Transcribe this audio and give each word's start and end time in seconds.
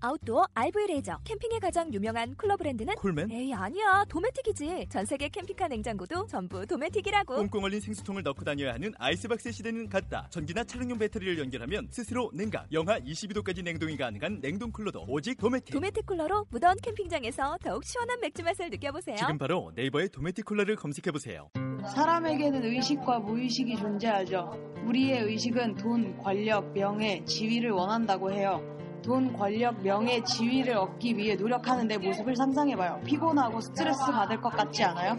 아웃도어 0.00 0.46
RV 0.54 0.86
레저 0.88 1.18
캠핑에 1.24 1.58
가장 1.60 1.92
유명한 1.92 2.34
쿨러 2.36 2.56
브랜드는 2.56 2.94
콜맨? 2.96 3.30
에이 3.30 3.54
아니야 3.54 4.04
도메틱이지 4.08 4.86
전 4.90 5.04
세계 5.06 5.28
캠핑카 5.28 5.68
냉장고도 5.68 6.26
전부 6.26 6.66
도메틱이라고 6.66 7.36
꽁꽁 7.36 7.64
얼린 7.64 7.80
생수통을 7.80 8.22
넣고 8.22 8.44
다녀야 8.44 8.74
하는 8.74 8.92
아이스박스 8.98 9.50
시대는 9.52 9.88
갔다. 9.88 10.26
전기나 10.30 10.64
차량용 10.64 10.98
배터리를 10.98 11.38
연결하면 11.38 11.88
스스로 11.90 12.30
냉각, 12.34 12.66
영하 12.72 12.98
22도까지 13.00 13.62
냉동이 13.62 13.96
가능한 13.96 14.40
냉동 14.40 14.70
쿨러도 14.72 15.04
오직 15.08 15.36
도메틱. 15.38 15.72
도메틱 15.74 16.06
쿨러로 16.06 16.46
무더운 16.50 16.76
캠핑장에서 16.82 17.58
더욱 17.62 17.84
시원한 17.84 18.20
맥주 18.20 18.42
맛을 18.42 18.70
느껴보세요 18.70 19.16
지금 19.16 19.38
바로 19.38 19.72
네이버에 19.74 20.08
도메틱 20.08 20.44
쿨러를 20.44 20.76
검색해 20.76 21.10
보세요. 21.12 21.50
사람에게는 21.94 22.64
의식과 22.64 23.20
무의식이 23.20 23.76
존재하죠. 23.76 24.52
우리의 24.86 25.22
의식은 25.22 25.76
돈, 25.76 26.16
권력, 26.18 26.72
명예, 26.72 27.24
지위를 27.24 27.70
원한다고 27.70 28.32
해요. 28.32 28.60
돈, 29.04 29.32
권력, 29.34 29.82
명예, 29.82 30.22
지위를 30.22 30.76
얻기 30.76 31.16
위해 31.16 31.36
노력하는 31.36 31.86
내 31.86 31.98
모습을 31.98 32.34
상상해봐요. 32.34 33.00
피곤하고 33.04 33.60
스트레스 33.60 34.10
받을 34.10 34.40
것 34.40 34.48
같지 34.50 34.82
않아요? 34.84 35.16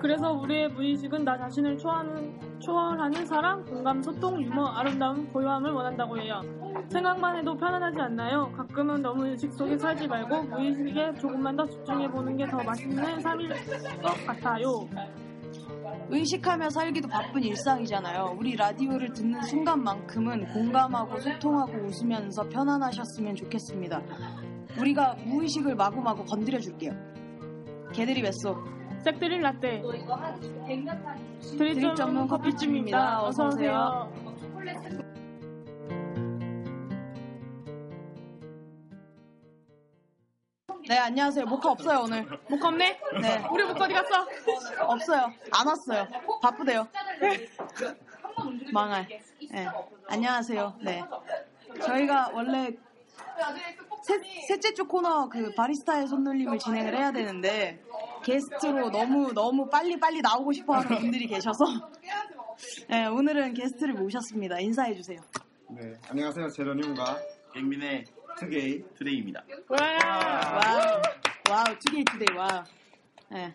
그래서 0.00 0.32
우리의 0.32 0.68
무의식은 0.68 1.24
나 1.24 1.36
자신을 1.38 1.78
초월하는, 1.78 2.58
초월하는 2.60 3.26
사랑, 3.26 3.64
공감, 3.64 4.02
소통, 4.02 4.42
유머, 4.42 4.64
아름다움, 4.66 5.28
고요함을 5.32 5.70
원한다고 5.72 6.18
해요. 6.20 6.40
생각만 6.88 7.36
해도 7.36 7.56
편안하지 7.56 8.00
않나요? 8.00 8.50
가끔은 8.56 9.02
너무 9.02 9.26
의식 9.26 9.52
속에 9.52 9.76
살지 9.78 10.06
말고 10.08 10.42
무의식에 10.44 11.14
조금만 11.20 11.56
더 11.56 11.66
집중해보는 11.66 12.36
게 12.36 12.46
더 12.46 12.56
맛있는 12.62 13.20
삶일 13.20 13.48
것 14.02 14.26
같아요. 14.26 14.88
의식하며 16.10 16.70
살기도 16.70 17.08
바쁜 17.08 17.42
일상이잖아요. 17.42 18.36
우리 18.38 18.56
라디오를 18.56 19.12
듣는 19.12 19.42
순간만큼은 19.42 20.52
공감하고 20.52 21.20
소통하고 21.20 21.72
웃으면서 21.84 22.48
편안하셨으면 22.48 23.34
좋겠습니다. 23.34 24.02
우리가 24.80 25.16
무의식을 25.26 25.74
마구마구 25.74 26.24
건드려 26.24 26.58
줄게요. 26.60 26.92
개들이 27.92 28.22
뱃속 28.22 28.58
색드릴 29.04 29.40
라떼. 29.40 29.82
드립 31.56 31.74
드립 31.74 31.94
전문 31.94 32.26
커피집입니다. 32.26 33.22
어서 33.22 33.46
오세요. 33.46 34.10
네 40.88 40.96
안녕하세요. 40.98 41.44
모카 41.44 41.72
없어요 41.72 42.00
오늘. 42.04 42.26
목 42.48 42.64
없네? 42.64 42.98
네 43.20 43.44
우리 43.52 43.62
목 43.64 43.78
어디 43.78 43.92
갔어? 43.92 44.26
없어요. 44.86 45.30
안 45.52 45.66
왔어요. 45.66 46.08
바쁘대요. 46.40 46.88
망할. 48.72 49.06
네. 49.50 49.66
안녕하세요. 50.06 50.76
네. 50.80 51.04
저희가 51.82 52.30
원래 52.32 52.70
세, 54.02 54.18
셋째 54.48 54.72
주 54.72 54.86
코너 54.86 55.28
그 55.28 55.52
바리스타의 55.54 56.06
손놀림을 56.08 56.58
진행을 56.58 56.96
해야 56.96 57.12
되는데 57.12 57.82
게스트로 58.24 58.90
너무 58.90 59.32
너무 59.34 59.68
빨리 59.68 60.00
빨리 60.00 60.22
나오고 60.22 60.52
싶어하는 60.52 60.88
분들이 61.00 61.26
계셔서 61.26 61.66
네, 62.88 63.04
오늘은 63.06 63.52
게스트를 63.54 63.92
모셨습니다. 63.94 64.58
인사해 64.60 64.94
주세요. 64.94 65.20
네, 65.68 65.92
안녕하세요. 66.08 66.48
제로뉴님과 66.48 67.18
깽민의 67.52 68.04
투게이 68.38 68.84
투데이입니다. 68.94 69.44
와. 69.68 69.78
wow, 69.78 71.02
wow, 71.50 71.64
투게이 71.84 72.04
투데이 72.04 72.36
wow. 72.36 72.62
네. 73.30 73.54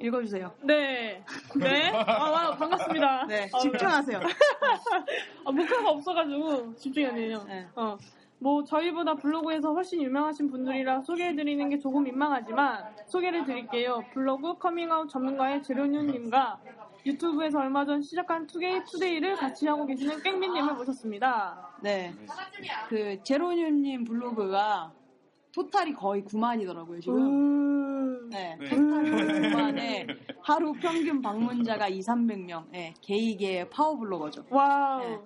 읽어주세요. 0.00 0.52
네. 0.62 1.22
네. 1.56 1.90
아, 1.90 2.30
와, 2.30 2.56
반갑습니다. 2.56 3.26
네, 3.26 3.48
아, 3.52 3.58
집중하세요. 3.60 4.20
아, 5.44 5.52
목표가 5.52 5.90
없어가지고 5.90 6.74
집중이 6.76 7.06
안 7.06 7.14
되네요. 7.14 7.44
네. 7.44 7.68
어. 7.76 7.96
뭐 8.40 8.64
저희보다 8.64 9.14
블로그에서 9.14 9.72
훨씬 9.72 10.02
유명하신 10.02 10.50
분들이라 10.50 11.02
소개해드리는 11.02 11.68
게 11.70 11.78
조금 11.78 12.02
민망하지만 12.02 12.94
소개를 13.06 13.44
드릴게요. 13.44 14.04
블로그 14.12 14.58
커밍아웃 14.58 15.08
전문가의 15.08 15.62
제로뉴님과 15.62 16.58
유튜브에서 17.06 17.58
얼마 17.58 17.84
전 17.84 18.02
시작한 18.02 18.46
투게이 18.46 18.84
투데이를 18.84 19.36
같이 19.36 19.66
하고 19.66 19.86
계시는 19.86 20.22
깽민님을 20.22 20.74
모셨습니다. 20.74 21.76
네. 21.82 22.14
그 22.88 23.22
제로뉴님 23.22 24.04
블로그가 24.04 24.92
total이 25.54 25.92
거의 25.92 26.22
9만이더라고요 26.22 27.00
지금. 27.00 27.16
음... 27.16 28.30
네. 28.30 28.56
네. 28.58 28.68
total이 28.68 29.10
거의 29.10 29.26
9만에 29.26 30.06
하루 30.42 30.72
평균 30.72 31.20
방문자가 31.22 31.88
2, 31.88 32.00
300명. 32.00 32.64
네. 32.70 32.94
게이계의 33.02 33.70
파워 33.70 33.96
블로거죠. 33.96 34.44
wow. 34.50 35.00
네. 35.00 35.18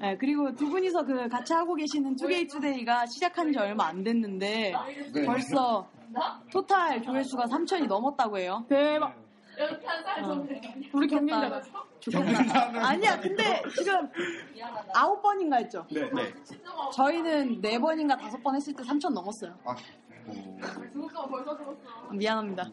네, 0.00 0.16
그리고 0.16 0.52
두 0.54 0.68
분이서 0.68 1.04
그 1.04 1.28
같이 1.28 1.52
하고 1.52 1.74
계시는 1.74 2.16
투게이 2.16 2.46
투데이가 2.48 3.06
시작한 3.06 3.52
지 3.52 3.58
얼마 3.58 3.86
안 3.86 4.02
됐는데 4.02 4.72
네. 5.14 5.24
벌써 5.26 5.88
total 6.50 7.00
조회수가 7.02 7.44
3천이 7.44 7.86
넘었다고 7.86 8.38
해요. 8.38 8.64
대박. 8.68 9.29
어. 9.64 10.46
우리 10.92 11.06
경쟁자다. 11.06 11.60
좋겠다. 12.00 12.88
아니야, 12.88 13.20
근데 13.20 13.62
지금 13.76 14.08
아홉 14.94 15.20
번인가 15.20 15.56
했죠? 15.58 15.86
네, 15.92 16.10
네. 16.10 16.32
저희는 16.94 17.60
네 17.60 17.78
번인가 17.78 18.16
다섯 18.16 18.42
번 18.42 18.56
했을 18.56 18.74
때 18.74 18.82
3천 18.82 19.12
넘었어요. 19.12 19.54
아, 19.64 19.76
오. 22.08 22.12
미안합니다. 22.12 22.64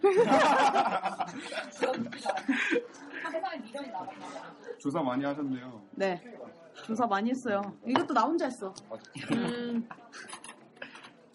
조사 4.79 5.01
많이 5.01 5.25
하셨네요. 5.25 5.81
네. 5.91 6.21
조사 6.85 7.05
많이 7.07 7.31
했어요. 7.31 7.61
이것도 7.85 8.13
나 8.13 8.21
혼자 8.21 8.45
했어. 8.45 8.73
음. 9.33 9.87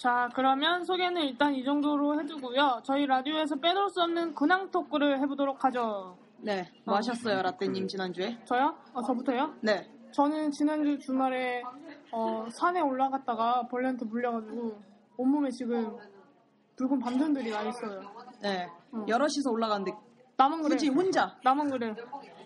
자, 0.02 0.28
그러면 0.34 0.84
소개는 0.84 1.22
일단 1.22 1.54
이 1.54 1.62
정도로 1.62 2.20
해두고요. 2.20 2.80
저희 2.82 3.06
라디오에서 3.06 3.54
빼놓을 3.54 3.88
수 3.88 4.02
없는 4.02 4.34
근황 4.34 4.68
토크를 4.68 5.20
해보도록 5.20 5.62
하죠. 5.62 6.18
네. 6.38 6.68
뭐 6.84 6.96
하셨어요, 6.96 7.40
라떼님, 7.40 7.86
지난주에? 7.86 8.36
저요? 8.44 8.76
어, 8.94 9.00
저부터요? 9.00 9.54
네. 9.60 9.88
저는 10.10 10.50
지난주 10.50 10.98
주말에 10.98 11.62
어, 12.10 12.48
산에 12.50 12.80
올라갔다가 12.80 13.68
벌레한테 13.68 14.04
물려가지고 14.06 14.82
온몸에 15.18 15.50
지금 15.52 15.96
붉은 16.74 16.98
반점들이 16.98 17.52
나 17.52 17.62
있어요. 17.62 18.00
네. 18.42 18.69
어. 18.90 19.06
여럿이서 19.06 19.52
올라갔는데 19.52 19.96
나만 20.36 20.62
그래. 20.62 20.74
굳이 20.74 20.88
혼자 20.88 21.38
나만 21.44 21.70
그래. 21.70 21.94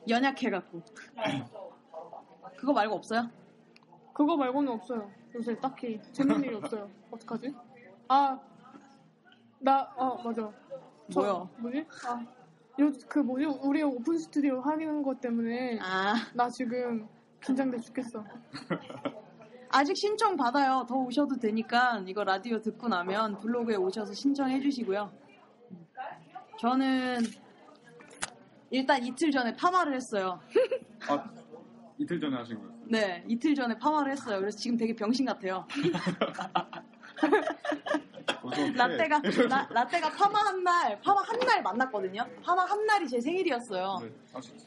연약해갖고. 0.07 0.83
그거 2.59 2.75
말고 2.75 2.97
없어요? 2.97 3.31
그거 4.13 4.37
말고는 4.37 4.75
없어요. 4.75 5.11
요새 5.37 5.55
딱히 5.61 6.01
재밌는 6.13 6.45
일이 6.45 6.55
없어요. 6.55 6.91
어떡하지? 7.11 7.55
아, 8.09 8.39
나, 9.59 9.83
어, 9.97 10.23
맞아. 10.23 10.51
저- 11.11 11.21
뭐요? 11.21 11.51
뭐지? 11.59 11.87
아, 12.07 12.25
요, 12.81 12.93
그 13.09 13.19
뭐지? 13.19 13.45
우리 13.63 13.83
오픈 13.83 14.17
스튜디오 14.19 14.61
하는 14.61 15.03
것 15.03 15.21
때문에 15.21 15.79
아, 15.83 16.15
나 16.35 16.49
지금 16.49 17.07
긴장돼 17.45 17.79
죽겠어. 17.81 18.25
아직 19.69 19.95
신청 19.97 20.37
받아요. 20.37 20.87
더 20.89 20.95
오셔도 20.97 21.37
되니까 21.37 22.03
이거 22.07 22.25
라디오 22.25 22.61
듣고 22.61 22.89
나면 22.89 23.39
블로그에 23.41 23.77
오셔서 23.77 24.15
신청해 24.15 24.61
주시고요. 24.61 25.13
저는 26.59 27.19
일단 28.71 29.05
이틀 29.05 29.31
전에 29.31 29.55
파마를 29.55 29.95
했어요. 29.95 30.41
아, 31.09 31.31
이틀 31.99 32.19
전에 32.19 32.37
하신 32.37 32.59
거예요? 32.59 32.76
네, 32.89 33.25
이틀 33.27 33.55
전에 33.55 33.77
파마를 33.79 34.13
했어요. 34.13 34.39
그래서 34.41 34.57
지금 34.57 34.77
되게 34.77 34.95
병신 34.95 35.27
같아요. 35.27 35.67
라떼가 38.77 39.21
라, 39.49 39.69
라떼가 39.71 40.11
파마 40.13 40.39
한 40.41 40.63
날, 40.63 41.01
파마 41.01 41.21
한 41.23 41.37
날 41.41 41.63
만났거든요. 41.63 42.25
파마 42.43 42.65
한 42.65 42.87
날이 42.87 43.09
제 43.09 43.21
생일이었어요. 43.21 43.99
네. 44.03 44.11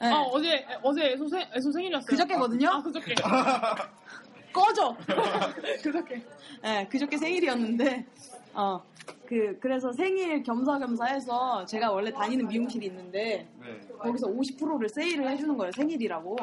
네. 0.01 0.07
아, 0.07 0.21
어제, 0.21 0.65
어제 0.83 1.11
애소, 1.13 1.27
생, 1.27 1.45
애소 1.53 1.71
생일이었어요. 1.71 2.07
그저께거든요. 2.07 2.69
아, 2.69 2.81
그저께. 2.81 3.15
꺼져. 4.51 4.95
그저께. 5.83 6.23
네, 6.61 6.87
그저께 6.89 7.17
생일이었는데, 7.17 8.05
어, 8.53 8.81
그, 9.27 9.57
그래서 9.59 9.91
생일 9.93 10.41
겸사겸사 10.43 11.05
해서 11.05 11.63
제가 11.65 11.91
원래 11.91 12.11
다니는 12.11 12.47
미용실이 12.47 12.85
있는데, 12.87 13.47
네. 13.61 13.79
거기서 13.99 14.27
50%를 14.27 14.89
세일을 14.89 15.29
해주는 15.29 15.55
거예요, 15.57 15.71
생일이라고. 15.71 16.37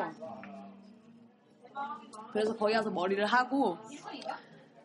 그래서 2.37 2.55
거기 2.55 2.75
가서 2.75 2.91
머리를 2.91 3.25
하고, 3.25 3.79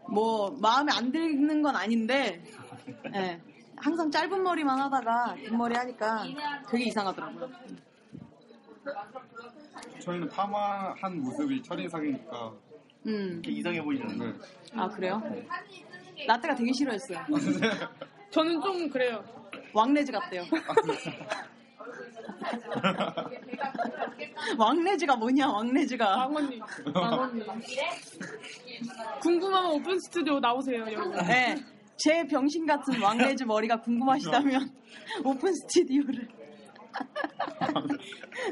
뭐, 0.10 0.50
마음에 0.62 0.90
안 0.94 1.12
드는 1.12 1.62
건 1.62 1.76
아닌데, 1.76 2.42
예, 3.14 3.42
항상 3.76 4.10
짧은 4.10 4.42
머리만 4.42 4.80
하다가 4.80 5.36
긴 5.36 5.58
머리 5.58 5.76
하니까 5.76 6.24
되게 6.70 6.86
이상하더라고요. 6.86 7.50
저희는 10.00 10.30
파마한 10.30 11.22
모습이 11.22 11.62
첫인상이니까 11.62 12.54
음. 13.08 13.42
이렇게 13.44 13.52
이상해 13.52 13.84
보이는데. 13.84 14.26
네. 14.26 14.34
아 14.74 14.88
그래요? 14.88 15.22
라떼가 16.26 16.56
되게 16.56 16.72
싫어했어요. 16.72 17.20
저는 18.32 18.62
좀 18.62 18.90
그래요. 18.90 19.22
왕래즈 19.74 20.10
같대요. 20.14 20.44
왕래즈가 24.58 25.16
뭐냐 25.16 25.48
왕래즈가. 25.50 26.18
왕언니. 26.18 26.60
왕언니. 26.94 27.44
궁금하면 29.22 29.72
오픈 29.72 30.00
스튜디오 30.00 30.40
나오세요, 30.40 30.82
여러분. 30.82 31.12
네. 31.28 31.56
제 31.98 32.26
병신 32.26 32.66
같은 32.66 33.00
왕래즈 33.02 33.44
머리가 33.44 33.82
궁금하시다면 33.82 34.74
오픈 35.24 35.54
스튜디오를. 35.54 36.28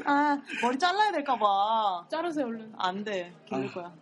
아 0.04 0.38
머리 0.62 0.78
잘라야 0.78 1.10
될까봐. 1.12 2.06
자르세요, 2.10 2.46
얼른. 2.46 2.72
안 2.78 3.02
돼. 3.04 3.34
기를 3.46 3.70
거야. 3.72 3.92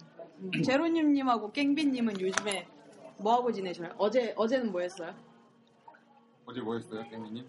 음. 0.41 0.51
제로님님하고 0.63 1.51
깽비님은 1.53 2.21
요즘에 2.21 2.69
뭐 3.21 3.35
하고 3.35 3.51
지내셔요? 3.51 3.93
어제 3.99 4.33
어제는 4.37 4.71
뭐 4.71 4.81
했어요? 4.83 5.13
어제 6.47 6.61
뭐 6.61 6.75
했어요, 6.75 7.05
깽미님? 7.11 7.45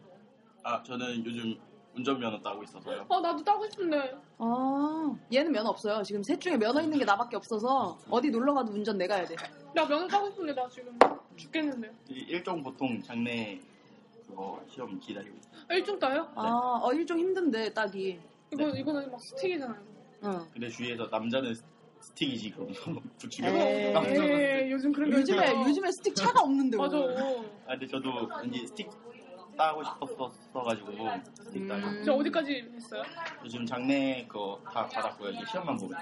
아, 0.64 0.82
저는 0.84 1.24
요즘 1.26 1.56
운전면허 1.96 2.42
따고 2.42 2.64
있어서요. 2.64 3.06
아, 3.10 3.20
나도 3.20 3.44
따고 3.44 3.66
싶은데. 3.70 4.16
아 4.38 5.16
얘는 5.34 5.52
면허 5.52 5.70
없어요. 5.70 6.02
지금 6.04 6.24
셋 6.24 6.40
중에 6.40 6.56
면허 6.58 6.82
있는 6.82 6.98
게 7.00 7.06
나밖에 7.06 7.36
없어서 7.36 7.98
어디 8.10 8.30
놀러 8.30 8.54
가도 8.54 8.72
운전 8.72 8.98
내가 8.98 9.16
해야 9.16 9.26
돼. 9.26 9.36
나 9.74 9.86
면허 9.88 10.08
따고 10.08 10.30
싶은데, 10.30 10.54
나 10.54 10.68
지금 10.70 10.98
죽겠는데. 11.36 11.92
이 12.10 12.14
일종 12.28 12.64
보통 12.64 13.02
장내 13.02 13.60
그거 14.28 14.62
시험 14.70 15.00
기다리고 15.00 15.36
있어요. 15.38 15.52
아, 15.68 15.74
일종 15.74 16.00
따요? 16.00 16.28
아, 16.36 16.80
어, 16.84 16.94
일종 16.94 17.18
힘든데 17.20 17.74
따기. 17.74 18.20
이거, 18.54 18.70
이거는 18.70 19.12
막 19.12 19.20
스틱이잖아요. 19.22 19.82
응. 20.24 20.48
근데 20.54 20.70
주위에서 20.70 21.08
남자는 21.08 21.54
스- 21.54 21.64
스틱이지 22.02 22.52
그럼 22.52 22.70
붙이면. 23.20 23.56
에이, 23.56 24.72
요즘 24.72 24.92
그런 24.92 25.10
게 25.10 25.18
요즘에. 25.18 25.52
요즘에 25.68 25.92
스틱 25.92 26.16
차가 26.16 26.42
없는데. 26.42 26.78
맞아. 26.78 26.98
아 26.98 27.72
근데 27.72 27.88
저도 27.88 28.28
왠지 28.42 28.66
스틱 28.68 28.90
따고 29.60 29.84
싶었어가지고 29.84 30.92
음. 30.92 32.04
저 32.06 32.14
어디까지 32.14 32.72
했어요? 32.76 33.04
요즘 33.44 33.66
장내 33.66 34.26
그거 34.26 34.58
다 34.74 34.88
받았고요 34.88 35.32
이제 35.32 35.42
시험만 35.52 35.76
보고. 35.76 35.94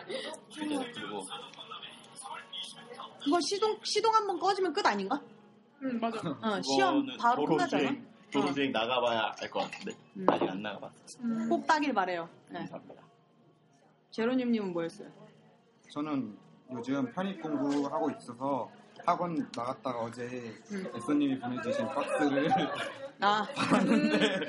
이제 0.52 0.92
그리고 0.94 1.24
그거 3.24 3.40
시동 3.42 3.80
시동 3.84 4.14
한 4.14 4.28
번 4.28 4.38
꺼지면 4.38 4.72
끝 4.74 4.86
아닌가? 4.86 5.20
응, 5.82 6.00
맞아. 6.00 6.20
어, 6.42 6.62
시험 6.62 7.02
그거는 7.02 7.18
바로 7.18 7.46
끝나잖아. 7.46 7.82
도로주행 7.82 8.08
도로 8.32 8.54
주행 8.54 8.72
나가봐야 8.72 9.34
알 9.42 9.50
것 9.50 9.60
같은데 9.62 9.98
음. 10.18 10.26
아직 10.30 10.50
안 10.50 10.62
나가봤어요. 10.62 11.24
음. 11.24 11.50
꼭 11.50 11.66
따길 11.66 11.94
바래요. 11.96 12.30
네. 12.50 12.60
감사합니다. 12.60 13.02
제로님님은 14.12 14.72
뭐였어요? 14.74 15.10
저는 15.92 16.38
요즘 16.74 17.12
편입 17.12 17.42
공부하고 17.42 18.12
있어서 18.12 18.70
학원 19.08 19.50
나갔다가 19.56 20.00
어제 20.02 20.24
음. 20.70 20.86
에서님이 20.94 21.40
보내주신 21.40 21.88
박스를 21.88 22.52
아, 23.22 23.48
봤는데 23.56 24.40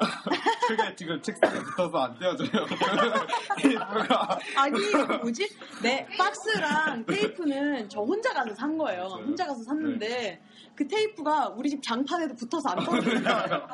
그게 0.66 0.96
지금 0.96 1.20
책상에 1.20 1.58
붙어서 1.60 1.98
안 1.98 2.18
떼어져요. 2.18 2.48
테이프가 3.60 4.38
아니 4.56 4.80
그 4.80 4.96
뭐지? 5.20 5.48
내 5.82 6.06
박스랑 6.16 7.04
테이프는 7.04 7.88
저 7.90 8.00
혼자 8.00 8.32
가서 8.32 8.54
산 8.54 8.78
거예요. 8.78 9.02
맞아요. 9.02 9.24
혼자 9.26 9.46
가서 9.46 9.62
샀는데 9.64 10.42
그 10.74 10.88
테이프가 10.88 11.50
우리 11.50 11.68
집 11.68 11.82
장판에도 11.82 12.34
붙어서 12.34 12.70
안 12.70 12.84
떨어져요. 12.84 13.68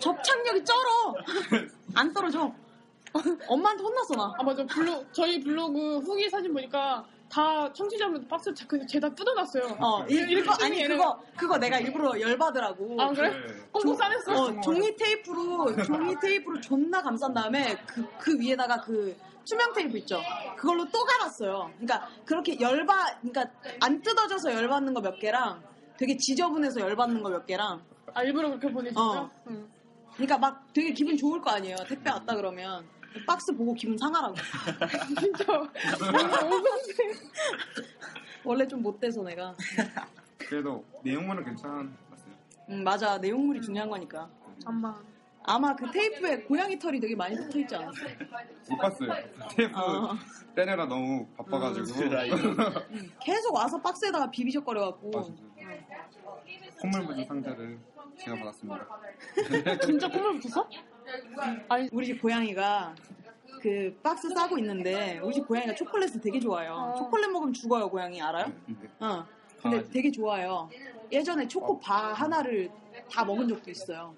접착력이 0.00 0.64
쩔어. 0.64 1.14
안 1.94 2.12
떨어져. 2.12 2.52
엄마한테 3.46 3.82
혼났어 3.84 4.16
나. 4.16 4.34
아, 4.38 4.42
맞아. 4.42 4.66
블로, 4.66 5.04
저희 5.12 5.40
블로그 5.40 5.98
후기 6.00 6.28
사진 6.28 6.52
보니까 6.52 7.06
다 7.30 7.70
청취자분 7.72 8.26
박스 8.26 8.52
자꾸 8.54 8.84
죄다 8.86 9.08
뜯어놨어요. 9.14 9.76
어, 9.80 10.04
이, 10.08 10.14
이렇게 10.14 10.40
그거 10.40 10.64
아니 10.64 10.82
얘는- 10.82 10.88
그거 10.88 11.22
그거 11.36 11.58
내가 11.58 11.78
일부러 11.78 12.18
열받으라고. 12.18 12.96
아, 13.00 13.08
그래? 13.10 13.30
네. 13.30 13.36
꽁꽁 13.70 13.94
싸냈어? 13.94 14.32
어, 14.32 14.60
종이 14.62 14.96
테이프로 14.96 15.76
종이 15.84 16.14
테이프로 16.20 16.60
존나 16.60 17.02
감싼 17.02 17.34
다음에 17.34 17.76
그, 17.86 18.04
그 18.18 18.38
위에다가 18.40 18.80
그 18.80 19.14
투명 19.48 19.72
테이프 19.74 19.98
있죠. 19.98 20.20
그걸로 20.56 20.84
또 20.90 21.04
갈았어요. 21.04 21.70
그러니까 21.78 22.08
그렇게 22.24 22.58
열받 22.60 23.20
그러니까 23.20 23.44
안 23.80 24.00
뜯어져서 24.00 24.52
열받는 24.54 24.94
거 24.94 25.00
몇 25.02 25.18
개랑 25.18 25.62
되게 25.98 26.16
지저분해서 26.16 26.80
열받는 26.80 27.22
거 27.22 27.28
몇 27.30 27.44
개랑 27.46 27.82
아, 28.14 28.22
일부러 28.22 28.48
그렇게 28.48 28.70
보내주죠? 28.72 29.00
어. 29.00 29.30
응. 29.48 29.68
그러니까 30.14 30.38
막 30.38 30.66
되게 30.72 30.92
기분 30.92 31.16
좋을 31.16 31.40
거 31.42 31.50
아니에요. 31.50 31.76
택배 31.86 32.10
왔다 32.10 32.34
그러면 32.34 32.84
박스 33.26 33.54
보고 33.54 33.74
기분 33.74 33.96
상하라고. 33.96 34.34
진짜. 35.18 35.44
원래 38.44 38.66
좀 38.66 38.82
못돼서 38.82 39.22
내가. 39.22 39.54
그래도 40.38 40.84
내용물은 41.02 41.44
괜찮았어요. 41.44 41.88
음, 42.70 42.84
맞아 42.84 43.18
내용물이 43.18 43.60
중요한 43.60 43.88
거니까. 43.88 44.28
잠만. 44.62 44.94
아마 45.42 45.74
그 45.74 45.90
테이프에 45.90 46.42
고양이 46.42 46.78
털이 46.78 47.00
되게 47.00 47.16
많이 47.16 47.34
붙어 47.34 47.58
있지 47.58 47.74
않았어? 47.74 47.98
못 48.68 48.76
봤어요. 48.76 49.12
테이프 49.56 49.78
어. 49.78 50.14
떼내라 50.54 50.84
너무 50.86 51.26
바빠가지고 51.38 51.86
드라이. 51.86 52.28
계속 53.22 53.54
와서 53.54 53.80
박스에다가 53.80 54.30
비비적거려갖고. 54.30 55.10
아. 55.18 55.24
콧물 56.80 57.02
묻은 57.02 57.24
상자를 57.24 57.78
제가 58.18 58.36
받았습니다. 58.36 58.86
진짜 59.84 60.08
콧물 60.08 60.38
붙었어? 60.38 60.68
아니, 61.68 61.88
우리 61.92 62.06
집 62.06 62.20
고양이가 62.20 62.94
그 63.60 63.98
박스 64.02 64.28
싸고 64.30 64.58
있는데 64.58 65.18
우리 65.18 65.34
집 65.34 65.46
고양이가 65.46 65.74
초콜릿을 65.74 66.20
되게 66.20 66.38
좋아해요. 66.38 66.72
어. 66.72 66.94
초콜릿 66.96 67.30
먹으면 67.30 67.52
죽어요 67.52 67.88
고양이 67.88 68.20
알아요? 68.20 68.52
어. 69.00 69.26
근데. 69.62 69.88
되게 69.90 70.10
좋아해요. 70.10 70.68
예전에 71.10 71.48
초코 71.48 71.78
바 71.80 72.12
하나를 72.12 72.70
다 73.10 73.24
먹은 73.24 73.48
적도 73.48 73.70
있어요. 73.70 74.14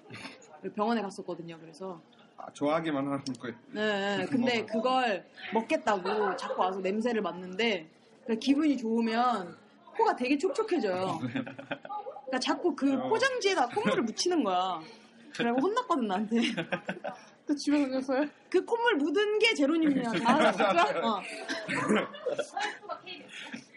병원에 0.75 1.01
갔었거든요. 1.01 1.57
그래서 1.59 1.99
아, 2.37 2.51
좋아하기만 2.53 3.05
하는 3.05 3.23
거예요. 3.39 3.55
네, 3.71 4.17
네. 4.17 4.25
근데 4.25 4.65
그걸 4.65 5.25
먹겠다고 5.53 6.35
자꾸 6.35 6.61
와서 6.61 6.79
냄새를 6.79 7.21
맡는데 7.21 7.87
그러니까 8.23 8.39
기분이 8.39 8.77
좋으면 8.77 9.57
코가 9.97 10.15
되게 10.15 10.37
촉촉해져요. 10.37 11.19
그러니까 11.19 12.39
자꾸 12.39 12.75
그 12.75 12.97
포장지에다 13.09 13.67
콧물을 13.69 14.03
묻히는 14.03 14.43
거야. 14.43 14.81
그래고 15.35 15.59
혼났거든 15.61 16.07
나한테. 16.07 16.37
그 17.45 17.55
집에 17.55 17.81
던졌어요? 17.81 18.27
그 18.49 18.63
콧물 18.63 18.95
묻은 18.95 19.39
게 19.39 19.53
제로님이야. 19.53 20.09
아, 20.25 20.51
진짜? 20.51 21.01
어. 21.03 21.21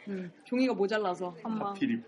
음, 0.08 0.32
종이가 0.44 0.74
모자라서. 0.74 1.34
잠만. 1.42 1.68
하필이 1.68 2.02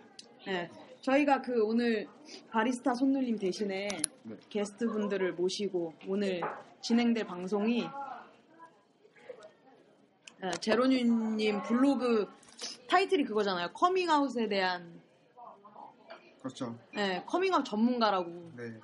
네. 0.46 0.70
저희가 1.00 1.42
그 1.42 1.64
오늘 1.64 2.08
바리스타 2.50 2.94
손놀림 2.94 3.38
대신에 3.38 3.88
네. 4.22 4.36
게스트 4.48 4.86
분들을 4.86 5.34
모시고 5.34 5.94
오늘 6.08 6.40
진행될 6.80 7.24
방송이 7.26 7.88
네, 10.40 10.50
제로님 10.60 11.62
블로그 11.62 12.28
타이틀이 12.88 13.24
그거잖아요. 13.24 13.72
커밍아웃에 13.72 14.48
대한 14.48 15.00
그렇죠. 16.40 16.76
네, 16.94 17.22
커밍아웃 17.26 17.64
전문가라고 17.64 18.52
네. 18.56 18.74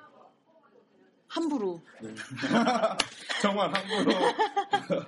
함부로. 1.33 1.81
네. 2.01 2.11
정말 3.41 3.73
함부로. 3.73 4.12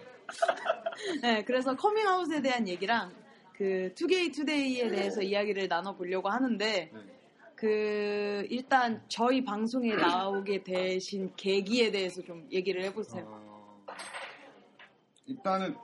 네, 1.22 1.44
그래서 1.44 1.76
커밍아웃에 1.76 2.40
대한 2.40 2.66
얘기랑 2.66 3.12
그 3.52 3.92
투게이 3.94 4.32
투데이에 4.32 4.88
대해서 4.88 5.20
이야기를 5.20 5.68
나눠보려고 5.68 6.30
하는데 6.30 6.90
네. 6.92 7.00
그 7.54 8.46
일단 8.50 9.02
저희 9.08 9.44
방송에 9.44 9.94
나오게 9.94 10.64
되신 10.64 11.32
계기에 11.36 11.90
대해서 11.90 12.22
좀 12.22 12.48
얘기를 12.50 12.82
해보세요. 12.84 13.24
어, 13.28 13.86
일단은 15.26 15.76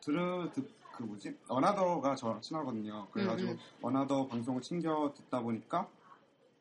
들으 0.00 0.50
듣, 0.52 0.70
그 0.92 1.02
뭐지 1.02 1.34
어나더가 1.48 2.14
저랑 2.14 2.42
친하거든요. 2.42 3.08
그래가지고 3.10 3.52
음, 3.52 3.58
어나더 3.80 4.26
방송을 4.26 4.60
챙겨 4.60 5.12
듣다 5.16 5.40
보니까 5.40 5.88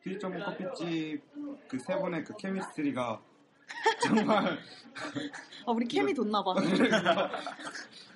필점은 0.03 0.39
커피집 0.43 1.21
그 1.67 1.77
세 1.79 1.95
분의 1.97 2.23
그 2.23 2.35
케미스트리가 2.37 3.21
정말 4.03 4.57
어, 5.65 5.73
우리 5.73 5.85
케미 5.87 6.13
돋나 6.13 6.43
봐. 6.43 6.55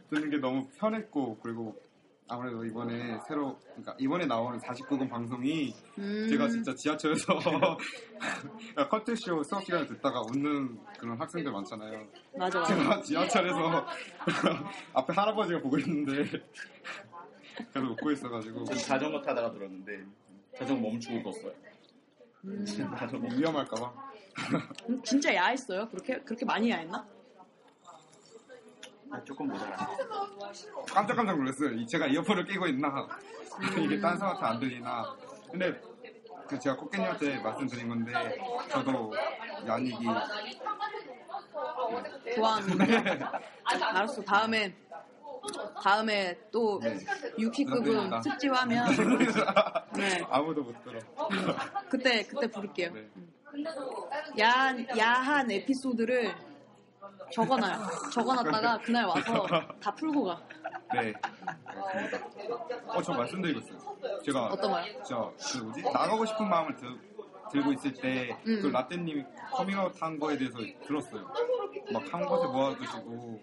듣는 0.09 0.29
게 0.31 0.37
너무 0.37 0.67
편했고 0.77 1.37
그리고 1.43 1.79
아무래도 2.27 2.65
이번에 2.65 3.19
새로 3.27 3.59
그러니까 3.67 3.95
이번에 3.99 4.25
나오는 4.25 4.57
49금 4.57 5.07
방송이 5.09 5.75
음, 5.99 6.27
제가 6.29 6.49
진짜 6.49 6.73
지하철에서 6.73 7.27
커트쇼 8.89 9.43
수업 9.43 9.63
시간에 9.65 9.85
듣다가 9.85 10.21
웃는 10.21 10.79
그런 10.97 11.19
학생들 11.19 11.51
많잖아요. 11.51 12.07
맞아 12.37 12.59
맞아. 12.61 12.75
제가 12.75 13.01
지하철에서 13.01 13.85
앞에 14.93 15.13
할아버지가 15.13 15.59
보고 15.61 15.77
있는데 15.79 16.23
계속 17.73 17.91
웃고 17.91 18.11
있어가지고 18.11 18.63
전 18.63 18.77
자전거 18.77 19.21
타다가 19.21 19.51
들었는데 19.51 20.03
자전거 20.57 20.81
멈추고 20.89 21.17
울었어요. 21.29 21.51
음, 22.45 22.65
자전거 22.97 23.27
위험할까봐 23.35 23.93
음, 24.89 25.01
진짜 25.03 25.33
야했어요? 25.33 25.88
그렇게 25.89 26.19
그렇게 26.21 26.45
많이 26.45 26.69
야했나? 26.71 27.05
아, 29.12 29.23
조금 29.23 29.47
모자라. 29.47 29.77
깜짝깜짝 30.91 31.38
놀랐어요. 31.38 31.69
이- 31.73 31.85
제가 31.85 32.07
이어폰을 32.07 32.45
끼고 32.47 32.65
있나 32.67 33.07
이게 33.79 34.00
딴 34.00 34.17
사람한테 34.17 34.45
안 34.47 34.59
들리나. 34.59 35.15
근데 35.51 35.79
그 36.47 36.57
제가 36.57 36.75
꽃게님한테 36.77 37.38
말씀드린 37.41 37.89
건데 37.89 38.12
저도 38.69 39.13
야닉이 39.67 40.03
좋아합니다. 42.35 43.39
알았어. 43.63 44.21
다음에 44.23 44.75
다음에 45.81 46.38
또 46.51 46.79
네. 46.81 46.97
유키급은 47.38 48.09
감사합니다. 48.09 48.21
특집하면 48.21 48.85
네 49.97 50.23
아무도 50.29 50.63
못 50.63 50.83
들어. 50.83 51.00
그때 51.89 52.23
그때 52.25 52.47
부를게요. 52.47 52.91
네. 52.93 53.09
야 54.39 54.73
야한 54.97 55.51
에피소드를 55.51 56.33
적어놔요. 57.31 57.79
적어놨다가 58.12 58.79
그날 58.79 59.05
와서 59.05 59.47
다 59.81 59.93
풀고 59.95 60.23
가. 60.23 60.41
네. 60.93 61.13
어, 62.88 63.01
저 63.01 63.13
말씀드리고 63.13 63.59
있어요. 63.59 64.21
제가 64.23 64.45
어떤 64.47 64.71
거요? 64.71 64.85
저, 65.07 65.33
그 65.51 65.57
뭐지? 65.59 65.81
나가고 65.81 66.25
싶은 66.25 66.47
마음을 66.47 66.75
들, 66.75 66.89
들고 67.51 67.73
있을 67.73 67.93
때, 67.93 68.38
음. 68.47 68.59
그 68.62 68.67
라떼님이 68.67 69.23
커밍아웃 69.51 70.00
한 70.01 70.19
거에 70.19 70.38
대해서 70.38 70.57
들었어요. 70.85 71.27
막 71.91 72.03
한 72.13 72.25
곳에 72.25 72.47
모아두시고, 72.47 73.41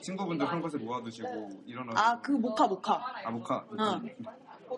친구분들 0.00 0.46
한 0.50 0.60
곳에 0.62 0.78
모아두시고, 0.78 1.62
이러는. 1.66 1.96
아그 1.96 2.32
모카 2.32 2.66
모카. 2.66 3.04
아, 3.24 3.30
모카. 3.30 3.56
어. 3.78 4.00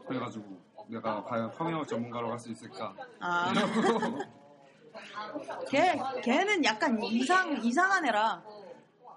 그래가지고, 0.08 0.60
내가 0.88 1.22
과연 1.24 1.50
커밍아웃 1.52 1.86
전문가로 1.86 2.28
갈 2.28 2.38
수 2.38 2.50
있을까? 2.50 2.94
아 3.20 3.52
걔 5.70 5.98
걔는 6.22 6.64
약간 6.64 7.02
이상 7.02 7.56
이상한 7.62 8.04
애라 8.06 8.42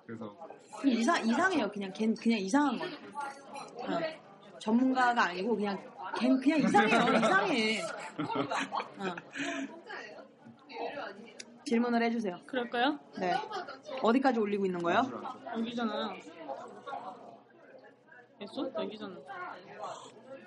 그래서, 0.05 0.35
그냥 0.79 0.97
이상 0.97 1.27
이상해요. 1.27 1.71
그냥 1.71 1.91
걔 1.93 2.13
그냥 2.13 2.39
이상한 2.39 2.77
거. 2.77 2.85
어. 2.85 3.99
전문가가 4.59 5.25
아니고 5.25 5.55
그냥 5.55 5.77
걔 6.17 6.29
그냥 6.29 6.59
이상해요. 6.59 7.17
이상해. 7.17 7.81
어. 8.99 9.15
질문을 11.65 12.01
해주세요. 12.03 12.39
그럴까요? 12.45 12.99
네. 13.19 13.33
어디까지 14.01 14.39
올리고 14.39 14.65
있는 14.65 14.81
거예요? 14.81 15.01
여기잖아요. 15.57 16.15
됐어? 18.39 18.71
여기잖아. 18.75 19.15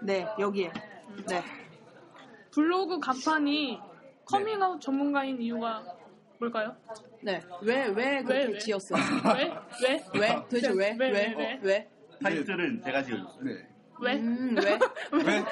네, 0.02 0.26
여기에. 0.38 0.72
네. 1.28 1.42
블로그 2.52 3.00
간판이 3.00 3.80
커밍아웃 4.24 4.80
전문가인 4.80 5.40
이유가 5.40 5.82
뭘까요? 6.38 6.76
네. 7.22 7.40
왜, 7.62 7.86
왜 7.86 8.22
그렇게 8.22 8.46
왜, 8.46 8.46
왜? 8.52 8.58
지었어요? 8.58 9.00
왜? 9.34 9.52
왜? 9.82 10.04
왜? 10.14 10.34
도대체 10.42 10.70
왜? 10.70 10.96
왜, 10.98 11.10
왜? 11.10 11.34
왜, 11.36 11.60
왜? 11.62 11.88
타이틀은 12.22 12.80
제가 12.82 13.02
지어줬어요. 13.02 13.42
네. 13.44 13.68
왜? 14.00 14.14
음, 14.14 14.54
왜? 14.56 14.78
왜? 15.24 15.44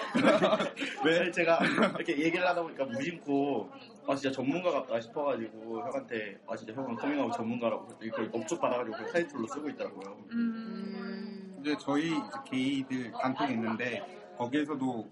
왜 1.25 1.31
제가 1.33 1.59
이렇게 1.97 2.13
얘기를 2.19 2.47
하다 2.47 2.63
보니까 2.63 2.85
무심코 2.85 3.69
아 4.09 4.15
진짜 4.15 4.31
전문가 4.31 4.71
같다 4.71 5.01
싶어가지고 5.01 5.81
형한테 5.81 6.39
아 6.47 6.55
진짜 6.55 6.73
형은 6.75 6.95
커밍아웃 6.97 7.33
전문가라고 7.33 7.89
이걸 8.03 8.31
업적 8.33 8.61
받아가지고 8.61 8.97
그 8.97 9.13
타이틀로 9.13 9.47
쓰고 9.49 9.69
있더라고요. 9.71 10.17
음, 10.31 10.37
음, 10.39 11.57
이제 11.61 11.77
저희 11.81 12.09
이제 12.11 12.39
게이들 12.49 13.13
단톡이 13.21 13.53
있는데, 13.55 14.01
거기에서도 14.39 15.11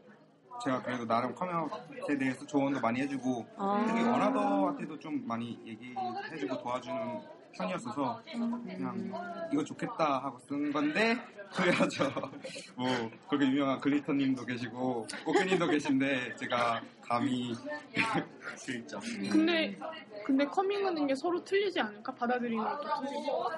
제가 0.65 0.83
그래도 0.83 1.05
나름 1.05 1.35
커밍아웃에 1.35 2.17
대해서 2.19 2.47
조언도 2.47 2.81
많이 2.81 3.01
해주고, 3.01 3.45
아. 3.57 3.85
특히 3.87 4.03
어나더한테도 4.03 4.99
좀 5.01 5.27
많이 5.27 5.59
얘기해주고 5.67 6.63
도와주는 6.63 7.21
편이었어서 7.57 8.23
그냥 8.25 9.13
이거 9.53 9.65
좋겠다 9.65 10.19
하고 10.19 10.39
쓴 10.41 10.73
건데 10.73 11.17
그래야죠. 11.53 12.11
뭐 12.77 12.89
그렇게 13.29 13.47
유명한 13.47 13.81
글리터님도 13.81 14.45
계시고 14.45 15.07
꼬끼님도 15.25 15.69
계신데 15.69 16.37
제가 16.37 16.83
감히 17.09 17.55
슬쩍. 18.57 19.01
근데 19.31 19.79
근데 20.25 20.47
커밍하는 20.47 21.07
게 21.07 21.15
서로 21.15 21.45
틀리지 21.45 21.81
않을까? 21.81 22.15
받아들이는 22.15 22.65
것도 22.65 23.07
틀리고 23.07 23.51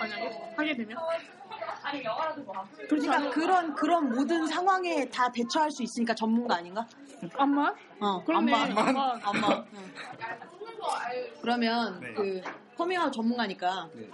만약에 0.00 0.54
하게 0.56 0.76
되면 0.76 0.98
그렇지 2.88 3.06
그러니까? 3.06 3.30
그런, 3.30 3.74
그런 3.74 4.08
모든 4.12 4.46
상황에 4.46 5.08
다 5.08 5.30
대처할 5.30 5.70
수 5.70 5.82
있으니까 5.84 6.14
전문가 6.14 6.56
아닌가? 6.56 6.86
암만? 7.36 7.74
어, 8.00 8.24
그러네. 8.24 8.52
안마. 8.52 8.80
암만. 8.80 9.20
안마. 9.22 9.64
응. 9.74 9.92
그러면 11.40 12.00
네. 12.00 12.14
그 12.14 12.42
커밍아웃 12.76 13.12
전문가니까 13.12 13.88
네. 13.94 14.10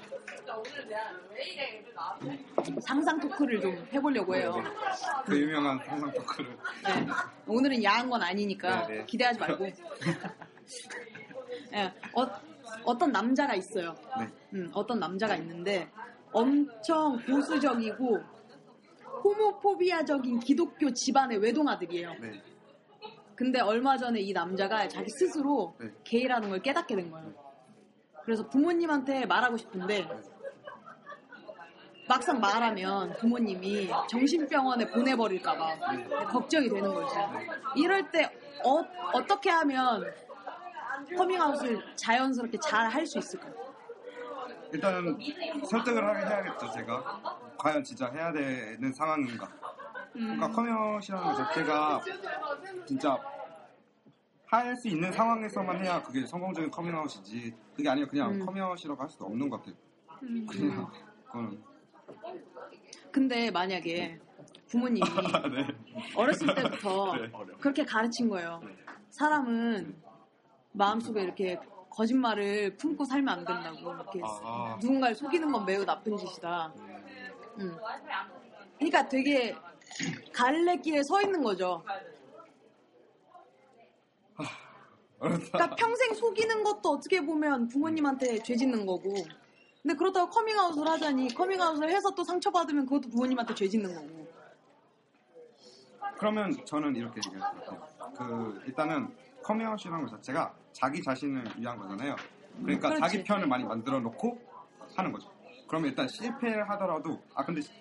상상 2.81 3.21
토크를 3.21 3.61
좀 3.61 3.87
해보려고 3.93 4.35
해요. 4.35 4.55
그 5.25 5.39
유명한 5.39 5.79
상상 5.87 6.13
토크를 6.13 6.51
네. 6.51 7.07
오늘은 7.47 7.83
야한 7.83 8.11
건 8.11 8.23
아니니까 8.23 8.87
네, 8.87 8.99
네. 8.99 9.05
기대하지 9.07 9.39
말고. 9.39 9.67
예, 9.67 9.73
어, 12.15 12.27
어떤 12.85 13.13
남자가 13.13 13.55
있어요. 13.55 13.95
네. 14.19 14.27
음, 14.55 14.71
어떤 14.75 14.99
남자가 14.99 15.37
있는데 15.37 15.91
엄청 16.33 17.19
보수적이고 17.19 18.21
호모포비아적인 19.23 20.41
기독교 20.41 20.93
집안의 20.93 21.39
외동아들이에요. 21.39 22.15
네. 22.21 22.43
근데 23.35 23.61
얼마 23.61 23.97
전에 23.97 24.21
이 24.21 24.33
남자가 24.33 24.89
자기 24.89 25.11
스스로 25.11 25.75
네. 25.81 25.91
게이라는 26.05 26.49
걸 26.49 26.63
깨닫게 26.63 26.97
된 26.97 27.11
거예요. 27.11 27.33
그래서 28.25 28.49
부모님한테 28.49 29.27
말하고 29.27 29.57
싶은데 29.57 30.09
막상 32.09 32.41
말하면 32.41 33.17
부모님이 33.19 33.91
정신병원에 34.09 34.91
보내버릴까봐 34.91 36.27
걱정이 36.27 36.69
되는 36.69 36.93
거지. 36.93 37.15
이럴 37.77 38.11
때 38.11 38.25
어, 38.65 39.23
어떻게 39.27 39.51
하면 39.51 40.05
커밍아웃을 41.17 41.81
자연스럽게 41.97 42.59
잘 42.59 42.89
할 42.89 43.07
수 43.07 43.19
있을까요? 43.19 43.53
일단은 44.73 45.19
설득을 45.69 46.03
하게 46.05 46.27
해야겠죠 46.27 46.71
제가 46.73 47.21
과연 47.59 47.85
진짜 47.85 48.11
해야 48.11 48.33
되는 48.33 48.93
상황인가 48.93 49.47
그러니까 50.13 50.49
커밍이라는 50.49 51.25
것 51.29 51.37
자체가 51.37 52.01
진짜 52.87 53.19
할 54.47 54.77
수 54.77 54.89
있는 54.89 55.11
상황에서만 55.13 55.83
해야 55.85 56.03
그게 56.03 56.27
성공적인 56.27 56.71
커밍아웃이지 56.71 57.55
그게 57.75 57.89
아니라 57.89 58.07
그냥 58.09 58.33
음. 58.33 58.45
커밍아웃이라고 58.47 59.01
할 59.01 59.09
수도 59.09 59.25
없는 59.27 59.49
것 59.49 59.59
같아요 59.59 59.75
음. 60.23 60.47
그냥 60.47 60.91
그거는 61.27 61.63
근데 63.13 63.51
만약에 63.51 64.19
부모님이 64.69 65.01
네. 65.55 65.67
어렸을 66.17 66.55
때부터 66.55 67.15
네. 67.17 67.31
그렇게 67.61 67.85
가르친 67.85 68.29
거예요. 68.31 68.63
사람은 69.11 69.95
마음속에 70.73 71.23
이렇게 71.23 71.59
거짓말을 71.91 72.79
품고 72.79 73.05
살면 73.05 73.29
안 73.29 73.45
된다고. 73.45 73.93
이렇게 73.93 74.21
아. 74.25 74.79
누군가를 74.81 75.15
속이는 75.15 75.53
건 75.53 75.67
매우 75.67 75.85
나쁜 75.85 76.17
짓이다. 76.17 76.73
음. 77.59 77.77
그러니까 78.79 79.07
되게 79.07 79.55
갈래길에 80.33 81.03
서 81.03 81.21
있는 81.21 81.43
거죠. 81.43 81.85
어렵다 85.19 85.51
그러니까 85.51 85.77
평생 85.77 86.15
속이는 86.15 86.65
것도 86.65 86.89
어떻게 86.89 87.21
보면 87.21 87.69
부모님한테 87.69 88.43
죄 88.43 88.57
짓는 88.57 88.87
거고. 88.87 89.15
근데 89.83 89.97
그렇다고 89.97 90.31
커밍아웃을 90.31 90.87
하자니 90.89 91.35
커밍아웃을 91.35 91.91
해서 91.91 92.11
또 92.15 92.23
상처받으면 92.23 92.87
그것도 92.87 93.11
부모님한테 93.11 93.55
죄 93.55 93.69
짓는 93.69 93.93
거고. 93.95 94.29
그러면 96.19 96.57
저는 96.65 96.95
이렇게 96.95 97.21
얘기할 97.27 97.41
것 97.53 97.65
같아요 97.65 98.15
그 98.17 98.63
일단은 98.67 99.13
커밍아웃이라는 99.43 100.05
것 100.07 100.11
자체가 100.13 100.55
자기 100.73 101.03
자신을 101.03 101.45
위한 101.59 101.77
거잖아요 101.77 102.15
그러니까 102.63 102.91
그렇지. 102.91 103.01
자기 103.01 103.25
편을 103.25 103.49
많이 103.49 103.65
만들어 103.65 103.99
놓고 103.99 104.41
하는 104.95 105.11
거죠 105.11 105.29
그러면 105.67 105.89
일단 105.91 106.07
실패를 106.07 106.69
하더라도 106.71 107.21
아 107.35 107.45
근데 107.45 107.61
시- 107.61 107.73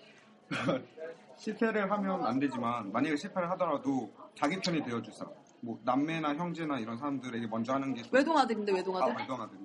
실패를 1.38 1.92
하면 1.92 2.26
안 2.26 2.40
되지만 2.40 2.92
만약에 2.92 3.16
실패를 3.16 3.48
하더라도 3.52 4.12
자기 4.34 4.60
편이 4.60 4.84
되어줄 4.86 5.14
사람 5.14 5.34
뭐 5.60 5.80
남매나 5.84 6.34
형제나 6.34 6.80
이런 6.80 6.98
사람들에게 6.98 7.46
먼저 7.46 7.74
하는 7.74 7.94
게 7.94 8.02
외동아들인데 8.12 8.72
아, 8.72 8.76
외동아들? 8.76 9.14
외동아들 9.14 9.58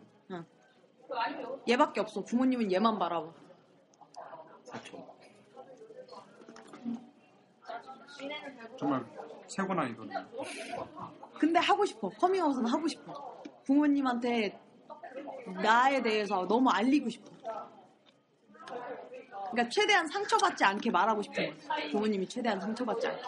얘밖에 1.68 2.00
없어. 2.00 2.22
부모님은 2.24 2.72
얘만 2.72 2.98
바라봐. 2.98 3.32
그렇죠. 4.70 5.16
정말 8.78 9.04
최고나 9.46 9.86
이거는 9.86 10.26
근데 11.38 11.58
하고 11.58 11.84
싶어. 11.84 12.08
커밍아웃은 12.08 12.66
하고 12.66 12.88
싶어. 12.88 13.42
부모님한테 13.64 14.58
나에 15.62 16.02
대해서 16.02 16.46
너무 16.46 16.70
알리고 16.70 17.08
싶어. 17.10 17.30
그러니까 19.50 19.68
최대한 19.70 20.06
상처받지 20.08 20.64
않게 20.64 20.90
말하고 20.90 21.22
싶은 21.22 21.46
거야. 21.46 21.90
부모님이 21.90 22.28
최대한 22.28 22.60
상처받지 22.60 23.06
않게. 23.06 23.22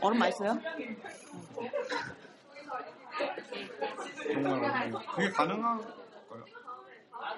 얼음 0.00 0.18
맛있어요? 0.18 0.58
정말. 4.32 4.92
그게 5.14 5.30
가능한 5.30 5.78
거예요 5.78 6.44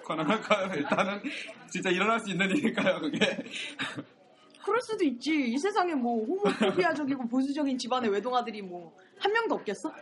가능할까요? 0.04 0.72
일단은 0.76 1.22
진짜 1.70 1.90
일어날 1.90 2.18
수 2.20 2.30
있는 2.30 2.50
일일까요, 2.50 3.00
그게? 3.00 3.44
그럴 4.64 4.80
수도 4.82 5.04
있지. 5.04 5.50
이 5.50 5.58
세상에 5.58 5.94
뭐 5.94 6.24
호모포비아적이고 6.24 7.28
보수적인 7.28 7.78
집안의 7.78 8.10
외동아들이 8.10 8.62
뭐 8.62 8.92
한 9.20 9.32
명도 9.32 9.54
없겠어? 9.56 9.92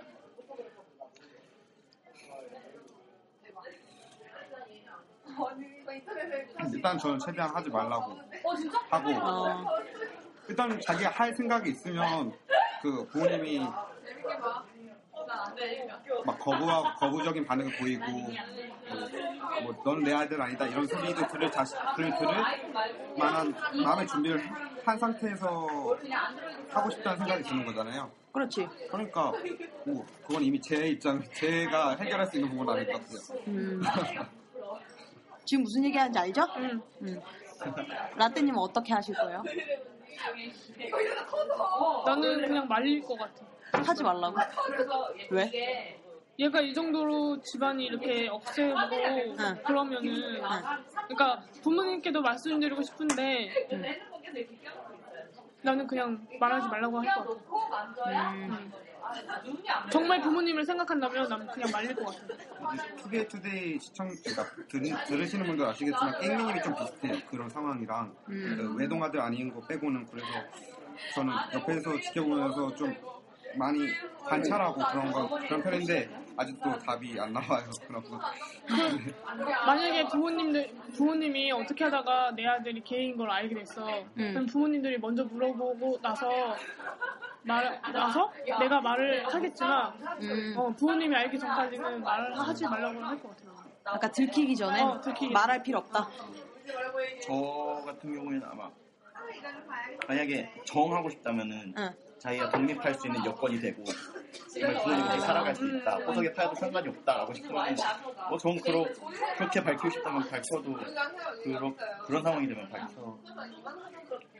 일단 6.73 6.99
저는 6.99 7.18
최대한 7.18 7.54
하지 7.54 7.70
말라고 7.70 8.16
하고 8.90 9.11
어, 9.11 9.66
일단 10.49 10.80
자기가 10.80 11.11
할 11.11 11.35
생각이 11.35 11.70
있으면 11.70 12.32
그 12.82 13.06
부모님이 13.08 13.66
막 16.25 16.38
거부하고 16.38 16.99
거부적인 16.99 17.45
반응을 17.47 17.73
보이고 17.78 18.05
뭐, 19.62 19.75
넌내 19.85 20.12
아들 20.12 20.40
아니다 20.40 20.67
이런 20.67 20.87
소리도 20.87 21.26
들을 21.28 21.50
자식 21.50 21.76
들을 21.97 22.12
들을 22.19 22.33
만한 23.19 23.55
마음의 23.83 24.07
준비를 24.07 24.50
한 24.85 24.99
상태에서 24.99 25.67
하고 26.71 26.90
싶다는 26.90 27.19
생각이 27.19 27.43
드는 27.43 27.67
거잖아요. 27.67 28.11
그렇지. 28.33 28.69
그러니까 28.90 29.33
뭐 29.85 30.07
그건 30.26 30.43
이미 30.43 30.61
제 30.61 30.88
입장 30.88 31.23
제가 31.33 31.97
해결할 31.97 32.26
수 32.26 32.37
있는 32.37 32.50
부분은 32.50 32.73
아닐 32.73 32.87
것 32.93 33.00
같고요. 33.00 33.40
음. 33.49 33.83
지금 35.45 35.62
무슨 35.62 35.85
얘기하는지 35.85 36.19
알죠? 36.19 36.43
응. 36.59 36.81
음. 37.02 37.21
라떼님은 38.17 38.59
어떻게 38.59 38.93
하실 38.93 39.14
거예요? 39.14 39.43
나는 42.07 42.40
그냥 42.47 42.69
말릴 42.69 43.02
것 43.02 43.19
같아. 43.19 43.47
하지 43.73 44.03
말라고. 44.03 44.37
왜? 45.31 46.01
얘가 46.39 46.61
이 46.61 46.73
정도로 46.73 47.41
집안이 47.43 47.85
이렇게 47.87 48.29
억세고 48.29 48.75
그러면은 49.67 50.41
그러니까 51.09 51.43
부모님께도 51.63 52.21
말씀드리고 52.23 52.81
싶은데 52.83 53.51
나는 55.63 55.87
그냥 55.87 56.27
말하지 56.39 56.69
말라고 56.69 57.01
할 57.01 57.15
것 57.25 57.47
같아. 57.47 58.33
음. 58.35 58.73
정말 59.91 60.21
부모님을 60.21 60.65
생각한다면 60.67 61.29
난 61.29 61.47
그냥 61.49 61.71
말릴 61.73 61.97
것 61.97 62.05
같아. 62.07 62.85
today 62.99 63.26
today 63.26 63.78
시청 63.81 64.09
그러니까 64.23 64.45
들, 64.69 64.83
들으시는 65.07 65.47
분들 65.47 65.65
아시겠지만 65.67 66.21
깽미님이 66.21 66.63
좀 66.63 66.75
비슷해요 66.77 67.17
그런 67.31 67.49
상황이랑 67.49 68.15
음. 68.29 68.57
그 68.59 68.75
외동아들 68.77 69.19
아닌 69.21 69.53
거 69.53 69.61
빼고는 69.67 70.07
그래서 70.07 70.29
저는 71.15 71.33
옆에서 71.55 71.99
지켜보면서 72.01 72.75
좀 72.77 72.95
많이 73.57 73.78
관찰하고 74.25 74.75
그런 74.85 75.12
거 75.12 75.28
그런 75.40 75.62
편인데 75.62 76.09
아직도 76.37 76.78
답이 76.78 77.19
안 77.19 77.33
나와요 77.33 77.64
그런 77.87 78.02
거. 78.05 78.21
만약에 79.67 80.07
부모님들 80.09 80.71
부모님이 80.97 81.50
어떻게 81.52 81.85
하다가 81.85 82.33
내 82.33 82.47
아들이 82.47 82.81
게이인 82.83 83.17
걸 83.17 83.31
알게 83.31 83.55
됐어. 83.55 84.05
그럼 84.14 84.47
부모님들이 84.47 84.99
먼저 84.99 85.25
물어보고 85.25 85.99
나서 86.00 86.57
말 87.43 87.81
나서 87.93 88.31
내가 88.61 88.81
말을 88.81 89.26
하겠지만 89.33 89.93
음. 90.21 90.55
어, 90.57 90.71
부모님이 90.76 91.17
알기 91.17 91.38
전까지는 91.38 92.02
말을 92.02 92.38
하지 92.38 92.64
말라고 92.64 93.00
할 93.00 93.19
것 93.19 93.31
같아요. 93.31 93.59
아까 93.85 94.11
들키기 94.11 94.55
전에 94.55 94.83
어, 94.83 95.00
들키기 95.00 95.33
말할 95.33 95.62
필요 95.62 95.78
없다. 95.78 96.09
저 97.23 97.83
같은 97.87 98.14
경우에는 98.14 98.47
아마 98.50 98.71
만약에 100.07 100.52
정하고 100.67 101.09
싶다면은 101.09 101.75
응. 101.78 101.90
자기가 102.19 102.51
독립할 102.51 102.95
수 102.95 103.07
있는 103.07 103.25
여건이 103.25 103.61
되고 103.61 103.85
정말 104.53 104.83
부모님이 104.83 105.21
살아갈 105.21 105.55
수 105.55 105.67
있다. 105.67 105.97
호석에 105.99 106.33
타도 106.33 106.55
상관이 106.57 106.89
없다라고 106.89 107.35
싶으면 107.35 107.77
뭐전 108.29 108.61
그러, 108.61 108.85
그렇게 109.37 109.63
밝히고 109.63 109.91
싶다면 109.91 110.29
밝혀도 110.29 110.76
그러, 111.45 111.75
그런 112.07 112.23
상황이 112.23 112.47
되면 112.47 112.69
밝혀 112.69 113.19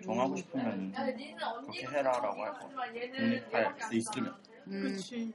정하고 0.05 0.37
싶으면 0.37 0.93
그렇게 0.93 1.87
해라라고 1.87 2.43
할 2.43 2.53
거. 2.59 2.69
독립할 2.69 3.75
수 3.81 3.95
있으면. 3.95 4.35
음. 4.69 4.83
그렇지. 4.83 5.33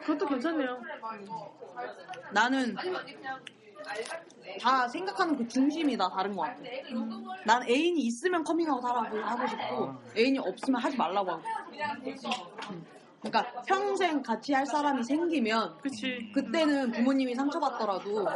그것도 0.00 0.26
괜찮네요. 0.26 0.80
나는 2.32 2.76
다 4.60 4.88
생각하는 4.88 5.36
그 5.36 5.46
중심이 5.48 5.96
다 5.96 6.08
다른 6.10 6.34
것 6.34 6.42
같아. 6.42 6.60
난 7.44 7.62
애인이 7.68 8.00
있으면 8.00 8.42
커밍아웃 8.44 8.82
하라고 8.84 9.18
하고 9.18 9.46
싶고 9.46 9.94
애인이 10.16 10.38
없으면 10.38 10.80
하지 10.80 10.96
말라고 10.96 11.30
하고. 11.32 11.42
음. 12.70 12.86
그러니까 13.22 13.62
평생 13.66 14.22
같이 14.22 14.54
할 14.54 14.64
사람이 14.66 15.02
생기면 15.04 15.76
그렇지. 15.78 16.30
그때는 16.34 16.90
부모님이 16.90 17.34
상처받더라도 17.34 18.26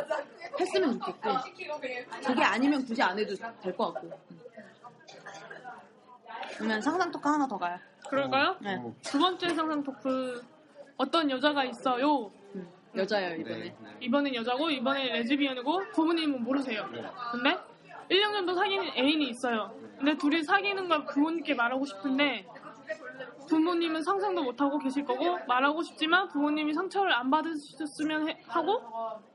했으면 0.61 1.01
좋겠고 1.01 1.31
그게 2.27 2.43
아니면 2.43 2.85
굳이 2.85 3.03
안 3.03 3.19
해도 3.19 3.35
될 3.63 3.75
것 3.77 3.95
같고. 3.95 4.11
그러면 6.57 6.81
상상 6.83 7.11
토크 7.11 7.29
하나 7.29 7.47
더 7.49 7.57
가요. 7.59 7.79
그럴까요? 8.09 8.57
네. 8.61 8.77
어, 8.77 8.95
두 9.03 9.19
번째 9.19 9.49
상상 9.55 9.83
토크 9.83 10.45
어떤 10.99 11.31
여자가 11.31 11.65
있어요. 11.65 12.31
음, 12.95 12.99
여자예요 12.99 13.41
이번에. 13.41 13.57
네, 13.57 13.65
네. 13.65 13.97
이번엔 14.01 14.35
여자고 14.35 14.71
이번엔 14.71 15.13
레즈비언이고 15.13 15.83
부모님은 15.95 16.45
모르세요. 16.45 16.89
근데 17.33 17.57
1년 18.11 18.33
정도 18.33 18.55
사귄 18.55 18.83
애인이 18.97 19.29
있어요. 19.31 19.75
근데 19.99 20.17
둘이 20.17 20.43
사귀는 20.43 20.89
걸 20.89 21.05
부모님께 21.07 21.55
말하고 21.55 21.85
싶은데 21.85 22.47
부모님은 23.49 24.03
상상도 24.03 24.43
못하고 24.43 24.79
계실 24.79 25.05
거고 25.05 25.39
말하고 25.47 25.83
싶지만 25.83 26.29
부모님이 26.29 26.73
상처를 26.75 27.13
안 27.13 27.31
받으셨으면 27.31 28.29
해- 28.29 28.41
하고 28.47 28.81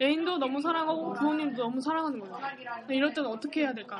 애인도 0.01 0.37
너무 0.37 0.61
사랑하고 0.61 1.13
부모님도 1.13 1.61
너무 1.63 1.79
사랑하는 1.81 2.19
거예요. 2.19 2.37
근데 2.79 2.95
이럴 2.95 3.13
때는 3.13 3.29
어떻게 3.29 3.61
해야 3.61 3.73
될까? 3.73 3.99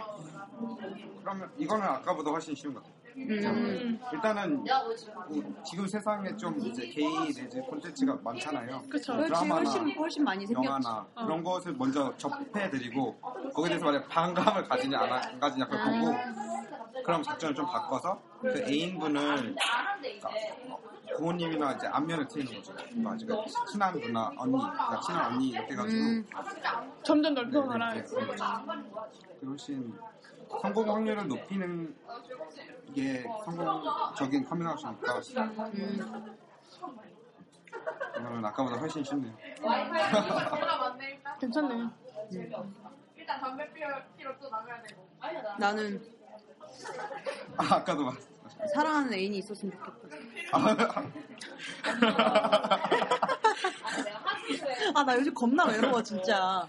그러면 1.22 1.50
이거는 1.58 1.86
아까보다 1.86 2.32
훨씬 2.32 2.56
쉬운 2.56 2.74
것 2.74 2.84
같아요. 2.84 2.99
음, 3.17 3.30
음, 3.30 4.00
일단은 4.13 4.63
뭐 4.63 5.63
지금 5.63 5.88
세상에 5.88 6.36
좀 6.38 6.58
이제 6.60 6.88
게이 6.88 7.34
내지 7.34 7.60
콘텐츠가 7.62 8.17
많잖아요. 8.24 8.82
그쵸. 8.89 9.17
드라마나 9.17 9.56
훨씬 9.56 9.91
훨씬 9.98 10.24
많이. 10.24 10.45
영화나 10.52 11.06
어. 11.15 11.26
그런 11.26 11.43
것을 11.43 11.74
먼저 11.74 12.15
접해드리고 12.17 13.19
거기에 13.54 13.69
대해서 13.69 13.86
만약 13.86 14.08
반감을 14.08 14.63
가지냐 14.67 15.00
안, 15.00 15.12
하- 15.12 15.22
안 15.28 15.39
가지냐 15.39 15.65
그걸 15.67 16.00
보고 16.00 17.04
그럼 17.04 17.24
작전을 17.24 17.56
좀 17.56 17.65
바꿔서 17.65 18.22
그 18.41 18.63
애인분을 18.67 19.56
그러니까 19.56 20.30
부모님이나 21.17 21.74
이제 21.74 21.88
안면을 21.88 22.28
트이는 22.28 22.54
거죠. 22.54 22.74
그러니까 22.76 23.15
이제 23.15 23.26
친한 23.72 24.00
누나, 24.00 24.32
언니, 24.38 24.54
그러니까 24.54 25.00
친한 25.02 25.26
언니 25.34 25.50
이렇게 25.50 25.74
해가지고 25.74 26.02
음, 26.02 26.26
점점 27.04 27.34
넓혀가라. 27.34 27.93
네, 27.95 28.04
네, 28.04 28.26
네. 28.26 29.48
훨씬 29.48 29.93
성공 30.62 30.89
확률을 30.95 31.28
높이는 31.28 31.95
게 32.93 33.23
성공적인 33.45 34.45
커밍아웃이니까 34.45 35.21
음. 35.73 36.38
이거는 38.17 38.45
아까보다 38.45 38.78
훨씬 38.78 39.04
쉽네요. 39.04 39.34
괜찮네. 41.39 41.89
나는 45.58 46.02
아, 47.58 47.75
아까도 47.75 48.06
말 48.06 48.15
사랑하는 48.73 49.13
애인이 49.13 49.38
있었으면 49.39 49.78
좋겠다. 49.78 50.17
아, 54.95 55.04
나 55.04 55.15
요즘 55.15 55.34
겁나 55.34 55.65
외로워, 55.65 56.02
진짜. 56.04 56.67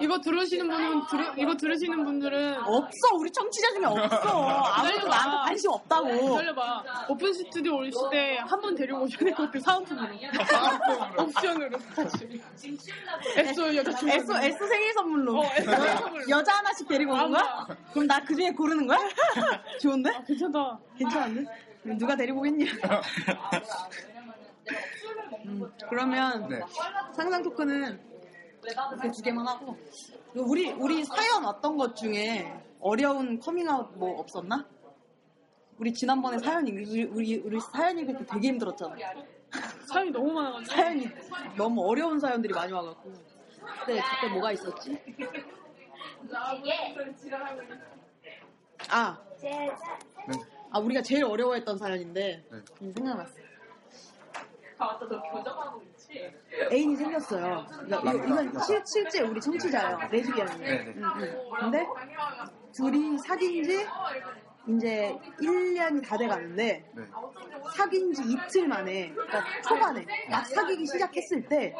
이거 0.00 0.18
들으시는 0.20 0.68
분은 0.68 1.06
들으, 1.10 1.24
이거 1.36 1.54
들으시는 1.56 2.04
분들은 2.04 2.56
없어, 2.64 3.14
우리 3.18 3.30
청취자 3.30 3.68
중에 3.74 3.84
없어. 3.84 4.48
아무도 4.74 5.06
나한테 5.08 5.36
관심 5.48 5.70
없다고. 5.70 6.08
기다려봐. 6.08 6.84
오픈 7.08 7.32
스튜디오 7.32 7.76
올때한분 7.76 8.74
데리고 8.74 9.02
오셔야 9.02 9.18
될 9.24 9.34
것 9.34 9.46
같아. 9.50 9.60
사은품으로. 9.60 10.08
옵션으로. 11.18 11.78
같이. 11.94 12.42
에소 13.36 13.74
여자 13.76 13.92
중 13.94 14.08
S, 14.08 14.32
S 14.32 14.68
생일 14.68 14.92
선물로. 14.94 15.40
어, 15.40 15.44
S 15.54 15.64
생일 15.70 15.88
선물로. 15.98 16.28
여자 16.30 16.52
하나씩 16.54 16.88
데리고 16.88 17.12
오는 17.12 17.30
거야? 17.30 17.66
그럼 17.92 18.06
나 18.06 18.20
그 18.24 18.34
중에 18.36 18.50
고르는 18.52 18.86
거야? 18.86 18.98
좋은데? 19.80 20.10
괜찮다. 20.26 20.78
괜찮은데? 20.96 21.50
누가 21.98 22.14
데리고 22.16 22.38
오겠냐? 22.40 22.64
음, 25.44 25.68
그러면 25.88 26.48
네. 26.48 26.60
상상 27.16 27.42
토크는 27.42 28.00
이렇게 28.92 29.10
두 29.10 29.22
개만 29.22 29.46
하고 29.46 29.76
우리 30.34 30.70
우리 30.72 31.04
사연 31.04 31.44
왔던 31.44 31.76
것 31.76 31.96
중에 31.96 32.52
어려운 32.80 33.38
커밍아웃 33.38 33.96
뭐 33.98 34.20
없었나? 34.20 34.66
우리 35.78 35.92
지난번에 35.92 36.38
사연 36.38 36.66
읽 36.66 36.74
우리 36.74 37.04
우리, 37.04 37.36
우리 37.38 37.60
사연 37.60 37.98
읽을 37.98 38.18
때 38.18 38.24
되게 38.26 38.48
힘들었잖아. 38.48 38.94
사연이 39.86 40.10
너무 40.10 40.32
많아가지고. 40.32 40.74
사연이 40.74 41.08
너무 41.56 41.86
어려운 41.88 42.18
사연들이 42.20 42.54
많이 42.54 42.72
와갖고 42.72 43.12
그때 43.80 44.00
그때 44.00 44.32
뭐가 44.32 44.52
있었지? 44.52 44.98
아, 48.88 49.18
네. 50.28 50.38
아 50.70 50.78
우리가 50.78 51.02
제일 51.02 51.24
어려워했던 51.24 51.76
사연인데 51.78 52.44
네. 52.50 52.58
음, 52.82 52.92
생각났어. 52.92 53.34
애인이 56.70 56.96
생겼어요. 56.96 57.66
그러니까 57.84 58.12
이건 58.12 58.60
실, 58.60 58.82
실제 58.84 59.20
우리 59.22 59.40
청취자예요. 59.40 60.08
레즈비언이에요. 60.10 60.58
네네. 60.64 60.94
응, 60.96 61.02
응. 61.16 61.50
근데 61.60 61.86
둘이 62.74 63.18
사귄 63.18 63.62
지 63.62 63.86
이제 64.68 65.18
1년이 65.40 66.06
다 66.06 66.16
돼가는데 66.16 66.88
네. 66.92 67.02
사귄 67.76 68.12
지 68.12 68.22
이틀 68.24 68.68
만에 68.68 69.10
그러니까 69.10 69.44
초반에 69.62 70.06
막 70.30 70.46
사귀기 70.46 70.86
시작했을 70.86 71.48
때 71.48 71.74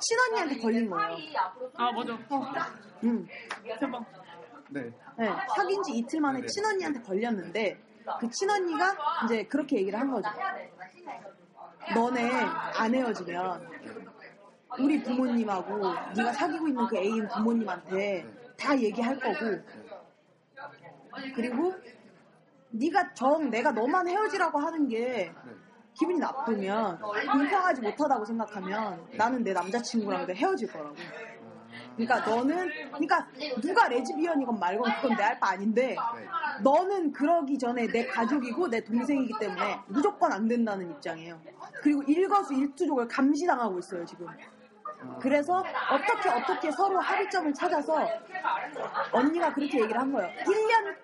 친언니한테 0.00 0.58
걸린 0.58 0.88
거예요. 0.88 1.16
아 1.76 1.92
맞아. 1.92 2.18
응. 3.04 3.26
대박. 3.78 4.04
네. 4.70 4.92
네, 5.18 5.28
사귄 5.54 5.82
지 5.82 5.92
이틀 5.92 6.20
만에 6.20 6.38
네네. 6.38 6.46
친언니한테 6.46 7.00
걸렸는데 7.02 7.78
그 8.18 8.30
친언니가 8.30 8.96
이제 9.24 9.44
그렇게 9.44 9.76
얘기를 9.76 9.98
한 9.98 10.10
거죠. 10.10 10.30
너네 11.94 12.30
안 12.76 12.94
헤어지면 12.94 13.68
우리 14.78 15.02
부모님하고 15.02 15.78
네가 16.16 16.32
사귀고 16.32 16.68
있는 16.68 16.86
그 16.86 16.96
애인 16.96 17.28
부모님한테 17.28 18.24
다 18.56 18.78
얘기할 18.78 19.18
거고 19.18 19.34
그리고 21.34 21.74
네가 22.70 23.14
정 23.14 23.50
내가 23.50 23.72
너만 23.72 24.06
헤어지라고 24.08 24.58
하는 24.60 24.86
게 24.88 25.32
기분이 25.98 26.18
나쁘면 26.18 27.00
공평하지 27.00 27.82
못하다고 27.82 28.24
생각하면 28.24 29.08
나는 29.16 29.42
내 29.42 29.52
남자친구랑 29.52 30.30
헤어질 30.30 30.70
거라고. 30.70 30.94
그러니까 31.96 32.20
너는 32.20 32.68
그러니까 32.88 33.26
누가 33.60 33.88
레즈비언이건 33.88 34.58
말건 34.58 34.92
그건 35.00 35.16
내할바 35.16 35.50
아닌데 35.50 35.96
너는 36.62 37.12
그러기 37.12 37.58
전에 37.58 37.86
내 37.88 38.06
가족이고 38.06 38.68
내 38.68 38.80
동생이기 38.82 39.34
때문에 39.38 39.80
무조건 39.86 40.32
안 40.32 40.48
된다는 40.48 40.90
입장이에요. 40.90 41.40
그리고 41.82 42.02
일거수 42.04 42.54
일투족을 42.54 43.08
감시당하고 43.08 43.78
있어요 43.78 44.04
지금. 44.06 44.26
그래서 45.20 45.62
어떻게 45.90 46.28
어떻게 46.28 46.70
서로 46.70 46.98
합의점을 47.00 47.52
찾아서 47.54 48.06
언니가 49.12 49.52
그렇게 49.52 49.80
얘기를 49.80 49.98
한 50.00 50.12
거예요. 50.12 50.30
1년 50.44 50.96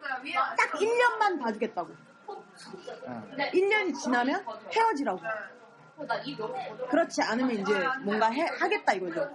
딱 0.57 0.73
1년만 0.79 1.41
봐주겠다고. 1.43 1.95
1년이 3.53 3.99
지나면 3.99 4.45
헤어지라고. 4.75 5.21
그렇지 6.91 7.23
않으면 7.23 7.51
이제 7.53 7.73
뭔가 8.03 8.29
해- 8.31 8.47
하겠다 8.61 8.93
이거죠. 8.93 9.31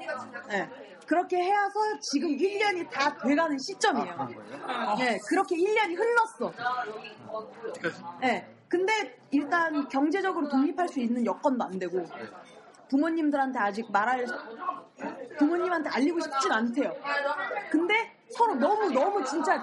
네. 0.48 0.70
그렇게 1.06 1.38
해서 1.38 2.00
지금 2.02 2.30
1년이 2.30 2.90
다 2.90 3.18
돼가는 3.18 3.58
시점이에요. 3.58 4.14
그런 4.14 4.36
거예요? 4.36 4.96
네, 4.98 5.20
그렇게 5.28 5.56
1년이 5.56 5.98
흘렀어. 5.98 6.54
네. 8.22 8.48
근데 8.68 9.20
일단 9.32 9.88
경제적으로 9.90 10.48
독립할 10.48 10.88
수 10.88 11.02
있는 11.02 11.26
여건도 11.26 11.66
안 11.66 11.78
되고 11.78 12.06
부모님들한테 12.90 13.60
아직 13.60 13.92
말할 13.92 14.26
부모님한테 15.38 15.90
알리고 15.90 16.20
싶진 16.22 16.52
않대요. 16.52 16.94
근데 17.70 18.16
서로 18.30 18.56
너무 18.56 18.90
너무 18.92 19.24
진짜 19.26 19.62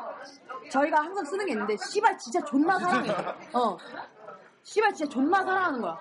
저희가 0.70 1.00
항상 1.00 1.24
쓰는 1.24 1.46
게 1.46 1.52
있는데 1.52 1.74
씨발 1.78 2.18
진짜 2.18 2.44
존나 2.44 2.78
사랑해. 2.78 3.10
어. 3.54 3.78
씨발 4.62 4.92
진짜 4.92 5.10
존나 5.10 5.42
사랑하는 5.42 5.80
거야. 5.80 5.98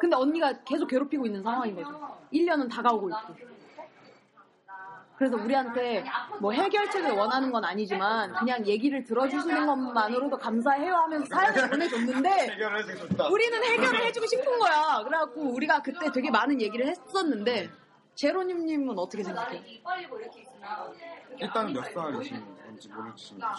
근데 0.00 0.16
언니가 0.16 0.52
계속 0.64 0.86
괴롭히고 0.86 1.26
있는 1.26 1.42
상황인 1.42 1.76
거죠. 1.76 2.18
1년은 2.36 2.70
다가오고 2.70 3.08
있고. 3.10 3.34
그래서 5.16 5.36
우리한테 5.36 6.04
뭐 6.40 6.52
해결책을 6.52 7.10
원하는 7.12 7.50
건 7.50 7.64
아니지만 7.64 8.34
그냥 8.34 8.66
얘기를 8.66 9.02
들어주시는 9.02 9.66
것만으로도 9.66 10.36
감사해요 10.36 10.94
하면서 10.94 11.24
사연을 11.34 11.70
보내줬는데. 11.70 12.56
우리는 13.32 13.64
해결을 13.64 14.04
해주고 14.06 14.26
싶은 14.26 14.58
거야. 14.58 15.02
그래갖고 15.04 15.40
우리가 15.54 15.80
그때 15.80 16.10
되게 16.12 16.30
많은 16.30 16.60
얘기를 16.60 16.86
했었는데 16.86 17.70
제로님님은 18.14 18.98
어떻게 18.98 19.22
생각해요? 19.22 19.62
일단 21.38 21.72
몇 21.72 21.84
살이신 21.92 22.44
건지 22.64 22.88
모르겠지만 22.90 23.52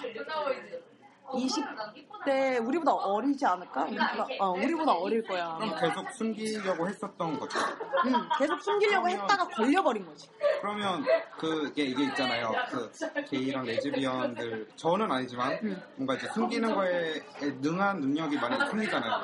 20대 1.28 2.66
우리보다 2.66 2.94
어리지 2.94 3.46
않을까? 3.46 3.84
우리보다, 3.84 4.28
어, 4.40 4.52
우리보다 4.52 4.92
어릴 4.94 5.24
거야. 5.26 5.58
그럼 5.60 5.76
계속 5.80 6.10
숨기려고 6.14 6.88
했었던 6.88 7.40
거죠. 7.40 7.60
응, 8.06 8.14
계속 8.38 8.62
숨기려고 8.62 9.10
했다가 9.10 9.48
걸려버린 9.50 10.06
거지. 10.06 10.30
그러면 10.62 11.04
그게 11.38 11.84
이게 11.84 12.04
있잖아요. 12.06 12.52
그 12.70 12.92
게이랑 13.30 13.66
레즈비언들 13.66 14.68
저는 14.76 15.12
아니지만 15.12 15.60
뭔가 15.96 16.16
이제 16.16 16.28
숨기는 16.34 16.74
거에 16.74 17.22
능한 17.62 18.00
능력이 18.02 18.38
많이 18.38 18.58
생기잖아요. 18.70 19.22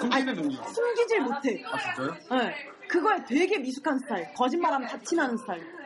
숨기는 0.00 0.34
능력. 0.34 0.68
숨기질 0.68 1.20
못해. 1.20 1.62
아 1.70 1.78
진짜요? 1.78 2.40
네, 2.42 2.54
그거에 2.88 3.24
되게 3.26 3.58
미숙한 3.58 3.98
스타일. 3.98 4.32
거짓말하면 4.34 4.88
다 4.88 4.98
티나는 4.98 5.36
스타일. 5.36 5.79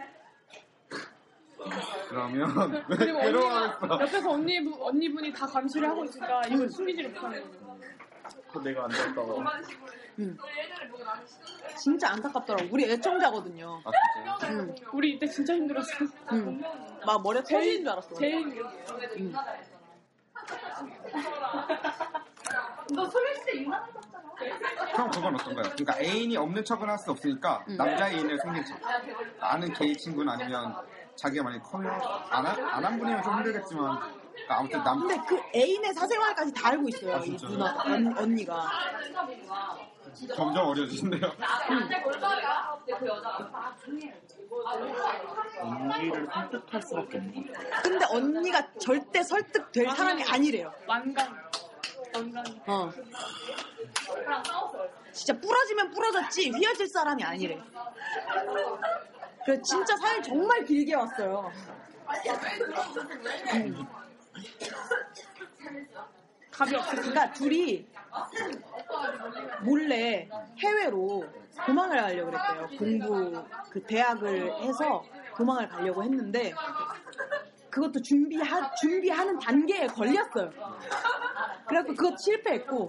그러면 2.08 2.84
왜 2.88 2.96
그리고 2.96 3.18
언니가 3.18 3.20
괴로워하겠어? 3.20 4.00
옆에서 4.02 4.30
언니 4.30 4.58
언니분이 4.80 5.32
다 5.32 5.46
감시를 5.46 5.88
하고 5.88 6.04
있으니까 6.04 6.42
이걸 6.46 6.68
숨기지를 6.70 7.10
못하는 7.10 7.42
거죠. 7.42 7.74
그 8.52 8.58
내가 8.58 8.84
안. 8.84 8.90
응. 10.20 10.36
진짜 11.76 12.10
안타깝더라고. 12.10 12.68
우리 12.70 12.84
애청자거든요. 12.84 13.82
아? 13.84 13.90
응, 14.44 14.74
우리 14.92 15.14
이때 15.14 15.26
진짜 15.26 15.54
힘들었어. 15.54 15.90
응. 16.32 16.62
막 17.04 17.22
머리에 17.22 17.42
터지는 17.42 17.78
줄 17.80 17.88
알았어. 17.88 18.14
제일 18.14 18.38
힘들었어. 18.40 18.98
응. 19.18 19.32
그 22.86 22.94
럼 24.96 25.10
그건 25.10 25.34
어떤가요? 25.34 25.72
그러니까 25.76 25.98
애인이 26.00 26.36
없는 26.36 26.64
척은 26.64 26.88
할 26.88 26.98
수 26.98 27.10
없으니까 27.10 27.64
남자 27.76 28.10
애인을 28.10 28.38
생긴 28.38 28.64
척. 28.64 28.78
아는 29.40 29.72
게이 29.72 29.96
친구는 29.96 30.32
아니면 30.32 30.74
자기가 31.16 31.42
만약 31.44 31.62
coming 31.62 31.90
안한 32.30 32.98
분이면 32.98 33.22
좀 33.22 33.34
힘들겠지만 33.38 33.98
그러니까 34.32 34.58
아무튼 34.58 34.82
남 34.84 35.00
근데 35.00 35.16
그 35.28 35.40
애인의 35.54 35.94
사생활까지 35.94 36.52
다 36.52 36.68
알고 36.70 36.88
있어요. 36.88 37.16
아, 37.16 37.18
이? 37.24 37.36
누나, 37.36 37.74
언, 37.84 38.18
언니가. 38.18 38.68
점점 40.34 40.66
어려지는데요. 40.68 41.32
언니를 45.60 46.28
설득할 46.32 46.82
수밖에 46.82 47.18
없는. 47.18 47.52
근데 47.82 48.06
언니가 48.10 48.72
절대 48.78 49.22
설득될 49.22 49.88
사람이 49.90 50.24
아니래요. 50.24 50.72
완강. 50.86 51.36
어. 52.66 52.90
진짜 55.12 55.40
부러지면 55.40 55.90
부러졌지 55.90 56.50
휘어질 56.50 56.86
사람이 56.88 57.24
아니래. 57.24 57.60
그 59.44 59.60
진짜 59.62 59.96
사연 59.96 60.22
정말 60.22 60.64
길게 60.64 60.94
왔어요. 60.94 61.50
음. 63.54 63.86
답이 66.50 66.74
없어. 66.76 66.90
그러니까 66.92 67.32
둘이 67.32 67.86
몰래 69.62 70.28
해외로 70.58 71.24
도망을 71.66 72.00
가려고 72.00 72.30
그랬대요. 72.30 72.78
공부 72.78 73.44
그 73.70 73.82
대학을 73.82 74.62
해서 74.62 75.04
도망을 75.36 75.68
가려고 75.68 76.02
했는데 76.04 76.54
그것도 77.74 78.00
준비하 78.02 78.72
준비하는 78.76 79.36
단계에 79.40 79.88
걸렸어요. 79.88 80.48
그래갖고 81.66 81.94
그것 81.96 82.16
실패했고. 82.20 82.88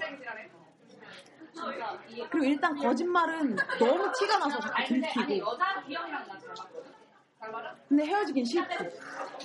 그리고 2.29 2.45
일단 2.45 2.75
거짓말은 2.77 3.55
너무 3.79 4.11
티가 4.11 4.37
나서 4.37 4.59
자꾸 4.59 4.83
들키고. 4.87 5.57
근데 7.89 8.05
헤어지긴 8.05 8.45
싫고. 8.45 8.75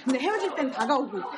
근데 0.05 0.19
헤어질 0.19 0.55
땐 0.57 0.71
다가오고 0.71 1.19
있고. 1.19 1.31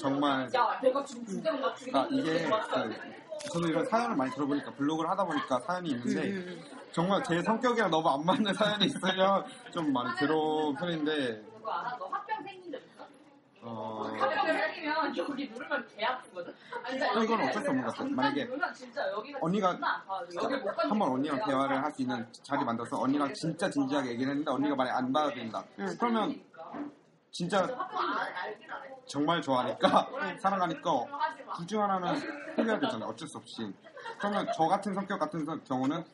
정말. 0.00 0.48
그러니까 0.50 2.08
이게 2.10 2.44
그, 2.44 3.50
저는 3.52 3.68
이런 3.68 3.86
사연을 3.86 4.16
많이 4.16 4.32
들어보니까 4.32 4.72
블로그를 4.72 5.10
하다 5.10 5.24
보니까 5.24 5.60
사연이 5.60 5.90
있는데 5.90 6.30
음, 6.30 6.81
정말 6.92 7.22
제 7.24 7.40
성격이랑 7.42 7.90
너무 7.90 8.08
안 8.08 8.24
맞는 8.24 8.52
사연이 8.54 8.86
있으면 8.86 9.44
좀 9.72 9.92
많이 9.92 10.14
괴로운 10.18 10.74
편인데 10.76 11.42
어, 13.64 14.08
어, 17.14 17.22
이건 17.22 17.40
어쩔 17.42 17.62
수 17.62 17.68
없는 17.70 17.84
것 17.84 17.94
같아요. 17.94 18.10
만약에 18.10 18.48
언니가 19.40 19.78
한번 20.88 21.12
언니랑 21.12 21.44
대화를 21.46 21.82
할 21.82 21.92
수 21.92 22.02
있는 22.02 22.26
자리 22.32 22.64
만들어서 22.64 23.00
언니랑 23.00 23.32
진짜 23.34 23.70
진지하게 23.70 24.10
얘기를 24.10 24.30
했는데 24.30 24.50
언니가 24.50 24.74
만약에 24.74 24.96
안 24.98 25.12
받아들인다. 25.12 25.64
응. 25.78 25.96
그러면 25.98 26.40
진짜 27.30 27.68
정말 29.06 29.40
좋아하니까 29.40 30.08
사랑하니까 30.40 30.90
둘 31.56 31.66
중 31.66 31.82
하나는 31.82 32.16
해결해야 32.58 32.80
되잖아요. 32.80 33.10
어쩔 33.10 33.28
수 33.28 33.38
없이. 33.38 33.72
그러면 34.18 34.46
저 34.56 34.66
같은 34.66 34.92
성격 34.94 35.20
같은 35.20 35.44
성- 35.44 35.62
경우는 35.64 36.04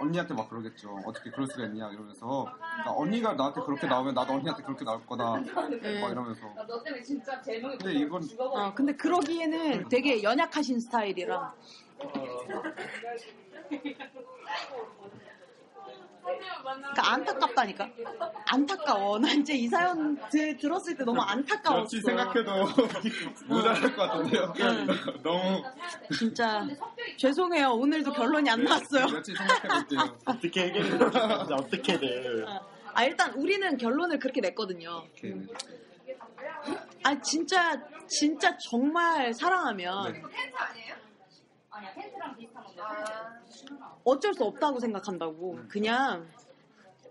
언니한테 0.00 0.32
막 0.34 0.48
그러겠죠. 0.48 0.96
어떻게 1.04 1.30
그럴 1.30 1.46
수가 1.48 1.64
있냐 1.66 1.90
이러면서 1.90 2.46
그러니까 2.54 2.92
언니가 2.96 3.32
나한테 3.32 3.60
그렇게 3.62 3.86
나오면 3.88 4.14
나도 4.14 4.34
언니한테 4.34 4.62
그렇게 4.62 4.84
나올 4.84 5.04
거다 5.04 5.24
막 5.32 5.42
이러면서 6.10 6.40
근데 7.78 7.92
이건 7.94 8.22
어, 8.38 8.74
근데 8.74 8.92
그러기에는 8.94 9.88
되게 9.88 10.22
연약하신 10.22 10.78
스타일이라. 10.80 11.52
그러니까 16.68 17.12
안타깝다니까. 17.12 17.88
안타까워. 18.46 19.18
난 19.18 19.40
이제 19.40 19.54
이 19.54 19.66
사연 19.68 20.18
들, 20.30 20.56
들었을 20.56 20.96
때 20.96 21.04
너무 21.04 21.20
안타까웠어. 21.20 21.82
며칠 21.82 22.02
생각해도 22.02 22.50
모자랄 23.48 23.96
것 23.96 23.96
같은데요. 23.96 24.52
너무 25.22 25.62
진짜 26.16 26.66
죄송해요. 27.18 27.70
오늘도 27.72 28.12
결론이 28.12 28.48
안 28.48 28.62
나왔어요. 28.62 29.06
며칠 29.06 29.36
생각해볼게요. 29.36 30.18
어떻게 30.24 30.60
해결해야 30.66 30.98
돼? 30.98 31.04
진짜 31.08 31.54
어떻게든. 31.56 32.46
아 32.94 33.04
일단 33.04 33.34
우리는 33.34 33.76
결론을 33.76 34.18
그렇게 34.20 34.40
냈거든요. 34.40 35.04
아 37.02 37.20
진짜 37.20 37.82
진짜 38.06 38.56
정말 38.58 39.34
사랑하면 39.34 40.12
네. 40.12 40.22
어쩔 44.04 44.32
수 44.32 44.44
없다고 44.44 44.78
생각한다고. 44.78 45.58
그냥 45.68 46.28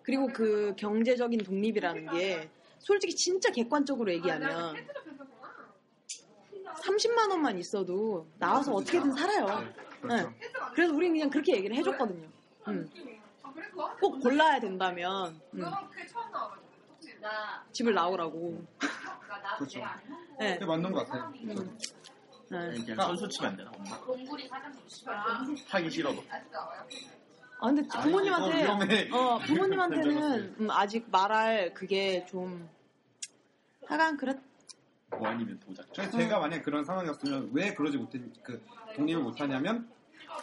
그리고 0.03 0.27
그 0.27 0.73
경제적인 0.77 1.41
독립이라는 1.43 2.11
게 2.11 2.49
솔직히 2.79 3.13
진짜 3.13 3.51
객관적으로 3.51 4.11
얘기하면 4.13 4.75
30만 6.81 7.29
원만 7.29 7.57
있어도 7.57 8.25
나와서 8.39 8.71
어떻게든 8.73 9.11
살아요. 9.11 9.86
그렇죠. 10.01 10.29
네. 10.29 10.37
그래서 10.73 10.93
우리는 10.93 11.13
그냥 11.13 11.29
그렇게 11.29 11.55
얘기를 11.55 11.75
해줬거든요. 11.77 12.27
음. 12.67 12.89
꼭 13.99 14.19
골라야 14.19 14.59
된다면 14.59 15.39
음. 15.53 15.63
집을 17.71 17.93
나오라고. 17.93 18.63
그렇죠. 19.57 19.79
네. 20.39 20.53
그게 20.53 20.65
맞는 20.65 20.91
것 20.91 21.07
같아요. 21.07 21.33
네. 22.49 22.83
그냥 22.85 22.95
선수 22.95 23.27
치면 23.27 23.51
안 23.51 23.57
되나? 23.57 23.71
엄마. 23.71 25.43
하기 25.69 25.89
싫어도. 25.89 26.23
아 27.59 27.65
근데 27.71 27.87
부모님한테 27.87 28.63
위험해. 28.63 29.09
어 29.11 29.39
부모님한테는 29.39 30.55
음, 30.61 30.71
아직 30.71 31.09
말할 31.09 31.73
그게 31.73 32.23
좀 32.25 32.69
하여간 33.87 34.17
그랬 34.17 34.37
뭐 35.11 35.27
아니면 35.27 35.59
도작. 35.59 35.85
저 35.93 36.09
제가 36.09 36.39
만약 36.39 36.63
그런 36.63 36.83
상황이었으면 36.83 37.51
왜 37.53 37.73
그러지 37.73 37.97
못했 37.97 38.21
그 38.43 38.61
독립을 38.95 39.23
못하냐면 39.23 39.89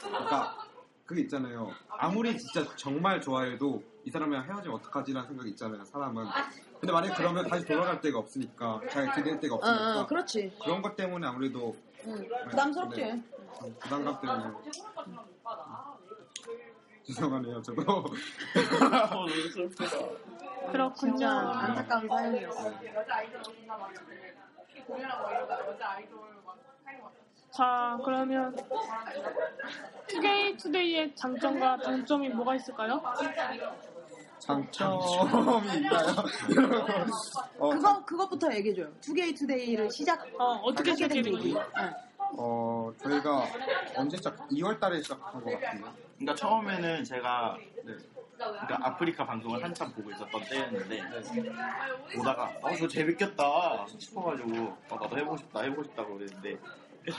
그러니까 0.02 0.56
그게 1.04 1.22
있잖아요. 1.22 1.70
아무리 1.88 2.36
진짜 2.38 2.64
정말 2.76 3.20
좋아해도 3.20 3.82
이 4.04 4.10
사람이랑 4.10 4.44
헤어지면 4.44 4.76
어떡하지라는 4.78 5.28
생각이 5.28 5.50
있잖아요. 5.50 5.84
사람은. 5.84 6.26
근데 6.80 6.92
만약 6.92 7.14
그러면 7.14 7.46
다시 7.46 7.64
돌아갈 7.66 8.00
데가 8.00 8.18
없으니까 8.18 8.80
잘 8.90 9.12
기댈 9.14 9.38
데가 9.40 9.54
어, 9.54 9.58
없으니까 9.58 10.00
어 10.00 10.06
그렇지 10.06 10.52
그런 10.62 10.82
것 10.82 10.96
때문에 10.96 11.26
아무래도 11.26 11.76
음, 12.06 12.28
부담스럽지 12.50 13.00
네. 13.00 13.12
음, 13.12 13.76
부담감 13.80 14.20
때문에 14.20 14.54
죄송하네요. 17.04 17.62
저도 17.62 17.82
어. 19.12 19.26
그렇군요. 20.72 21.28
안타까운 21.28 22.08
사연이었어 22.08 22.70
자, 27.50 27.98
그러면 28.04 28.56
투데이 30.08 30.56
투데이의 30.56 31.14
장점과 31.14 31.76
단점이 31.78 32.28
뭐가 32.30 32.56
있을까요? 32.56 33.00
장점이 34.40 35.76
있나요? 35.76 36.06
어, 37.58 37.70
그거 37.70 38.04
그것부터 38.04 38.52
얘기해줘요 38.54 38.92
투게이 39.00 39.34
투데이를 39.34 39.90
시작 39.90 40.26
어, 40.38 40.60
어떻게 40.64 40.90
하게 40.90 41.06
된 41.08 41.22
시작이 41.24 41.30
계기 41.30 41.54
된 41.54 41.62
네. 41.76 41.94
어, 42.36 42.92
저희가 42.98 43.44
언제 43.96 44.16
시작? 44.16 44.36
2월 44.48 44.80
달에 44.80 45.00
시작한 45.00 45.44
것 45.44 45.52
같아요. 45.52 45.84
그러니까 46.18 46.34
처음에는 46.34 47.04
제가 47.04 47.56
네. 47.84 47.94
그러니까 48.50 48.78
아프리카 48.82 49.24
방송을 49.26 49.62
한참 49.62 49.92
보고 49.92 50.10
있었던 50.10 50.44
때였는데 50.44 51.02
보다가 52.16 52.52
어저 52.62 52.88
재밌겠다 52.88 53.86
싶어가지고 53.98 54.76
어, 54.90 54.98
나도 55.00 55.18
해보고 55.18 55.36
싶다 55.36 55.62
해보고 55.62 55.84
싶다고 55.84 56.14
그랬는데 56.14 56.58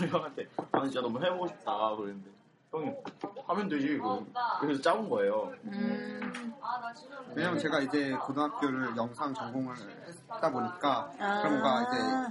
형한테 0.09 0.47
아 0.71 0.83
진짜 0.83 1.01
너무 1.01 1.23
해보고 1.23 1.47
싶다 1.47 1.95
그랬는데 1.95 2.29
형이 2.71 2.91
하면 3.47 3.69
되지 3.69 3.97
그럼. 3.97 4.33
그래서 4.59 4.81
짜온 4.81 5.09
거예요 5.09 5.53
음, 5.63 6.53
왜냐면 7.35 7.59
제가 7.59 7.79
이제 7.79 8.11
고등학교를 8.11 8.95
영상 8.97 9.33
전공을 9.33 9.75
했다 10.07 10.51
보니까 10.51 11.11
아. 11.19 11.41
그런 11.41 11.61
거가 11.61 11.83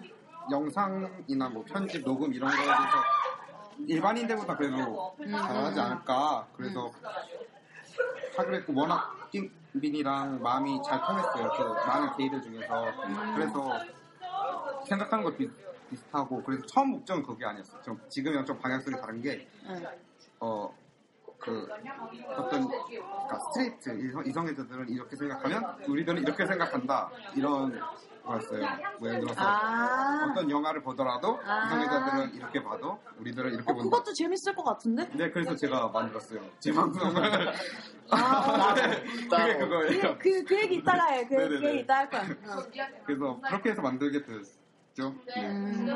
이제 0.02 0.14
영상이나 0.50 1.48
뭐 1.48 1.64
편집, 1.64 2.04
녹음 2.04 2.32
이런 2.32 2.50
거에 2.50 2.64
대해서 2.64 2.82
일반인들보다 3.86 4.56
그래도 4.56 5.16
잘하지 5.30 5.80
않을까. 5.80 6.46
그래서 6.56 6.90
하기로 8.36 8.56
했고 8.56 8.74
워낙 8.74 9.30
띵빈이랑 9.30 10.42
마음이 10.42 10.80
잘 10.84 11.00
통했어요. 11.00 11.50
그 11.56 11.88
많은 11.88 12.16
게이들 12.16 12.42
중에서. 12.42 12.92
그래서 13.34 13.80
생각하는 14.86 15.24
것 15.24 15.36
비, 15.36 15.50
비슷하고 15.90 16.42
그래서 16.42 16.64
처음 16.66 16.90
목적은 16.90 17.22
그게 17.22 17.44
아니었어요. 17.44 17.82
좀 17.82 18.00
지금이랑 18.08 18.44
좀 18.44 18.58
방향성이 18.58 19.00
다른 19.00 19.20
게 19.20 19.48
네. 19.66 20.00
어, 20.40 20.74
그, 21.38 21.68
어떤, 22.36 22.68
그러니까 22.68 23.38
스트레이트, 23.38 24.08
이성, 24.08 24.26
이성애자들은 24.26 24.88
이렇게 24.88 25.14
생각하면, 25.14 25.76
우리들은 25.86 26.22
이렇게 26.22 26.46
생각한다. 26.46 27.10
이런 27.34 27.78
뭐 28.24 29.08
예를 29.08 29.20
들어서, 29.20 29.40
아, 29.40 30.28
어떤 30.30 30.50
영화를 30.50 30.82
보더라도, 30.82 31.38
아. 31.44 31.66
이성애자들은 31.66 32.34
이렇게 32.34 32.62
봐도, 32.62 32.98
우리들은 33.18 33.52
이렇게 33.52 33.70
어, 33.70 33.74
본다. 33.74 33.90
그것도 33.90 34.12
재밌을 34.14 34.54
것 34.54 34.64
같은데? 34.64 35.08
네, 35.12 35.30
그래서 35.30 35.54
제가 35.54 35.88
만들었어요. 35.88 36.40
제 36.58 36.72
방송을. 36.72 37.52
아, 38.10 38.74
네, 38.74 39.02
그게 39.28 39.58
그거예요. 39.58 40.18
그, 40.18 40.44
그 40.44 40.62
얘기 40.62 40.76
이따가 40.76 41.06
해. 41.06 41.26
그, 41.26 41.36
그. 41.36 41.64
얘기 41.66 41.80
이따 41.80 41.96
할 41.98 42.10
거야. 42.10 42.22
어. 42.22 42.62
그래서 43.04 43.40
그렇게 43.46 43.70
해서 43.70 43.82
만들게 43.82 44.22
됐죠. 44.22 45.14
음, 45.36 45.86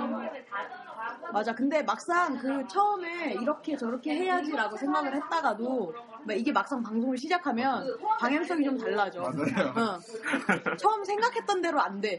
맞아. 1.32 1.54
근데 1.54 1.82
막상 1.82 2.36
그 2.38 2.66
처음에 2.66 3.34
이렇게 3.40 3.76
저렇게 3.76 4.14
해야지라고 4.14 4.76
생각을 4.76 5.14
했다가도 5.14 5.94
막 6.24 6.36
이게 6.36 6.52
막상 6.52 6.82
방송을 6.82 7.16
시작하면 7.16 7.86
방향성이 8.18 8.64
좀 8.64 8.78
달라져. 8.78 9.20
맞아요. 9.20 9.68
어. 9.76 10.76
처음 10.76 11.04
생각했던 11.04 11.60
대로 11.62 11.80
안 11.80 12.00
돼. 12.00 12.18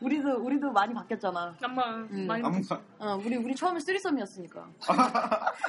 우리도 0.00 0.36
우리도 0.38 0.72
많이 0.72 0.94
바뀌었잖아. 0.94 1.54
아마 1.62 1.94
음. 1.96 2.26
많이 2.26 2.42
아무, 2.44 2.60
어, 2.98 3.18
우리 3.24 3.36
우리 3.36 3.54
처음에 3.54 3.78
쓰리썸이었으니까. 3.80 4.66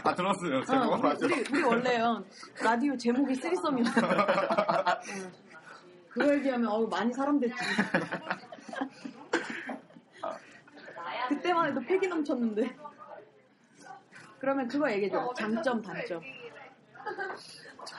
아, 0.04 0.16
들었어요. 0.16 0.58
어, 0.60 0.66
제가. 0.66 0.88
우리, 0.88 1.02
맞아. 1.02 1.26
우리, 1.26 1.44
우리 1.52 1.64
원래요 1.64 2.24
라디오 2.62 2.98
제목이 2.98 3.36
쓰리썸이었어. 3.36 4.02
응. 4.02 5.32
그거 6.10 6.34
얘기하면 6.34 6.68
어우 6.70 6.88
많이 6.88 7.14
사람 7.14 7.40
됐지. 7.40 7.54
그때만 11.30 11.70
해도 11.70 11.80
패기 11.82 12.08
넘쳤는데. 12.08 12.76
그러면 14.40 14.68
그거 14.68 14.92
얘기해줘. 14.92 15.34
장점, 15.36 15.82
단점. 15.82 16.22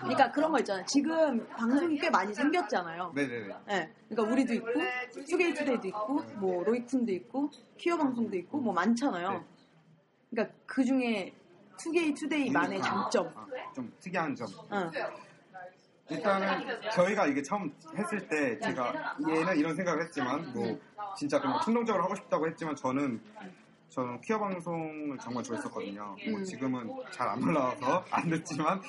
그러니까 0.00 0.30
그런 0.30 0.52
거 0.52 0.58
있잖아요. 0.58 0.84
지금 0.86 1.46
방송이 1.48 1.98
꽤 1.98 2.10
많이 2.10 2.34
생겼잖아요. 2.34 3.12
네네네. 3.14 3.54
예. 3.70 3.92
그러니까 4.08 4.32
우리도 4.32 4.54
있고, 4.54 4.68
투게이투데이도 5.28 5.88
있고, 5.88 6.22
뭐 6.36 6.64
로이쿤도 6.64 7.10
있고, 7.10 7.50
퀴어 7.76 7.96
방송도 7.96 8.36
있고, 8.38 8.58
뭐 8.58 8.72
많잖아요. 8.72 9.30
네. 9.30 9.44
그러니까 10.30 10.56
그 10.66 10.84
중에 10.84 11.34
투게이 11.78 12.14
투데이만의 12.14 12.82
장점. 12.82 13.32
아, 13.34 13.46
좀 13.74 13.92
특이한 14.00 14.34
점. 14.34 14.48
어. 14.70 14.90
일단은 16.10 16.80
저희가 16.92 17.26
이게 17.26 17.42
처음 17.42 17.72
했을 17.96 18.26
때 18.28 18.58
제가 18.58 19.16
얘는 19.28 19.56
이런 19.56 19.74
생각을 19.74 20.02
했지만 20.04 20.52
뭐 20.52 20.78
진짜 21.16 21.40
그냥 21.40 21.60
충동적으로 21.62 22.04
하고 22.04 22.14
싶다고 22.14 22.46
했지만 22.48 22.74
저는 22.76 23.20
저는 23.88 24.20
퀴어 24.20 24.38
방송을 24.38 25.18
정말 25.18 25.42
좋아했었거든요. 25.42 26.16
뭐 26.30 26.38
음. 26.38 26.44
지금은 26.44 26.88
잘 27.10 27.28
안 27.28 27.42
올라와서 27.42 28.04
안 28.10 28.28
듣지만 28.30 28.80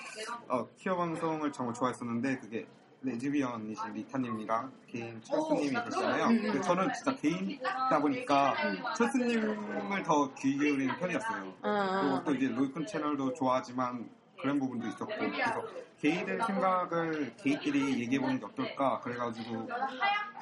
어, 0.48 0.68
퀴어 0.78 0.96
방송을 0.96 1.52
정말 1.52 1.74
좋아했었는데 1.74 2.38
그게 2.40 2.68
레즈비언이신 3.04 3.94
리타님이랑 3.94 4.72
개인 4.88 5.20
철수님이 5.24 5.70
계시잖아요. 5.86 6.26
음. 6.26 6.42
근데 6.44 6.62
저는 6.62 6.94
진짜 6.94 7.16
개인이다 7.16 8.00
보니까 8.00 8.54
철수님을 8.96 10.04
더 10.04 10.32
귀 10.36 10.56
기울이는 10.58 10.96
편이었어요. 11.00 11.54
어, 11.64 12.00
그리고 12.02 12.16
어. 12.16 12.24
또 12.24 12.36
이제 12.36 12.48
로이콘 12.48 12.86
채널도 12.86 13.34
좋아하지만 13.34 14.08
그런 14.40 14.60
부분도 14.60 14.88
있었고 14.88 15.08
그래서 15.08 15.64
게이들 16.02 16.42
생각을 16.48 17.34
게이들이 17.38 18.02
얘기해보는 18.02 18.40
게 18.40 18.46
어떨까 18.46 19.00
그래가지고 19.02 19.68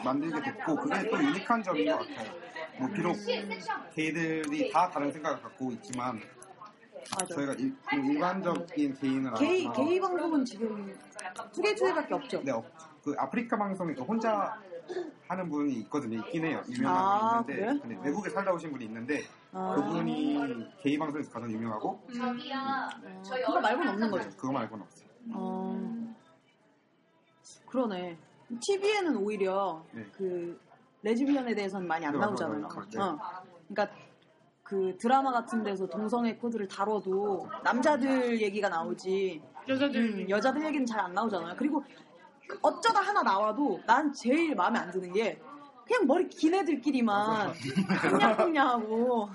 만들게 0.04 0.42
됐고 0.42 0.76
그게 0.78 1.10
또 1.10 1.22
유니크한 1.22 1.62
점인 1.62 1.92
것 1.92 2.00
같아요 2.00 2.32
뭐 2.80 2.90
비록 2.90 3.16
게이들이 3.94 4.72
다 4.72 4.90
다른 4.90 5.12
생각을 5.12 5.42
갖고 5.42 5.72
있지만 5.74 6.22
맞아. 7.12 7.36
저희가 7.36 7.54
일, 7.54 7.76
일반적인 7.92 8.96
개인은 8.96 9.34
게이 9.34 9.68
아니지만 9.68 9.74
게이 9.74 10.00
방송은 10.00 10.46
지금 10.46 10.96
투게이 11.52 11.76
투게이밖에 11.76 12.14
없죠. 12.14 12.42
네, 12.44 12.52
어, 12.52 12.64
그 13.04 13.16
아프리카 13.18 13.58
방송에 13.58 13.94
그 13.94 14.04
혼자 14.04 14.60
하는 15.28 15.50
분이 15.50 15.74
있거든요. 15.82 16.20
있긴 16.20 16.46
해요. 16.46 16.62
유명한 16.70 16.98
아, 16.98 17.44
분이 17.44 17.58
그래? 17.58 17.68
있는데 17.68 17.96
근데 17.96 18.10
외국에 18.10 18.30
살다 18.30 18.52
오신 18.52 18.72
분이 18.72 18.86
있는데 18.86 19.24
아. 19.52 19.76
그분이 19.76 20.68
게이 20.82 20.98
방송에서 20.98 21.32
가장 21.32 21.52
유명하고 21.52 22.06
그거 22.06 23.62
말고는 23.62 23.94
없는 23.94 24.12
거죠. 24.12 24.30
네, 24.30 24.36
그거 24.36 24.52
말고는 24.52 24.84
없어요. 24.84 25.09
어, 25.34 26.16
그러네. 27.68 28.18
TV에는 28.60 29.18
오히려 29.18 29.84
네. 29.92 30.06
그 30.12 30.60
레즈비언에 31.04 31.54
대해서는 31.56 31.88
많이 31.88 32.06
안 32.06 32.14
네, 32.14 32.20
나오잖아요. 32.20 32.68
네. 32.92 33.00
어. 33.00 33.20
그러니까 33.68 33.96
그 34.64 34.96
드라마 35.00 35.32
같은 35.32 35.64
데서 35.64 35.88
동성애 35.88 36.36
코드를 36.36 36.68
다뤄도 36.68 37.48
남자들 37.64 38.40
얘기가 38.42 38.70
나오지 38.70 39.42
여자들 39.68 39.96
음, 40.22 40.30
여자들 40.30 40.64
얘기는 40.66 40.86
잘 40.86 41.00
안 41.00 41.14
나오잖아요. 41.14 41.56
그리고 41.58 41.84
어쩌다 42.62 43.02
하나 43.02 43.22
나와도 43.22 43.82
난 43.86 44.12
제일 44.14 44.56
마음에 44.56 44.80
안 44.80 44.92
드는 44.92 45.12
게 45.14 45.40
그냥 45.86 46.06
머리 46.08 46.28
긴 46.28 46.54
애들끼리만 46.56 47.54
꽁냥꽁냥하고 48.10 49.30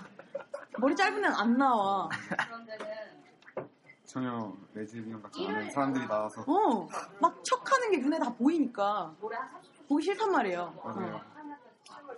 머리 0.79 0.95
짧은 0.97 1.19
애는 1.19 1.33
안 1.33 1.57
나와. 1.57 2.09
전혀 4.07 4.53
레즈비언 4.75 5.23
같지 5.23 5.47
않은 5.47 5.71
사람들이 5.71 6.07
나와서 6.07 6.43
어, 6.43 6.89
막 7.21 7.43
척하는 7.45 7.91
게 7.91 7.99
눈에 7.99 8.19
다 8.19 8.33
보이니까 8.35 9.15
보기 9.89 10.03
싫단 10.05 10.31
말이에요. 10.31 10.75
맞아요. 10.85 11.17
어. 11.17 11.21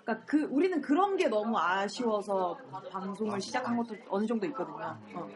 그러니까 0.04 0.24
그 0.26 0.42
우리는 0.44 0.80
그런 0.80 1.16
게 1.16 1.28
너무 1.28 1.56
아쉬워서 1.58 2.56
방송을 2.90 3.40
시작한 3.40 3.76
것도 3.76 3.96
어느 4.08 4.26
정도 4.26 4.46
있거든요. 4.46 4.96
어. 5.14 5.28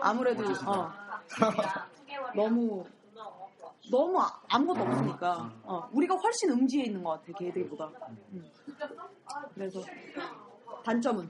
아무래도 0.00 0.44
어, 0.66 0.92
너무 2.34 2.84
너무 3.90 4.20
아- 4.20 4.40
아무것도 4.48 4.82
없으니까 4.82 5.50
어, 5.64 5.88
우리가 5.92 6.14
훨씬 6.16 6.50
음지에 6.50 6.84
있는 6.84 7.02
것 7.02 7.10
같아 7.10 7.38
걔들보다. 7.38 7.90
음. 8.32 8.50
그래서 9.54 9.80
단점은 10.84 11.28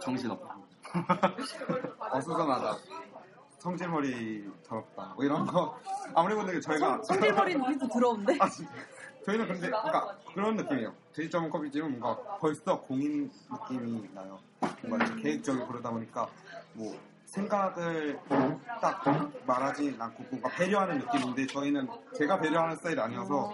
정신없고. 0.00 0.62
어수선하다. 2.12 2.76
성질머리 3.62 4.50
더럽다. 4.66 5.12
뭐 5.14 5.24
이런 5.24 5.46
거 5.46 5.78
아무리 6.14 6.34
게 6.52 6.60
저희가 6.60 7.00
성질머리는 7.04 7.60
우리도 7.64 7.86
들어온데. 7.88 8.36
아, 8.40 8.48
진짜. 8.48 8.72
저희는 9.24 9.46
근데 9.46 9.68
그러니까 9.68 10.18
그런 10.34 10.56
느낌이에요. 10.56 10.92
돼지점은 11.14 11.48
커피집은 11.48 12.00
뭔가 12.00 12.20
벌써 12.38 12.80
공인 12.80 13.30
느낌이 13.52 14.10
나요. 14.12 14.40
뭔가 14.82 15.04
이제 15.04 15.14
계획적이고 15.14 15.68
그러다 15.68 15.90
보니까 15.90 16.26
뭐 16.72 16.92
생각을 17.26 18.18
딱 18.80 19.04
말하지 19.46 19.96
않고 19.96 20.24
뭔가 20.28 20.48
배려하는 20.50 20.98
느낌인데 20.98 21.46
저희는 21.46 21.88
제가 22.16 22.40
배려하는 22.40 22.74
스타일이 22.76 23.00
아니어서 23.00 23.52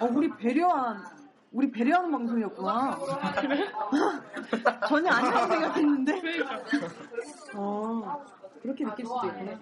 어, 0.00 0.06
우리 0.10 0.34
배려한, 0.34 1.04
우리 1.52 1.70
배려하는 1.70 2.10
방송이었구나. 2.10 2.98
전혀 4.88 5.10
아니라고 5.10 5.52
생각했는데. 5.52 6.22
어, 7.54 8.24
그렇게 8.62 8.84
느낄 8.84 9.06
수도 9.06 9.26
있구나. 9.26 9.58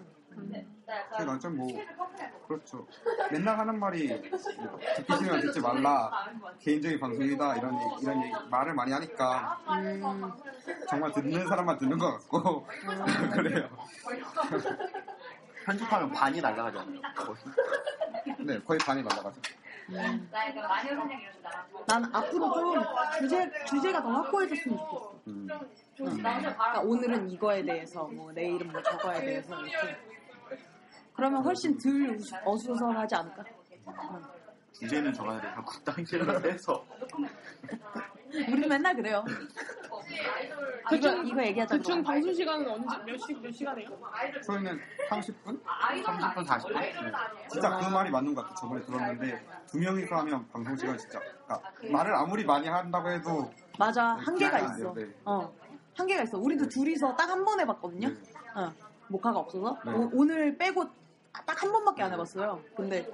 제 1.17 1.25
단점 1.25 1.57
뭐 1.57 1.69
그렇죠. 2.49 2.87
맨날 3.31 3.59
하는 3.59 3.79
말이 3.79 4.09
뭐 4.09 4.79
듣기 4.97 5.17
싫으면 5.17 5.41
듣지 5.41 5.61
말라. 5.61 6.11
개인적인 6.61 6.99
방송이다 6.99 7.57
이런 7.57 7.75
얘기- 7.75 8.03
이런 8.03 8.23
얘기, 8.25 8.35
말을 8.51 8.75
많이 8.75 8.93
하니까 8.93 9.61
음, 9.69 10.33
정말 10.89 11.13
듣는 11.13 11.47
사람만 11.47 11.79
듣는 11.79 11.99
것 11.99 12.13
같고 12.13 12.67
그래요. 13.35 13.69
편집하면 15.65 16.11
반이 16.13 16.41
날아가잖아요. 16.41 17.01
거의. 17.17 17.37
네 18.47 18.59
거의 18.61 18.79
반이 18.79 19.03
날라가죠. 19.03 19.41
난 21.87 22.15
앞으로 22.15 22.53
좀 22.53 22.85
주제, 23.19 23.51
주제가 23.65 24.03
더 24.03 24.09
확고해졌으면 24.09 24.79
좋겠어. 24.79 25.21
음. 25.27 25.49
그러니까 25.97 26.81
오늘은 26.81 27.31
이거에 27.31 27.63
대해서, 27.63 28.05
뭐, 28.05 28.33
내일은 28.33 28.71
뭐 28.71 28.83
저거에 28.83 29.21
대해서 29.21 29.61
이렇게. 29.61 29.97
그러면 31.15 31.43
훨씬 31.43 31.77
덜 31.77 32.19
어수선하지 32.45 33.15
않을까? 33.15 33.45
주제는 34.73 35.13
정해야 35.13 35.41
돼요. 35.41 35.63
국당 35.67 36.05
실을 36.05 36.45
해서. 36.45 36.85
우리도 38.35 38.69
맨날 38.69 38.95
그래요. 38.97 39.25
이거, 40.93 41.23
이거 41.23 41.43
얘기하자. 41.45 41.77
대충 41.77 42.03
그러면. 42.03 42.05
방송 42.05 42.33
시간은 42.35 42.71
언제 42.71 42.97
몇 43.05 43.17
시 43.19 43.35
몇 43.35 43.53
시간이에요? 43.53 43.91
저희는 44.47 44.81
30분? 45.09 45.63
30분 45.63 46.47
40분. 46.47 46.73
네. 46.81 46.93
진짜 47.51 47.77
그 47.79 47.85
말이 47.87 48.11
맞는 48.11 48.35
것 48.35 48.43
같아요. 48.43 48.57
저번에 48.57 48.83
들었는데 48.83 49.47
두 49.69 49.79
명이서 49.79 50.15
하면 50.17 50.49
방송 50.51 50.77
시간 50.77 50.99
진짜 50.99 51.21
그러니까 51.47 51.71
말을 51.91 52.15
아무리 52.15 52.45
많이 52.45 52.69
한다고 52.69 53.11
해도 53.11 53.51
맞아, 53.79 54.15
네, 54.17 54.25
한계가 54.25 54.59
있어. 54.61 54.95
네. 54.95 55.07
어, 55.25 55.53
한계가 55.97 56.23
있어. 56.25 56.39
우리도 56.39 56.69
둘이서 56.69 57.15
딱 57.17 57.31
한 57.31 57.45
번 57.45 57.61
해봤거든요. 57.61 58.09
네. 58.09 58.17
어, 58.55 58.73
모카가 59.09 59.39
없어서. 59.39 59.77
네. 59.85 59.93
오, 60.13 60.25
늘 60.25 60.57
빼고 60.57 60.85
딱 61.47 61.63
한 61.63 61.71
번밖에 61.73 62.03
안 62.03 62.13
해봤어요. 62.13 62.61
근데 62.77 63.09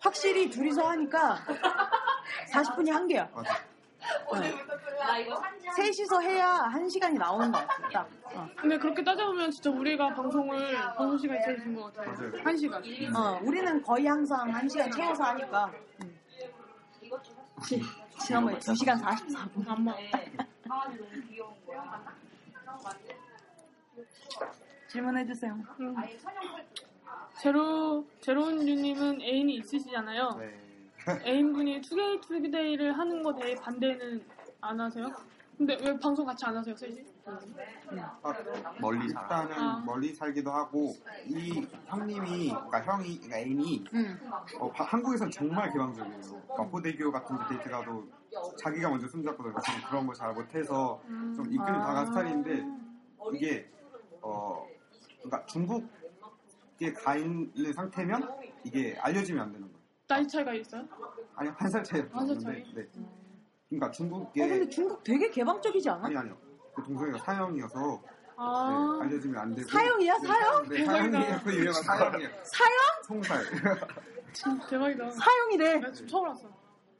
확실히 0.00 0.48
둘이서 0.48 0.82
하니까 0.88 1.36
40분이 2.52 2.90
한계야. 2.90 3.28
맞아. 3.34 3.54
어. 4.26 4.34
셋이서 5.76 6.20
해야 6.20 6.48
한 6.48 6.88
시간이 6.88 7.18
나오는 7.18 7.50
것 7.52 7.58
같아. 7.66 7.88
딱. 7.90 8.08
어. 8.34 8.48
근데 8.56 8.78
그렇게 8.78 9.02
따져보면 9.04 9.50
진짜 9.50 9.70
우리가 9.70 10.14
방송을 10.14 10.74
방송 10.96 11.18
시간이 11.18 11.40
제일 11.44 11.62
긴 11.62 11.74
것 11.74 11.92
같아요. 11.94 12.12
맞아요. 12.12 12.32
한 12.44 12.56
시간. 12.56 12.82
어, 13.16 13.40
우리는 13.42 13.82
거의 13.82 14.06
항상 14.06 14.52
한 14.54 14.68
시간 14.68 14.90
채워서 14.90 15.24
하니까. 15.24 15.72
음. 16.02 16.18
지- 17.62 17.82
지난번에 18.24 18.58
2시간 18.58 19.00
44분. 19.00 19.68
안 19.68 19.84
먹. 19.84 19.96
질문해주세요. 24.88 25.52
음. 25.80 25.96
제로 27.40 28.04
제로운유님은 28.20 29.20
애인이 29.22 29.54
있으시잖아요. 29.56 30.30
네. 30.38 30.58
애인분이 31.24 31.80
투게이 31.82 32.20
투게이를 32.20 32.96
하는 32.96 33.22
거 33.22 33.34
대해 33.34 33.54
반대는 33.56 34.22
안 34.60 34.80
하세요? 34.80 35.08
근데 35.56 35.76
왜 35.82 35.98
방송 35.98 36.24
같이 36.24 36.44
안 36.46 36.56
하세요, 36.56 36.74
셋이? 36.74 37.04
아, 38.22 38.34
멀리. 38.80 39.04
일단은 39.06 39.52
아. 39.52 39.82
멀리 39.84 40.14
살기도 40.14 40.50
하고 40.50 40.94
이 41.26 41.66
형님이 41.86 42.48
그러니까 42.48 42.82
형이 42.82 43.16
그러니까 43.18 43.38
애인이 43.38 43.84
음. 43.92 44.30
어, 44.58 44.70
바- 44.72 44.84
한국에선 44.84 45.30
정말 45.30 45.70
개방적이에요. 45.70 46.42
마포대교 46.56 47.12
같은 47.12 47.36
데 47.36 47.42
데이트 47.50 47.68
가도 47.70 48.08
자기가 48.58 48.88
먼저 48.88 49.06
손잡고 49.06 49.42
들어가 49.42 49.60
좀 49.60 49.74
그런 49.88 50.06
걸 50.06 50.14
잘 50.14 50.32
못해서 50.32 51.00
좀 51.06 51.44
이끌림 51.46 51.60
아. 51.74 51.86
당한 51.86 52.06
스타일인데 52.06 52.64
이게 53.34 53.70
어 54.22 54.66
그러니까 55.22 55.44
중국에 55.46 56.92
가 56.94 57.16
있는 57.16 57.72
상태면 57.74 58.28
이게 58.64 58.96
알려지면 58.98 59.42
안 59.42 59.52
되는 59.52 59.66
거예요. 59.66 59.79
나이 60.10 60.26
차이가 60.26 60.52
있어요? 60.52 60.82
아니 61.36 61.48
한 61.50 61.70
살 61.70 61.84
차이 61.84 62.00
한살 62.12 62.36
없는데 62.36 62.64
네. 62.74 62.88
그러니까 63.68 63.86
어, 63.86 63.90
중국에 63.92 64.48
근데 64.48 64.68
중국 64.68 65.04
되게 65.04 65.30
개방적이지 65.30 65.88
않아? 65.88 66.06
아니 66.06 66.16
아니요. 66.16 66.36
그 66.74 66.82
동성애가 66.82 67.18
사형이어서 67.18 68.02
아, 68.36 68.98
네, 68.98 69.04
알려지면 69.06 69.38
안 69.40 69.54
되고 69.54 69.68
사형이야? 69.68 70.18
네, 70.18 70.26
사형? 70.26 70.68
네, 70.68 70.84
사형이에요. 70.84 71.40
그 71.44 71.54
유명한 71.54 71.82
사형이에요. 71.82 72.28
사형? 72.42 73.02
총살. 73.06 73.44
진짜 74.32 74.66
대박이다. 74.68 75.10
사형이래. 75.10 75.78
나 75.78 75.92
지금 75.92 76.08
처음 76.08 76.24
알았어. 76.24 76.48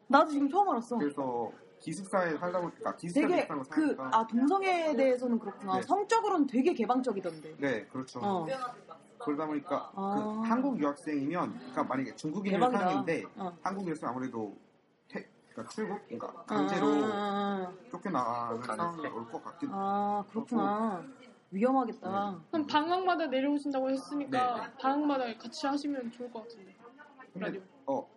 나도 0.07 0.31
지금 0.31 0.49
처음 0.49 0.69
알았어. 0.69 0.99
그래서 0.99 1.53
기숙사에 1.81 2.37
살다 2.37 2.61
보니까 2.61 2.95
기숙사 2.97 3.21
되게 3.27 3.37
비슷한 3.41 3.59
거 3.59 3.65
그, 3.71 3.81
사니까 3.87 4.11
아, 4.13 4.27
동성애에 4.27 4.95
대해서는 4.97 5.39
그렇구나. 5.39 5.77
네. 5.77 5.83
성적으로는 5.83 6.47
되게 6.47 6.75
개방적이던데. 6.75 7.57
네 7.59 7.87
그렇죠. 7.87 8.21
어. 8.23 8.47
그러다 9.21 9.47
보니까 9.47 9.91
아. 9.95 10.15
그 10.43 10.49
한국 10.49 10.79
유학생이면 10.79 11.53
그러니까 11.59 11.85
만약에 11.85 12.15
중국인이 12.17 12.55
대박이다. 12.55 12.79
사람인데 12.79 13.25
어. 13.37 13.57
한국에서 13.63 14.09
아무래도 14.09 14.57
퇴, 15.09 15.29
그러니까 15.51 15.73
출국 15.75 16.01
그러니까 16.07 16.29
어, 16.29 16.45
강제로 16.47 16.87
어, 16.87 16.91
어, 16.91 17.69
어. 17.69 17.75
쫓겨나가는 17.91 18.61
가는 18.61 18.77
상황이 18.77 19.03
때. 19.03 19.09
올것 19.09 19.45
같긴 19.45 19.69
해요. 19.69 19.77
아, 19.79 20.25
그렇구나. 20.31 21.05
위험하겠다. 21.53 22.41
그럼 22.51 22.67
방학마다 22.67 23.27
내려오신다고 23.27 23.91
했으니까 23.91 24.55
네, 24.55 24.61
네. 24.67 24.73
방학마다 24.81 25.25
같이 25.37 25.67
하시면 25.67 26.13
좋을 26.13 26.31
것 26.33 26.43
같은데. 26.43 26.77
근데 27.33 27.47
라디오. 27.47 27.61
어 27.87 28.09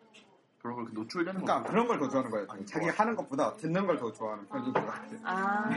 그런 0.63 0.77
걸 0.77 0.85
노출되는 0.93 1.41
거. 1.41 1.45
그러니까 1.45 1.69
그런 1.69 1.87
걸 1.87 1.99
더 1.99 2.07
좋아하는 2.07 2.31
거예요. 2.31 2.47
아니, 2.49 2.65
자기가 2.65 2.93
하는 2.93 3.15
것보다 3.17 3.53
듣는 3.57 3.85
걸 3.85 3.97
더 3.99 4.09
좋아하는 4.13 4.47
편인 4.47 4.71
것 4.71 4.85
같아요. 4.85 5.19
아, 5.25 5.69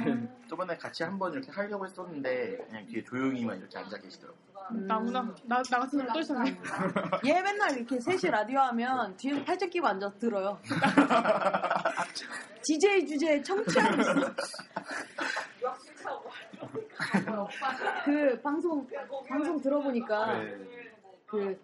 저번에 0.49 0.77
같이 0.77 1.03
한번 1.03 1.33
이렇게 1.33 1.51
하려고 1.51 1.85
했었는데 1.85 2.59
그냥 2.69 2.87
뒤에 2.87 3.03
조용히만 3.03 3.59
이렇게 3.59 3.79
앉아 3.79 3.99
계시더라고요. 3.99 4.39
음. 4.71 4.87
나구나. 4.87 5.23
나, 5.45 5.61
나 5.69 5.79
같은 5.81 5.99
사람 5.99 6.13
또 6.13 6.21
있었네. 6.21 6.57
얘 7.27 7.43
맨날 7.43 7.77
이렇게 7.77 7.99
셋이 8.01 8.31
라디오 8.31 8.61
하면 8.61 9.17
뒤에서 9.17 9.45
팔짱 9.45 9.71
끼고 9.71 9.87
앉아서 9.89 10.17
들어요. 10.21 10.57
DJ 12.63 13.07
주제에 13.09 13.43
청취하고 13.43 14.01
있어. 14.01 14.15
그 18.05 18.41
방송 18.41 18.87
방송 19.29 19.61
들어보니까 19.61 20.39
네. 20.39 20.57
그 21.27 21.61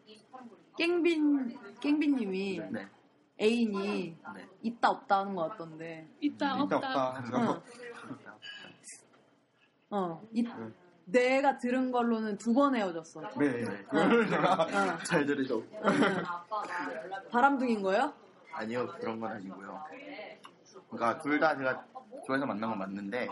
깽빈 0.76 1.56
깽빈님이 1.80 2.60
네. 2.70 2.88
애인이 3.43 4.16
네. 4.34 4.49
있다 4.62 4.90
없다 4.90 5.18
하는 5.20 5.34
것 5.34 5.49
같던데. 5.51 6.09
있다 6.20 6.55
있다 6.55 6.62
없다. 6.62 6.76
없다 6.76 7.14
하죠. 7.14 7.62
어. 9.90 9.97
어. 9.99 10.22
이- 10.32 10.47
내가 11.05 11.59
들은 11.59 11.90
걸로는 11.90 12.38
두 12.38 12.55
번 12.55 12.74
헤어졌어. 12.76 13.20
네. 13.36 13.64
네. 13.64 13.82
그걸 13.84 14.28
제가 14.28 14.53
어. 14.62 14.99
잘 15.05 15.26
들으죠. 15.26 15.59
어. 15.59 15.82
바람둥인 17.30 17.82
거예요? 17.82 18.12
아니요, 18.53 18.86
그런 19.01 19.18
건 19.18 19.32
아니고요. 19.32 19.82
그러니까 20.90 21.18
둘 21.22 21.40
다 21.40 21.57
제가 21.57 21.84
좋아해서 22.26 22.47
만난 22.47 22.70
건 22.70 22.78
맞는데, 22.78 23.26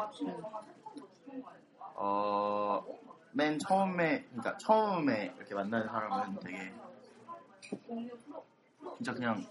어, 1.95 2.85
맨 3.33 3.59
처음에, 3.59 4.25
그러니까 4.31 4.57
처음에 4.59 5.35
이렇게 5.37 5.55
만나는 5.55 5.87
사람은 5.87 6.41
되게, 6.41 6.73
진짜 9.01 9.14
그냥, 9.14 9.46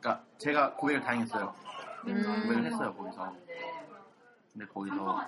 그러니까 0.00 0.24
제가 0.38 0.72
고백을 0.74 1.02
당했어요. 1.02 1.54
고백을 2.00 2.56
음. 2.56 2.64
했어요, 2.64 2.94
거기서. 2.94 3.36
근데 4.54 4.66
거기서, 4.72 5.26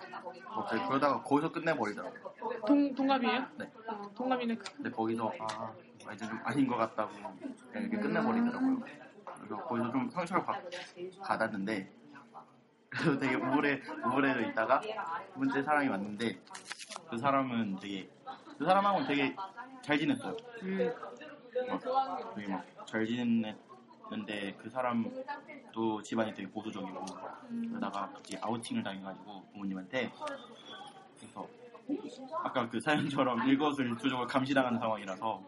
갑자기 0.49 0.87
그러다가 0.87 1.23
거기서 1.23 1.53
끝내버리더라고요. 1.53 2.33
동 2.67 2.95
동갑이에요? 2.95 3.47
네. 3.59 3.71
어, 3.89 4.11
동갑이네. 4.15 4.57
근데 4.57 4.91
거기서, 4.91 5.31
아, 5.39 5.71
이제 6.15 6.27
좀 6.27 6.41
아닌 6.43 6.67
것 6.67 6.77
같다고 6.77 7.13
그냥 7.13 7.39
이렇게 7.75 7.99
끝내버리더라고요. 7.99 8.81
그래서 9.37 9.57
거기서 9.65 9.93
좀 9.93 10.09
상처를 10.09 10.45
받, 10.47 10.63
받았는데 11.23 11.93
그래서 12.89 13.19
되게 13.19 13.35
우울해 13.35 13.83
우울해져 14.07 14.49
있다가 14.49 14.81
두 14.81 15.41
번째 15.41 15.63
사람이 15.63 15.89
왔는데 15.89 16.41
그 17.11 17.19
사람은 17.19 17.77
되게 17.81 18.09
그 18.59 18.65
사람하고는 18.65 19.07
되게 19.07 19.37
잘 19.83 19.99
지냈어요. 19.99 20.35
음. 20.63 20.95
막 21.67 22.35
되게 22.35 22.49
막잘 22.49 23.07
지냈는데 23.07 24.55
그 24.59 24.71
사람도 24.71 26.03
집안이 26.03 26.35
되게 26.35 26.49
보수적이고 26.49 27.05
그러다가 27.69 28.11
갑자기 28.13 28.37
아우팅을 28.41 28.83
당해가지고 28.83 29.45
부모님한테 29.53 30.13
그래서 31.19 31.49
아까 32.45 32.69
그 32.69 32.81
사연처럼 32.81 33.47
일거수일투족을 33.49 34.27
감시당하는 34.27 34.79
상황이라서 34.79 35.43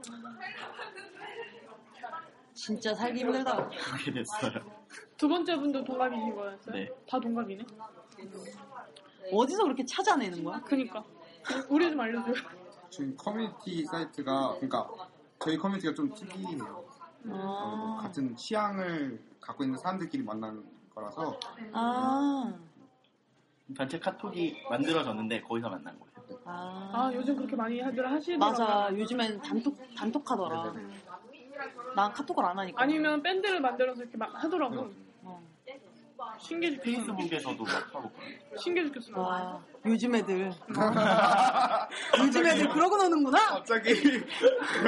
진짜 2.54 2.94
살기 2.94 3.20
힘들다. 3.20 3.68
그렇게 3.68 4.12
됐어요. 4.12 4.52
두 5.16 5.28
번째 5.28 5.56
분도 5.56 5.82
동갑이신 5.82 6.34
거였어요? 6.34 6.74
네. 6.74 6.90
다 7.08 7.18
동갑이네. 7.18 7.64
어디서 9.32 9.62
그렇게 9.62 9.84
찾아내는 9.84 10.44
거야? 10.44 10.60
그니까. 10.60 11.02
우리 11.68 11.88
좀 11.90 12.00
알려줘요. 12.00 12.34
지금 12.90 13.16
커뮤니티 13.16 13.84
사이트가 13.86 14.56
그러니까 14.56 14.88
저희 15.40 15.56
커뮤니티가 15.56 15.94
좀 15.94 16.12
특이해요. 16.14 16.84
어, 17.28 17.96
아. 17.98 18.02
같은 18.02 18.36
취향을 18.36 19.20
갖고 19.40 19.64
있는 19.64 19.78
사람들끼리 19.78 20.22
만나는 20.22 20.62
거라서 20.94 21.38
아. 21.72 22.54
단체 23.74 23.98
카톡이 23.98 24.66
만들어졌는데 24.68 25.40
거기서 25.42 25.70
만난 25.70 25.98
거예요. 25.98 26.12
아. 26.44 26.90
아, 26.92 27.10
요즘 27.14 27.36
그렇게 27.36 27.56
많이 27.56 27.80
하들 27.80 28.10
하시더라고요. 28.10 28.38
맞아. 28.38 28.98
요즘엔 28.98 29.40
단톡, 29.40 29.78
단톡하더라. 29.96 30.74
난 31.96 32.12
카톡을 32.12 32.44
안 32.44 32.58
하니까. 32.58 32.82
아니면 32.82 33.22
밴드를 33.22 33.60
만들어서 33.60 34.02
이렇게 34.02 34.18
막 34.18 34.32
하더라고. 34.44 34.80
어. 34.82 34.90
신기해 36.38 36.72
죽 36.74 36.82
페이스북에서도 36.82 37.62
막 37.64 37.94
하고. 37.94 38.10
신기해 38.58 38.86
죽겠어. 38.86 39.12
나. 39.12 39.20
와, 39.20 39.62
요즘 39.86 40.14
애들. 40.14 40.52
요즘 42.18 42.46
애들 42.46 42.68
그러고 42.70 42.96
노는구나? 42.96 43.38
갑자기 43.50 43.90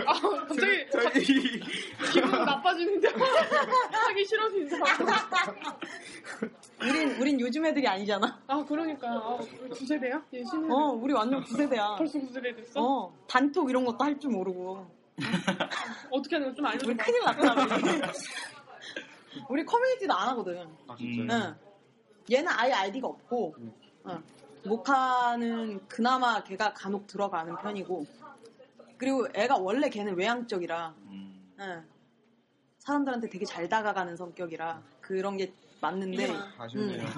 아, 0.06 0.12
갑자기 0.12 0.86
저희 0.90 1.60
기분 2.12 2.30
나빠지는데. 2.44 3.08
하기 3.08 4.24
싫어서 4.24 4.56
인사하고. 4.56 5.04
우린, 6.80 7.10
우린 7.20 7.40
요즘 7.40 7.64
애들이 7.66 7.86
아니잖아. 7.86 8.40
아, 8.46 8.64
그러니까. 8.68 9.08
아, 9.08 9.38
우리 9.62 9.70
두 9.70 9.86
세대야? 9.86 10.22
얘 10.34 10.44
신은. 10.44 10.70
어, 10.70 10.88
우리 10.92 11.12
완전 11.12 11.42
구세대야. 11.42 11.94
벌써 11.96 12.18
두 12.18 12.32
세대 12.32 12.54
됐어? 12.54 12.80
어, 12.80 13.14
단톡 13.28 13.70
이런 13.70 13.84
것도 13.84 14.02
할 14.04 14.18
줄 14.18 14.30
모르고. 14.30 14.86
어떻게 16.10 16.36
하는 16.36 16.48
거좀 16.48 16.64
우리 16.64 16.72
알려줘. 16.72 17.04
큰일 17.04 17.22
났다. 17.24 17.54
우리. 19.48 19.64
커뮤니티도 19.64 20.12
안 20.12 20.28
하거든. 20.30 20.76
아 20.88 20.92
음. 20.92 20.96
진짜요? 20.96 21.26
응. 21.30 21.56
얘는 22.30 22.52
아예 22.52 22.72
아이디가 22.72 23.08
없고, 23.08 23.54
음. 23.58 23.72
응. 24.06 24.22
모카는 24.64 25.88
그나마 25.88 26.42
걔가 26.42 26.72
간혹 26.72 27.06
들어가는 27.06 27.56
편이고, 27.56 28.06
그리고 28.96 29.26
애가 29.34 29.58
원래 29.58 29.88
걔는 29.88 30.16
외향적이라, 30.16 30.94
음, 31.06 31.54
응. 31.58 31.84
사람들한테 32.78 33.28
되게 33.28 33.44
잘 33.44 33.68
다가가는 33.68 34.16
성격이라 34.16 34.82
그런 35.00 35.36
게 35.36 35.52
맞는데, 35.80 36.28
아쉽네요. 36.58 37.08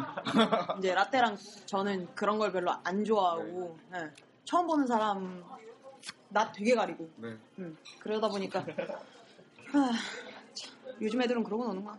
이제 0.79 0.95
라떼랑 0.95 1.37
저는 1.67 2.15
그런 2.15 2.39
걸 2.39 2.51
별로 2.53 2.73
안 2.83 3.05
좋아하고, 3.05 3.79
예. 3.95 4.11
처음 4.45 4.67
보는 4.67 4.87
사람, 4.87 5.45
나 6.31 6.51
되게 6.51 6.75
가리고, 6.75 7.11
네. 7.17 7.37
음, 7.59 7.77
그러다 7.99 8.29
보니까, 8.29 8.61
하, 8.61 9.91
요즘 11.01 11.21
애들은 11.23 11.43
그러고 11.45 11.65
노는 11.67 11.85
거야. 11.85 11.99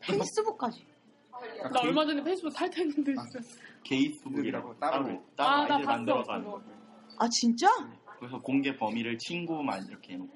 페이스북까지. 0.00 0.86
나 1.72 1.80
얼마 1.80 2.04
전에 2.06 2.22
페이스북 2.22 2.50
탈퇴했는데, 2.54 3.14
진짜. 3.14 3.38
게이스북이라고 3.84 4.78
따로 4.78 5.04
따로. 5.36 5.50
아, 5.50 5.66
나 5.66 5.74
아이디를 5.74 5.76
봤어. 5.84 5.90
만들어서 5.96 6.32
하는 6.32 6.44
그거. 6.44 6.58
거예요. 6.58 6.76
아, 7.18 7.28
진짜? 7.30 7.68
그래서 8.18 8.38
공개 8.40 8.76
범위를 8.76 9.18
친구만 9.18 9.84
이렇게 9.86 10.14
해놓고 10.14 10.32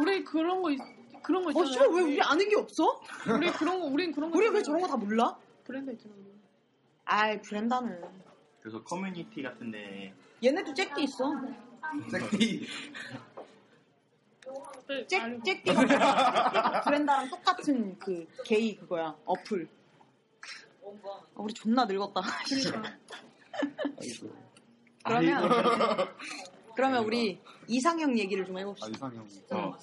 우리 0.00 0.24
그런 0.24 0.62
거, 0.62 0.70
있, 0.70 0.78
그런 1.22 1.42
거 1.42 1.48
어, 1.48 1.50
있잖아요. 1.52 1.72
씨발, 1.72 1.88
왜 1.90 2.02
우리 2.02 2.22
아는 2.22 2.48
게 2.48 2.56
없어? 2.56 3.00
우리 3.36 3.50
그런 3.52 3.80
거, 3.80 3.86
우린 3.86 4.12
그런 4.12 4.30
거. 4.30 4.38
우리 4.38 4.48
왜 4.48 4.58
있잖아요. 4.58 4.80
저런 4.80 4.80
거 4.80 4.88
다 4.88 4.96
몰라? 4.96 5.36
브랜다 5.64 5.90
있잖아. 5.92 6.14
우리. 6.16 6.32
아이, 7.04 7.40
브랜다는. 7.42 8.00
그래서 8.60 8.82
커뮤니티 8.82 9.42
같은데 9.42 10.14
얘네도 10.42 10.72
Jack'd 10.74 11.02
있어. 11.04 11.24
Jack'd 12.10 12.60
네, 12.60 12.66
잭, 15.08 15.22
알고. 15.22 15.42
Jack'd가 15.42 16.80
브랜다랑 16.84 17.28
똑같은 17.30 17.98
그 17.98 18.26
게이 18.44 18.76
그거야. 18.76 19.14
어플. 19.24 19.68
아, 21.04 21.10
우리 21.34 21.52
존나 21.52 21.84
늙었다. 21.84 22.20
그러니까. 22.20 22.96
그러면, 25.04 26.08
그러면 26.74 27.04
우리 27.04 27.40
이상형 27.66 28.18
얘기를 28.18 28.44
좀아 28.44 28.60
해봅시다. 28.60 28.88
이상형. 28.88 29.26
어, 29.52 29.76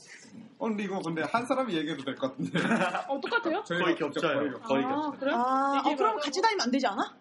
어 0.60 0.68
근데 0.68 0.84
이거 0.84 1.02
근데 1.02 1.24
한 1.24 1.46
사람이 1.46 1.74
얘기해도 1.76 2.04
될 2.04 2.16
것 2.16 2.30
같은데. 2.32 2.60
어, 3.08 3.20
똑같아요? 3.20 3.64
거의 3.64 3.96
겹쳐요. 3.96 4.40
거의 4.40 4.52
겹쳐요. 4.52 4.88
아. 4.88 5.12
그래? 5.20 5.32
아, 5.34 5.82
어, 5.86 5.96
그럼 5.96 6.16
막- 6.16 6.24
같이 6.24 6.42
다니면 6.42 6.62
안 6.66 6.72
되지 6.72 6.88
않아? 6.88 7.16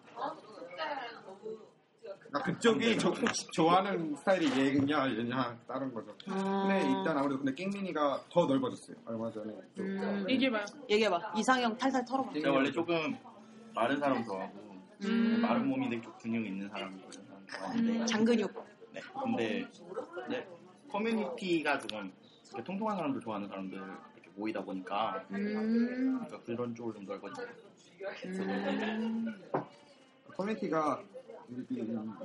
그러니까 2.33 2.43
그쪽이 2.51 2.97
저, 2.97 3.13
좋아하는 3.51 4.15
스타일이 4.15 4.47
얘냐 4.59 5.07
얘냐 5.17 5.55
다른 5.67 5.93
거죠. 5.93 6.15
아. 6.29 6.65
근데 6.67 6.89
일단 6.89 7.15
아무래도 7.15 7.37
근데 7.37 7.53
깽민이가 7.53 8.23
더 8.31 8.45
넓어졌어요. 8.47 8.97
얼마 9.05 9.31
전에. 9.31 9.53
좀. 9.75 9.85
음, 9.85 10.25
얘기해봐요. 10.27 10.65
얘기해봐. 10.89 11.33
이상형 11.37 11.77
탈탈 11.77 12.03
털어봐. 12.05 12.33
제가 12.33 12.51
원래 12.51 12.71
조금 12.71 13.15
마른 13.75 13.99
사람 13.99 14.23
좋아하고 14.23 14.73
음. 15.03 15.41
마른 15.41 15.67
몸이 15.67 15.89
되게 15.89 16.01
좀 16.01 16.11
근육 16.19 16.45
있는 16.47 16.67
사람 16.69 16.99
좋아하는데 17.47 18.05
장근육. 18.07 18.51
네, 18.93 19.01
근데 19.23 19.67
네, 20.29 20.47
커뮤니티가 20.91 21.77
조금 21.79 22.11
통통한 22.63 22.97
사람들 22.97 23.21
좋아하는 23.21 23.47
사람들 23.47 23.77
이렇게 23.77 24.29
모이다 24.35 24.63
보니까 24.63 25.23
음. 25.29 26.19
그러니까 26.25 26.41
그런 26.43 26.73
쪽으로 26.73 26.95
좀 26.95 27.05
같아요. 27.05 27.47
음. 28.25 29.25
커뮤니티가 30.35 30.99
이- 30.99 31.05
이- 31.05 31.12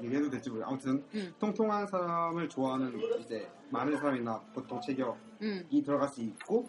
얘기해도 0.02 0.30
될지 0.30 0.50
모르겠 0.50 0.68
아무튼 0.68 1.04
음. 1.14 1.34
통통한 1.38 1.86
사람을 1.86 2.48
좋아하는 2.48 2.98
이제 3.20 3.50
많은 3.70 3.96
사람이나 3.96 4.40
보통 4.54 4.80
체격이 4.80 5.18
음. 5.42 5.68
들어갈 5.84 6.08
수 6.08 6.22
있고 6.22 6.68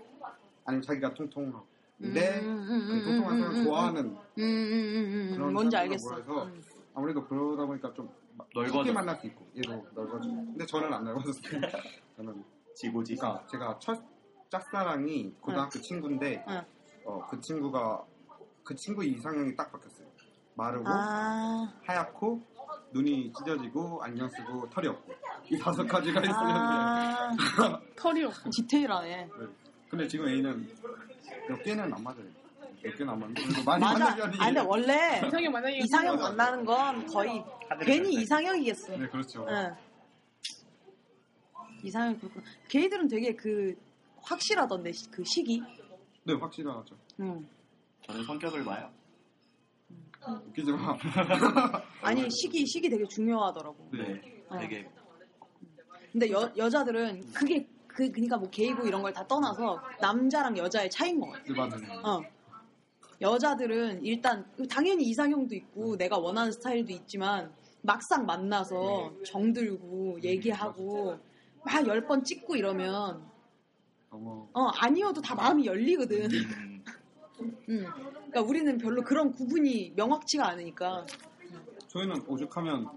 아니면 0.66 0.82
자기가 0.82 1.14
통통하고 1.14 1.66
근데 1.98 2.40
음, 2.40 2.68
음, 2.70 2.88
그 2.88 2.94
음, 2.94 3.04
통통한 3.04 3.36
음, 3.36 3.40
사람을 3.40 3.60
음, 3.60 3.64
좋아하는 3.64 4.18
그런 5.36 5.54
뭔지 5.54 5.76
알겠어. 5.76 6.16
음. 6.46 6.64
아무래도 6.94 7.26
그러다 7.26 7.66
보니까 7.66 7.94
좀 7.94 8.10
넓어져. 8.56 8.78
쉽게 8.78 8.92
만날 8.94 9.18
수 9.18 9.28
있고 9.28 9.46
얘도 9.58 9.88
넓어지고 9.94 10.36
근데 10.36 10.66
저는 10.66 10.94
안 10.94 11.04
넓어졌어요 11.04 11.62
저는 12.16 12.44
지고지. 12.74 13.16
그러니까 13.18 13.46
제가 13.48 13.78
첫 13.80 14.02
짝사랑이 14.50 15.36
고등학교 15.42 15.80
친구인데 15.80 16.44
응. 16.48 16.62
어, 17.06 17.28
그 17.30 17.40
친구가 17.42 18.06
그 18.64 18.76
친구 18.76 19.04
이상형이 19.04 19.56
딱 19.56 19.72
바뀌었어요 19.72 19.99
마르고 20.60 20.84
아, 20.88 21.72
하얗고 21.86 22.42
눈이 22.92 23.32
찢어지고 23.38 24.04
안경 24.04 24.28
쓰고 24.30 24.70
털이 24.70 24.88
없고 24.88 25.14
이 25.50 25.58
다섯 25.58 25.86
가지가 25.88 26.20
있었는데 26.22 26.60
아, 26.60 27.80
털이 27.96 28.24
없고. 28.26 28.50
디테일하네. 28.50 29.26
네. 29.26 29.48
근데 29.90 30.08
지금 30.08 30.28
A는 30.28 30.68
몇 31.48 31.64
개는 31.64 31.94
안 31.94 32.04
맞아요 32.04 32.24
몇 32.84 32.96
개는 32.98 33.10
안 33.14 33.20
맞는데 33.20 33.42
그래도 33.44 33.64
많이 33.64 33.84
맞아. 33.84 34.00
만난 34.00 34.18
편이 34.18 34.38
아 34.40 34.46
근데 34.46 34.60
원래 34.62 35.22
이상형 35.26 35.52
만나기 35.52 35.78
이상형 35.80 36.16
만나는 36.20 36.66
건 36.66 37.06
거의 37.08 37.44
괜히 37.86 38.14
이상형이겠어. 38.22 38.98
네 38.98 39.08
그렇죠. 39.08 39.46
응. 39.50 39.76
이상형 41.84 42.20
그렇구나. 42.20 42.44
걔들은 42.68 43.08
되게 43.08 43.36
그 43.36 43.76
확실하던데 44.22 44.92
시- 44.92 45.10
그 45.10 45.24
시기. 45.24 45.62
네 46.24 46.34
확실하죠. 46.34 46.96
응. 47.22 47.48
저는 48.06 48.24
성격을 48.26 48.64
봐요. 48.66 48.90
웃기지 50.28 50.72
마. 50.72 50.98
아니 52.02 52.30
시기 52.30 52.66
시기 52.66 52.90
되게 52.90 53.06
중요하더라고. 53.06 53.90
네. 53.94 54.44
어. 54.50 54.58
되게 54.58 54.88
근데 56.12 56.30
여 56.32 56.52
여자들은 56.58 57.32
그게 57.34 57.68
그 57.88 58.12
그니까 58.12 58.38
뭐 58.38 58.50
게이고 58.50 58.86
이런 58.88 59.02
걸 59.02 59.14
다 59.14 59.26
떠나서 59.28 59.82
남자랑 60.02 60.58
여자의 60.58 60.90
차이인 60.90 61.20
것 61.20 61.30
같아. 61.32 61.44
네 61.46 61.54
맞아요. 61.54 62.02
어. 62.04 62.22
여자들은 63.22 64.06
일단 64.06 64.46
당연히 64.70 65.04
이상형도 65.06 65.54
있고 65.56 65.98
내가 65.98 66.18
원하는 66.18 66.52
스타일도 66.52 66.92
있지만 66.94 67.52
막상 67.82 68.26
만나서 68.26 69.14
정들고 69.26 70.20
얘기하고 70.24 71.18
막 71.66 71.86
열 71.88 72.08
번 72.08 72.24
찍고 72.24 72.56
이러면 72.56 73.22
어 74.12 74.68
아니어도 74.78 75.22
다 75.22 75.36
마음이 75.36 75.66
열리거든. 75.66 76.30
음, 76.32 76.84
음. 77.70 77.86
그러니까 78.30 78.42
우리는 78.42 78.78
별로 78.78 79.02
그런 79.02 79.32
구분이 79.32 79.94
명확치가 79.96 80.48
않으니까. 80.50 81.06
저희는 81.88 82.24
오죽하면 82.28 82.88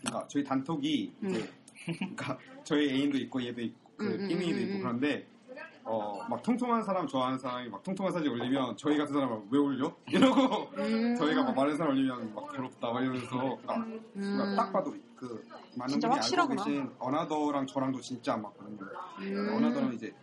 그러니까 0.00 0.26
저희 0.28 0.42
단톡이 0.42 1.12
음. 1.22 1.30
이제 1.30 1.50
그러니까 1.98 2.38
저희 2.64 2.88
애인도 2.88 3.18
있고 3.18 3.44
얘도 3.44 3.60
있고 3.60 3.90
그 3.98 4.06
음, 4.06 4.12
음, 4.12 4.30
음, 4.30 4.42
있고 4.42 4.74
음. 4.76 4.80
그런데 4.80 5.26
어 5.84 6.14
막 6.28 6.42
통통한 6.42 6.82
사람 6.82 7.06
좋아하는 7.06 7.38
사람이 7.38 7.68
막 7.68 7.82
통통한 7.82 8.12
사진 8.12 8.30
올리면 8.30 8.76
저희 8.78 8.96
같은 8.96 9.12
사람은 9.12 9.48
왜 9.50 9.58
올려? 9.58 9.94
이러고 10.08 10.70
음. 10.78 11.14
저희가 11.16 11.42
막 11.42 11.54
마른 11.54 11.76
사람 11.76 11.92
올리면 11.92 12.34
막 12.34 12.50
더럽다 12.50 12.92
막 12.92 13.02
이러면서 13.02 13.28
그러니까, 13.28 13.74
그러니까 14.14 14.44
음. 14.44 14.56
딱 14.56 14.72
봐도 14.72 14.94
그 15.14 15.46
많은 15.76 16.00
분이 16.00 16.12
확실하구나. 16.12 16.62
알고 16.62 16.70
계신 16.70 16.90
어나더랑 16.98 17.66
저랑도 17.66 18.00
진짜 18.00 18.34
안 18.34 18.42
맞거든요. 18.42 18.86
음. 19.20 19.54
어나더는 19.54 19.94
이제 19.94 20.14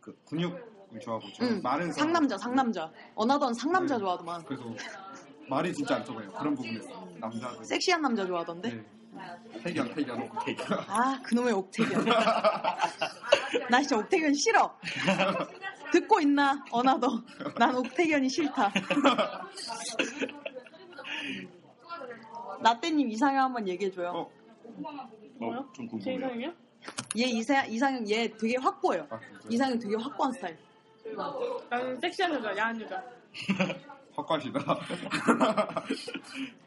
그 0.00 0.14
근육을 0.28 0.62
좋아하고 1.00 1.32
저는 1.32 1.52
응. 1.56 1.62
마른 1.62 1.92
사람 1.92 2.08
상남자, 2.08 2.38
상남자. 2.38 2.90
어나던 3.14 3.54
상남자 3.54 3.94
네. 3.96 4.00
좋아하더만. 4.00 4.44
그래서 4.44 4.64
말이 5.48 5.72
진짜 5.72 5.96
안 5.96 6.04
통해요. 6.04 6.30
그런 6.32 6.54
부분에 6.54 6.80
서 6.80 7.08
남자들 7.18 7.64
섹시한 7.64 8.02
남자 8.02 8.26
좋아하던데. 8.26 8.72
네. 8.72 8.84
태견 9.62 9.94
태견 9.94 10.30
되게 10.44 10.62
아, 10.86 11.20
그놈의 11.24 11.52
옥택연. 11.52 12.04
나 13.70 13.80
진짜 13.80 13.96
옥택연 13.98 14.34
싫어. 14.34 14.76
듣고 15.92 16.20
있나? 16.20 16.64
another. 16.70 17.24
난 17.58 17.74
옥택연이 17.76 18.28
싫다. 18.28 18.72
라떼님 22.60 23.10
이상형 23.10 23.44
한번 23.44 23.66
얘기해줘요. 23.68 24.10
어. 24.10 24.30
뭐요? 25.38 25.58
어, 25.60 25.72
좀제 25.72 25.90
궁금해요. 25.90 26.18
이상형이요? 26.18 26.52
얘 27.18 27.24
이상, 27.24 27.70
이상형 27.70 28.08
얘 28.10 28.28
되게 28.36 28.56
확고해요. 28.56 29.06
아. 29.10 29.20
이상형 29.48 29.78
되게 29.78 29.96
확고한 29.96 30.32
스타일. 30.32 30.58
나는 31.70 32.00
섹시한 32.00 32.32
여자, 32.34 32.56
야한 32.56 32.80
여자. 32.80 33.02
확고하시다. 34.14 34.58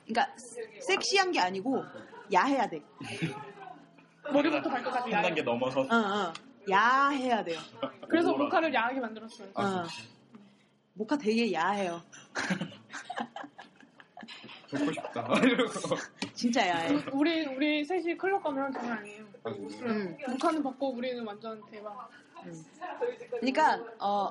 그러니까 0.07 0.35
섹시한 0.79 1.31
게 1.31 1.39
아니고 1.39 1.83
야해야 2.31 2.67
돼. 2.69 2.81
머리부터 4.31 4.69
발끝까지 4.69 4.99
한 5.03 5.11
야해. 5.11 5.23
단계 5.23 5.41
넘어서 5.41 5.81
어, 5.81 5.85
어. 5.95 6.33
야해야 6.69 7.43
돼요. 7.43 7.59
그래서. 8.07 8.31
모카를 8.35 8.73
야하게 8.73 8.99
만들었어요. 9.01 9.49
어. 9.55 9.83
모카 10.93 11.17
되게 11.17 11.51
야해요. 11.51 12.01
뵙고 14.71 14.91
싶다. 14.93 15.27
이러고. 15.43 15.71
진짜 16.33 16.65
야해. 16.67 16.95
우리 17.11 17.45
우리 17.47 17.83
셋이 17.83 18.15
클럽 18.17 18.41
가면 18.43 18.71
장난 18.71 18.99
아니에요. 18.99 19.25
아. 19.43 19.49
음. 19.49 20.17
모카는 20.29 20.63
받고 20.63 20.93
우리는 20.93 21.25
완전 21.25 21.61
대박. 21.69 22.09
그러니까 23.31 23.79
어 23.99 24.29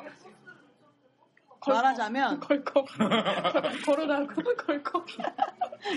말하자면 1.67 2.41
걸컥. 2.41 2.87
걸어다고 3.85 4.27
걸컥. 4.67 5.07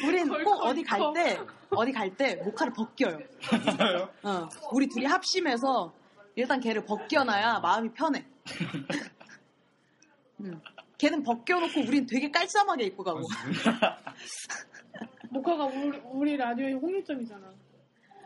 우린 0.05 0.27
걸, 0.27 0.43
꼭 0.43 0.59
걸, 0.59 0.69
어디 0.71 0.83
갈 0.83 0.99
걸. 0.99 1.13
때 1.13 1.39
어디 1.69 1.91
갈 1.91 2.15
때 2.15 2.35
모카를 2.35 2.73
벗겨요. 2.73 3.17
어. 4.23 4.49
우리 4.71 4.87
둘이 4.87 5.05
합심해서 5.05 5.93
일단 6.35 6.59
걔를 6.59 6.83
벗겨놔야 6.85 7.59
마음이 7.59 7.93
편해. 7.93 8.25
음. 10.41 10.61
걔는 10.97 11.23
벗겨놓고 11.23 11.81
우린 11.87 12.05
되게 12.05 12.29
깔쌈하게 12.31 12.85
입고 12.85 13.03
가고. 13.03 13.21
모카가 15.29 15.65
우리, 15.65 15.97
우리 16.05 16.37
라디오의 16.37 16.73
홍일점이잖아. 16.73 17.53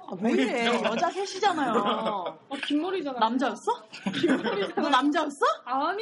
아, 0.09 0.15
왜 0.21 0.31
이래? 0.31 0.65
여자 0.83 1.09
셋이잖아요. 1.11 1.73
어, 1.73 2.55
긴 2.65 2.81
머리잖아. 2.81 3.19
남자였어? 3.19 3.71
너 4.77 4.89
남자였어? 4.89 5.45
아니. 5.65 6.01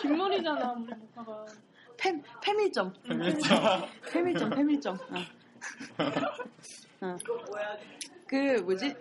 긴 0.00 0.16
머리잖아 0.16 0.72
우리 0.74 0.94
모카가. 0.94 1.46
팸, 1.96 2.22
팸일점. 2.40 2.92
팸일점, 3.02 4.50
팸일점. 4.54 5.00
어. 5.00 5.26
어. 7.02 7.16
그, 8.28 8.36
뭐지? 8.62 8.94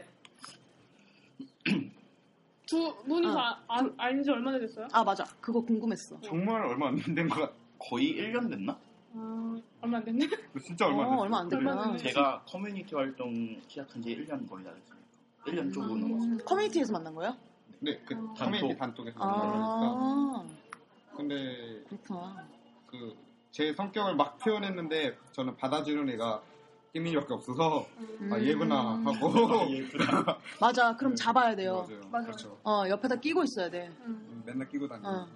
두 2.66 2.96
분이서 3.08 3.36
어. 3.38 3.40
아, 3.40 3.60
아, 3.68 3.90
알지 3.98 4.32
얼마나 4.32 4.58
됐어요? 4.60 4.88
아, 4.92 5.04
맞아. 5.04 5.24
그거 5.40 5.62
궁금했어. 5.62 6.20
정말 6.22 6.66
얼마 6.66 6.88
안된것 6.88 7.38
같아. 7.40 7.54
거의 7.78 8.16
1년 8.16 8.50
됐나? 8.50 8.78
아, 9.16 9.60
얼마 9.82 9.98
안 9.98 10.04
됐네. 10.06 10.28
진짜 10.66 10.86
얼마 10.88 11.04
안 11.04 11.08
어, 11.08 11.12
됐어. 11.12 11.22
얼마 11.22 11.40
안 11.40 11.50
됐구나. 11.50 11.84
됐네. 11.84 11.98
제가 11.98 12.44
커뮤니티 12.48 12.96
활동 12.96 13.62
시작한 13.68 14.02
지 14.02 14.10
1년 14.16 14.48
거의 14.50 14.64
다 14.64 14.72
됐습니다. 14.74 15.08
1년 15.46 15.74
조금 15.74 16.00
넘었어요. 16.00 16.32
음, 16.32 16.38
커뮤니티에서 16.46 16.94
만난 16.94 17.16
거예요? 17.16 17.36
네, 17.80 17.98
그 18.06 18.14
단톡. 18.14 18.38
커뮤니티 18.38 18.78
단톡에서 18.78 19.20
만나니까. 19.20 19.56
아, 19.58 20.46
근데 21.16 21.84
그렇구나. 21.90 22.48
그 22.88 23.30
제 23.52 23.74
성격을 23.74 24.16
막 24.16 24.38
표현했는데 24.38 25.18
저는 25.32 25.58
받아주는 25.58 26.08
애가 26.14 26.42
끼민이밖에 26.94 27.34
없어서 27.34 27.80
아 28.32 28.36
음. 28.36 28.44
얘구나 28.46 28.96
하고 29.04 29.32
맞아. 30.62 30.96
그럼 30.96 31.16
잡아야 31.16 31.56
돼요. 31.56 31.86
맞아요. 31.88 32.02
맞아요. 32.12 32.26
그렇죠. 32.28 32.58
어, 32.64 32.84
옆에다 32.88 33.16
끼고 33.16 33.44
있어야 33.44 33.70
돼. 33.70 33.88
음. 34.06 34.26
음, 34.30 34.44
맨날 34.46 34.68
끼고 34.70 34.88
다니고 34.88 35.08
어. 35.08 35.28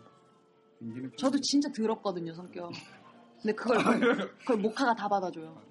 저도 1.18 1.40
진짜 1.42 1.70
더럽거든요, 1.72 2.34
성격. 2.34 2.72
근데 3.44 3.54
그걸, 3.56 3.78
그걸 4.40 4.58
모카가 4.58 4.96
다 4.96 5.10
받아줘요. 5.10 5.62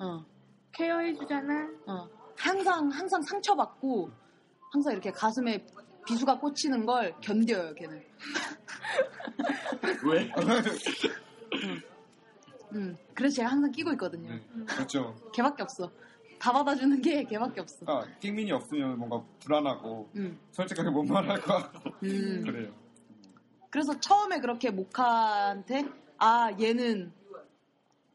어, 0.00 0.24
케어해주잖아. 0.72 1.70
어. 1.86 2.08
항상, 2.36 2.88
항상 2.88 3.22
상처받고, 3.22 4.10
항상 4.72 4.92
이렇게 4.92 5.12
가슴에 5.12 5.64
비수가 6.04 6.40
꽂히는 6.40 6.84
걸 6.86 7.14
견뎌요, 7.20 7.74
걔는. 7.74 8.02
왜? 10.04 10.32
음. 12.74 12.96
그래서 13.14 13.36
제가 13.36 13.50
항상 13.50 13.70
끼고 13.70 13.92
있거든요. 13.92 14.28
네, 14.34 14.42
그렇죠. 14.66 15.14
걔밖에 15.32 15.62
없어. 15.62 15.88
다 16.40 16.52
받아주는 16.52 17.00
게 17.02 17.22
걔밖에 17.24 17.60
없어. 17.60 17.76
아, 17.86 18.04
끼민이 18.18 18.50
없으면 18.50 18.98
뭔가 18.98 19.22
불안하고 19.44 20.10
음. 20.16 20.38
솔직하게 20.50 20.90
못 20.90 21.04
말할 21.04 21.40
것 21.42 21.54
같고 21.54 21.90
음. 22.02 22.42
그래요. 22.44 22.72
그래서 23.70 23.98
처음에 24.00 24.40
그렇게 24.40 24.70
모카한테 24.70 25.86
아 26.18 26.50
얘는 26.60 27.12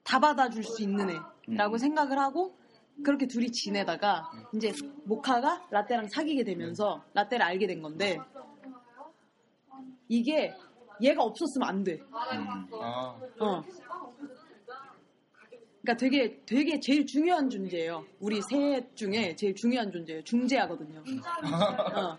다 0.06 0.20
받아줄 0.20 0.64
수 0.64 0.84
있는 0.84 1.10
애라고 1.50 1.76
음. 1.76 1.78
생각을 1.78 2.18
하고 2.20 2.56
그렇게 3.04 3.28
둘이 3.28 3.52
지내다가 3.52 4.32
이제 4.54 4.72
모카가 5.04 5.68
라떼랑 5.72 6.08
사귀게 6.08 6.44
되면서 6.46 7.04
라떼를 7.14 7.44
알게 7.44 7.68
된 7.68 7.82
건데 7.82 8.18
이게 10.08 10.56
얘가 11.02 11.24
없었으면 11.24 11.68
안 11.68 11.84
돼. 11.84 12.00
음. 12.34 12.68
아, 12.80 13.20
어. 13.40 13.64
그러니까 15.82 15.98
되게 15.98 16.40
되게 16.46 16.80
제일 16.80 17.06
중요한 17.06 17.50
존재예요. 17.50 18.06
우리 18.20 18.42
셋 18.42 18.96
중에 18.96 19.36
제일 19.36 19.56
중요한 19.56 19.92
존재예요. 19.92 20.24
중재하거든요. 20.24 21.00
어. 21.00 22.18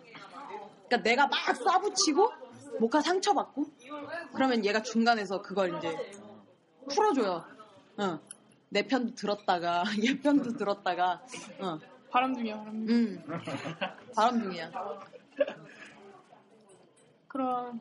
그러니까 0.89 1.03
내가 1.03 1.27
막 1.27 1.39
쏴붙이고 1.39 2.33
모카 2.81 3.01
상처받고 3.01 3.65
그러면 4.35 4.65
얘가 4.65 4.83
중간에서 4.83 5.41
그걸 5.41 5.77
이제 5.79 5.97
풀어줘요. 6.89 7.56
어. 7.99 8.21
내 8.69 8.87
편도 8.87 9.15
들었다가 9.15 9.85
얘 10.05 10.19
편도 10.19 10.53
들었다가 10.57 11.23
어. 11.61 11.79
바람둥이야, 12.11 12.59
바람둥이. 12.59 12.93
음. 12.93 13.25
바람둥이야. 14.15 14.71
그럼 17.29 17.81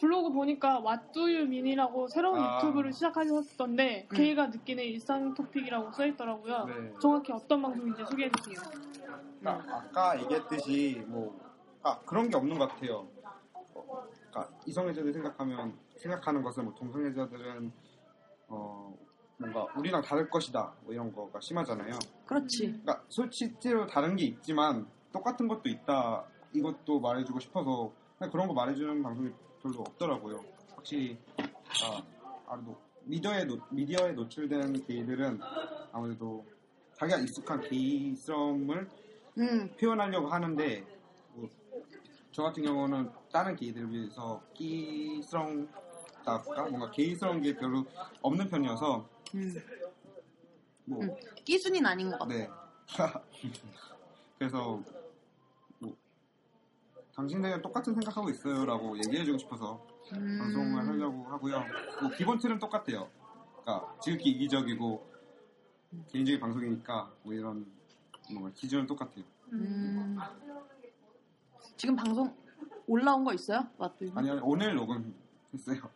블로그 0.00 0.30
보니까 0.30 0.80
왓두유 0.80 1.46
미니라고 1.48 2.08
새로운 2.08 2.40
아. 2.40 2.56
유튜브를 2.56 2.92
시작하셨던데 2.92 4.08
음. 4.10 4.16
걔가 4.16 4.48
느끼는 4.48 4.84
일상 4.84 5.34
토픽이라고 5.34 5.92
써있더라고요. 5.92 6.64
네. 6.66 6.92
정확히 7.00 7.32
어떤 7.32 7.62
방송인지 7.62 8.04
소개해주세요. 8.06 8.56
그러니까 9.40 9.76
아까 9.76 10.20
얘기했듯이 10.20 11.02
뭐 11.06 11.38
아, 11.82 11.98
그런 12.00 12.28
게 12.28 12.36
없는 12.36 12.58
것 12.58 12.68
같아요. 12.68 13.06
어, 13.74 14.06
그러니까 14.30 14.48
이성애자들 14.66 15.12
생각하면 15.12 15.78
생각하는 15.96 16.42
것은 16.42 16.64
뭐 16.64 16.74
동성애자들은 16.74 17.72
어 18.48 18.94
뭔가 19.36 19.66
우리랑 19.76 20.02
다를 20.02 20.28
것이다 20.28 20.74
뭐 20.82 20.92
이런 20.92 21.12
거가 21.12 21.40
심하잖아요. 21.40 21.98
그렇지. 22.26 22.80
그러니까 22.82 23.02
실제로 23.08 23.86
다른 23.86 24.16
게 24.16 24.24
있지만 24.26 24.86
똑같은 25.12 25.48
것도 25.48 25.68
있다 25.68 26.24
이것도 26.52 27.00
말해주고 27.00 27.40
싶어서 27.40 27.92
그런 28.30 28.46
거 28.46 28.54
말해주는 28.54 29.02
방송이 29.02 29.30
별로 29.62 29.80
없더라고요. 29.80 30.44
확실히 30.74 31.18
아, 31.38 32.02
아무래도 32.46 32.78
미디어에 33.04 33.44
노, 33.44 33.58
미디어에 33.70 34.12
노출된 34.12 34.86
게이들은 34.86 35.40
아무래도 35.92 36.44
자기가 36.94 37.18
익숙한 37.18 37.60
게이성을 37.62 38.88
음, 39.38 39.70
표현하려고 39.78 40.28
하는데 40.28 40.86
뭐, 41.34 41.48
저 42.30 42.44
같은 42.44 42.62
경우는 42.62 43.10
다른 43.32 43.56
게이들을 43.56 43.90
위해서 43.90 44.40
끼스럽다까 44.54 45.66
뭔가 46.68 46.90
게이스러운 46.90 47.42
게 47.42 47.56
별로 47.56 47.84
없는 48.22 48.48
편이어서 48.48 49.13
음. 49.34 49.54
뭐 50.84 51.02
음. 51.02 51.16
끼순이는 51.44 51.86
아닌 51.86 52.10
것 52.10 52.18
같아. 52.18 52.34
네. 52.34 52.48
그래서 54.38 54.82
뭐 55.78 55.96
당신들은 57.14 57.62
똑같은 57.62 57.94
생각하고 57.94 58.30
있어요라고 58.30 58.96
얘기해주고 58.98 59.38
싶어서 59.38 59.86
음. 60.12 60.38
방송을 60.38 60.86
하려고 60.86 61.24
하고요. 61.24 61.64
뭐 62.00 62.10
기본 62.16 62.38
틀은 62.38 62.58
똑같아요. 62.58 63.10
그러니까 63.62 63.96
지극히 64.00 64.30
이기적이고 64.30 65.14
개인적인 66.08 66.40
방송이니까 66.40 67.12
뭐 67.22 67.32
이런 67.32 67.66
뭔가 68.30 68.50
기준은 68.54 68.86
똑같아요. 68.86 69.24
음. 69.52 70.16
지금 71.76 71.96
방송 71.96 72.34
올라온 72.86 73.24
거 73.24 73.32
있어요? 73.32 73.66
맞죠? 73.78 74.06
아니 74.14 74.30
아니 74.30 74.40
오늘 74.42 74.74
녹음했어요. 74.74 75.90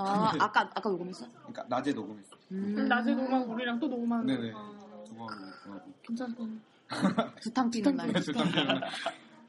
아, 0.00 0.32
아까 0.38 0.60
아까 0.74 0.88
녹음했어? 0.88 1.26
그러니까 1.38 1.64
낮에 1.68 1.92
녹음했어요. 1.92 2.38
음. 2.52 2.88
낮에 2.88 3.14
녹음하고 3.14 3.52
우리랑 3.52 3.78
또 3.80 3.88
녹음하는 3.88 4.26
네네. 4.26 4.52
거. 4.52 5.02
두번 5.04 5.26
녹음하고. 5.28 5.92
괜찮군. 6.02 6.60
두탕 7.40 7.70
뛰는 7.70 7.94
날. 7.96 8.12
네, 8.12 8.20
잠깐만요. 8.20 8.80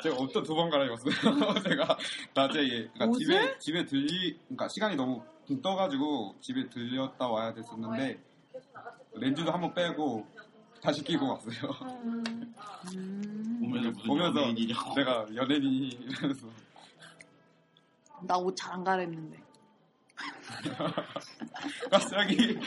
제가 0.03 0.15
옷도 0.17 0.41
두 0.43 0.55
번 0.55 0.69
갈아입었어요. 0.69 1.13
제가 1.63 1.97
낮에 2.33 2.59
예, 2.63 2.87
그러니까? 2.93 3.17
집에 3.17 3.59
집에 3.59 3.85
들리 3.85 4.37
그러니까 4.45 4.67
시간이 4.67 4.95
너무 4.95 5.23
붕 5.47 5.61
떠가지고 5.61 6.35
집에 6.41 6.67
들렸다 6.69 7.27
와야 7.27 7.53
됐었는데 7.53 8.19
렌즈도 9.13 9.51
한 9.51 9.61
번 9.61 9.73
빼고 9.73 10.25
다시 10.81 11.03
끼고 11.03 11.27
왔어요. 11.29 11.71
음, 12.03 12.23
음. 12.95 13.61
오면서 13.63 13.99
오면서 14.11 14.39
연예인이냐고. 14.41 14.95
내가 14.95 15.25
연예인이 15.35 15.87
이러면서 15.89 16.47
나 18.23 18.37
옷 18.37 18.55
잘 18.55 18.73
안 18.73 18.83
갈아입는데. 18.83 19.37
갑자기 21.89 22.59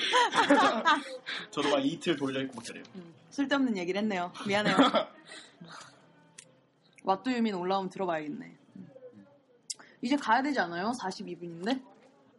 저도 1.50 1.70
막 1.70 1.84
이틀 1.84 2.16
돌려 2.16 2.40
입고 2.42 2.56
막 2.56 2.64
그래요. 2.64 2.84
음, 2.96 3.14
쓸데없는 3.30 3.76
얘기를 3.76 4.00
했네요. 4.00 4.32
미안해요. 4.46 4.76
왓두유민 7.04 7.58
올라오면 7.58 7.90
들어봐야겠네. 7.90 8.56
음. 8.76 8.88
이제 10.00 10.16
가야 10.16 10.42
되지 10.42 10.58
않아요? 10.60 10.92
42분인데? 10.98 11.82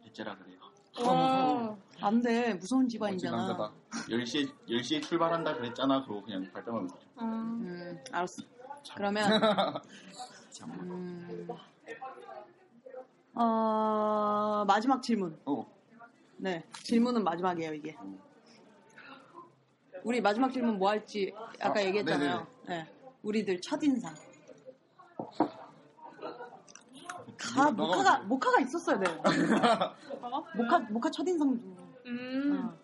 어째라 0.06 0.36
그래요. 0.36 0.56
와. 1.04 1.76
안 2.00 2.22
돼. 2.22 2.54
무서운 2.54 2.88
집안이잖아. 2.88 3.36
남자다. 3.36 3.72
10시에, 4.08 4.50
10시에 4.68 5.02
출발한다 5.02 5.54
그랬잖아. 5.54 6.04
그러고 6.04 6.22
그냥 6.22 6.50
발뺌하면. 6.52 6.90
음. 7.20 7.22
음, 7.22 8.04
알았어. 8.12 8.42
그러면, 8.94 9.30
음, 10.62 11.48
어, 13.36 14.64
마지막 14.66 15.02
질문. 15.02 15.38
어, 15.44 15.66
네. 16.38 16.64
질문은 16.82 17.22
마지막이에요, 17.22 17.74
이게. 17.74 17.94
우리 20.02 20.20
마지막 20.20 20.50
질문 20.50 20.78
뭐 20.78 20.88
할지 20.88 21.34
아까 21.60 21.80
아, 21.80 21.82
얘기했잖아요. 21.82 22.46
네. 22.66 22.86
우리들 23.22 23.60
첫인상. 23.60 24.14
가, 27.36 27.70
모카가, 27.70 28.18
모카가 28.20 28.60
있었어야 28.62 28.98
돼요. 28.98 29.18
오빠가? 30.10 30.44
모카, 30.54 30.78
모카 30.78 31.10
첫인상도. 31.10 31.60
음. 32.06 32.64
어. 32.64 32.78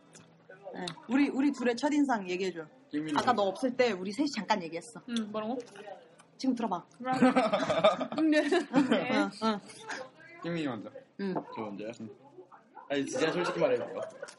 네. 0.74 0.86
우리, 1.09 1.28
우리 1.30 1.53
둘의 1.53 1.76
첫인상 1.76 2.28
얘기해줘. 2.28 2.66
김민호. 2.90 3.18
아까 3.18 3.32
너 3.32 3.42
없을 3.44 3.74
때 3.74 3.92
우리 3.92 4.12
셋이 4.12 4.30
잠깐 4.30 4.62
얘기했어. 4.62 5.00
음, 5.09 5.30
뭐라고? 5.30 5.59
지금 6.36 6.55
들어봐. 6.55 6.84
네. 8.30 8.48
네. 8.90 9.16
어, 9.16 9.61
어. 10.43 10.45
김민희 10.45 10.66
먼저. 10.66 10.90
응. 11.20 11.34
저 11.55 11.61
먼저요? 11.62 11.90
아니, 12.88 13.07
진짜 13.07 13.30
솔직히 13.30 13.61
말해요. 13.61 13.82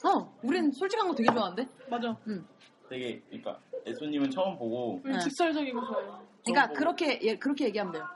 어, 0.04 0.38
우린 0.43 0.70
솔직한 0.72 1.08
거 1.08 1.16
되게 1.16 1.32
좋아하는데? 1.32 1.68
맞아. 1.89 2.16
되게, 2.89 3.20
그러니까, 3.30 3.60
애소님은 3.88 4.30
처음 4.30 4.58
보고, 4.58 5.01
우리 5.04 5.14
네. 5.14 5.20
직설적인 5.20 5.74
거 5.74 5.86
좋아해요. 5.86 6.28
그러니까 6.45 6.68
뭐- 6.68 6.76
그렇게 6.78 7.20
예, 7.24 7.38
그렇게 7.38 7.66
얘기하면 7.66 7.93
돼요. 7.93 8.08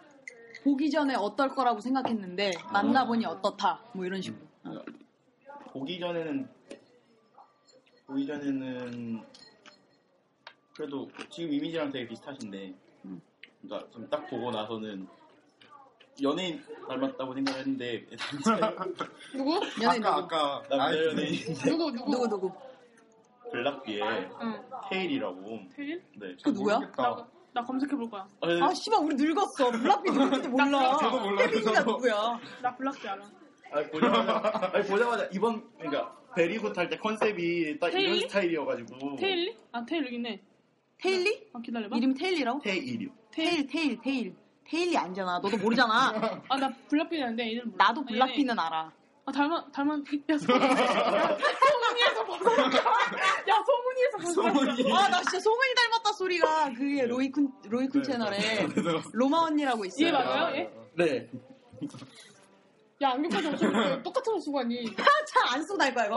보기 0.64 0.90
전에 0.92 1.16
어떨 1.16 1.50
거라고 1.50 1.80
생각했는데 1.80 2.52
만나보니 2.74 3.26
어떻다. 3.26 3.80
뭐 3.94 4.06
이런 4.06 4.22
식으로. 4.22 4.46
어. 4.66 4.82
보기 5.72 6.00
전에는, 6.00 6.48
보기 8.06 8.28
전에는, 8.28 9.24
그래도 10.76 11.10
지금 11.30 11.54
이미지랑 11.54 11.92
되게 11.92 12.08
비슷하신데, 12.08 12.74
음. 13.06 13.22
그러니까 13.62 13.90
좀딱 13.92 14.30
보고 14.30 14.52
나서는, 14.52 15.08
연예인 16.22 16.62
닮았다고 16.88 17.34
생각했는데, 17.34 18.06
누구? 19.36 19.60
연예인 19.82 20.06
아까 20.06 20.22
누구? 20.22 20.36
아까 20.36 20.64
남자 20.70 21.06
연예인 21.06 21.54
누구, 21.66 21.92
누구? 21.92 22.12
누구 22.12 22.28
누구? 22.30 22.52
블락비의 23.52 24.02
응. 24.42 24.62
태일이라고. 24.90 25.60
태일? 25.76 26.04
네. 26.18 26.36
그 26.44 26.50
누구야? 26.50 26.80
나, 26.98 27.28
나 27.54 27.64
검색해 27.64 27.96
볼 27.96 28.10
거야. 28.10 28.28
아, 28.42 28.48
네. 28.48 28.62
아 28.62 28.74
씨발 28.74 29.00
우리 29.04 29.16
늙었어. 29.16 29.72
블락비 29.72 30.12
누군지 30.12 30.48
몰라. 30.50 30.98
저도 30.98 31.40
혜빈이가 31.40 31.74
저도. 31.76 31.92
누구야? 31.94 32.40
나 32.62 32.76
블락비 32.76 33.08
알아. 33.08 33.24
아니, 33.72 33.90
보자마자, 33.92 34.72
아니, 34.74 34.88
보자마자 34.88 35.30
이번, 35.34 35.64
그러니까, 35.78 36.16
Very 36.36 36.57
Good 36.57 36.78
할 36.78 36.90
때 36.90 36.98
컨셉이 36.98 37.80
딱 37.80 37.88
이런 37.90 38.02
태일이? 38.02 38.22
스타일이어가지고. 38.22 39.16
태일이? 39.18 39.58
아, 39.72 39.86
태일이긴 39.86 40.26
해. 40.26 40.42
태일이? 41.00 41.50
아, 41.54 41.60
기다려봐. 41.62 41.98
이름이 41.98 42.14
태일이라고? 42.16 42.60
태일이요. 42.62 43.10
태일 43.32 43.68
태일 43.68 43.98
태일. 44.02 44.36
테일이 44.70 44.98
아니잖아. 44.98 45.40
너도 45.40 45.58
모르잖아. 45.58 46.12
아, 46.50 46.58
나 46.58 46.70
블락비는 46.90 47.24
아는데 47.26 47.46
이름 47.50 47.72
몰라. 47.72 47.86
나도 47.88 48.02
아, 48.02 48.06
블락비는 48.06 48.60
알아. 48.60 48.92
아, 49.26 49.32
닮아, 49.32 49.66
닮아. 49.74 49.96
야, 49.96 50.38
소- 50.38 50.46
소문이에서 50.48 52.26
벗어났다. 52.26 52.78
야, 52.78 53.64
소문이에서 53.66 54.18
벗어났다. 54.18 54.54
소문이. 54.76 54.94
아 54.94 55.08
나 55.10 55.22
진짜 55.22 55.40
소문이 55.40 55.74
닮았다 55.76 56.14
소리가 56.14 56.74
그게 56.74 57.06
로이 57.06 57.32
쿤 57.32 57.50
로이 57.70 57.88
쿤 57.88 57.94
네, 57.96 58.02
채널에 58.04 58.68
그래서 58.74 59.02
로마 59.14 59.40
언니라고 59.40 59.86
있어요. 59.86 60.08
얘 60.08 60.12
맞아요? 60.12 60.56
얘? 60.56 60.70
네. 60.96 61.30
야, 63.02 63.12
안경까지 63.12 63.48
없으면 63.50 64.04
똑같은 64.04 64.34
거 64.34 64.40
쓰고 64.40 64.58
왔니? 64.58 64.86
차 64.96 65.54
안 65.54 65.62
쓰고 65.64 65.78
날 65.78 65.94
거야 65.94 66.06
이거. 66.06 66.16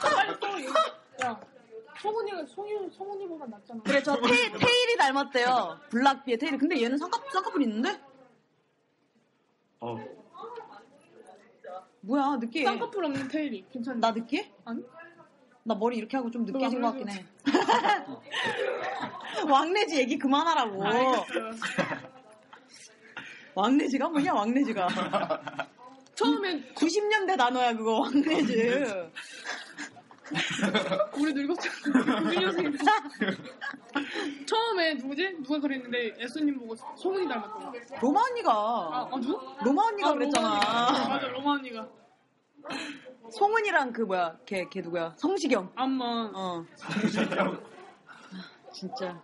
빨리 0.00 0.38
써. 0.40 0.58
이거. 0.58 0.72
야, 1.24 1.40
성훈이가, 2.02 2.46
성훈이, 2.46 2.90
성훈이보다 2.96 3.46
낫잖아. 3.46 3.82
그래 3.84 4.02
저 4.02 4.16
테, 4.16 4.50
테일이 4.58 4.96
닮았대요. 4.98 5.80
블락비의 5.90 6.38
테일. 6.38 6.58
근데 6.58 6.80
얘는 6.82 6.96
쌍꺼 6.96 7.20
쌍꺼풀 7.30 7.62
있는데? 7.62 8.00
어, 9.80 9.96
뭐야 12.02 12.36
느끼해. 12.36 12.64
쌍꺼풀 12.64 13.04
없는 13.04 13.28
테일이. 13.28 13.66
괜찮나? 13.70 14.08
나 14.08 14.12
느끼해? 14.12 14.50
아니? 14.64 14.82
나 15.62 15.74
머리 15.74 15.98
이렇게 15.98 16.16
하고 16.16 16.30
좀 16.30 16.44
느끼해진 16.44 16.80
것. 16.80 16.88
같긴 16.88 17.08
해. 17.10 17.26
왕래지 19.48 19.98
얘기 19.98 20.18
그만하라고. 20.18 20.82
알겠어요. 20.84 21.50
왕래지가 23.54 24.08
뭐냐 24.08 24.32
왕래지가. 24.32 24.88
처음엔 26.14 26.74
90년대 26.74 27.36
단어야 27.36 27.74
그거 27.74 28.00
왕래지. 28.00 28.84
우리 31.18 31.32
늙었잖아. 31.32 32.20
우리 32.20 32.76
처음에 34.46 34.94
누구지? 34.94 35.36
누가 35.42 35.58
그랬는데 35.60 36.14
예수님 36.20 36.58
보고 36.58 36.76
소문이 36.96 37.28
닮았다고. 37.28 37.72
로마 38.00 38.20
언니가. 38.30 38.52
아, 38.52 39.08
아 39.12 39.16
누구? 39.20 39.40
로마 39.64 39.82
언니가 39.86 40.08
아, 40.10 40.12
그랬잖아. 40.14 40.48
로마 40.48 40.86
언니가. 40.86 41.08
맞아, 41.08 41.28
로마 41.28 41.50
언니가. 41.52 41.88
송은이랑 43.32 43.92
그 43.92 44.02
뭐야 44.02 44.38
걔 44.46 44.64
걔 44.70 44.80
누구야 44.80 45.14
성시경. 45.16 45.72
암만. 45.74 46.32
어. 46.34 46.64
진짜 48.72 49.20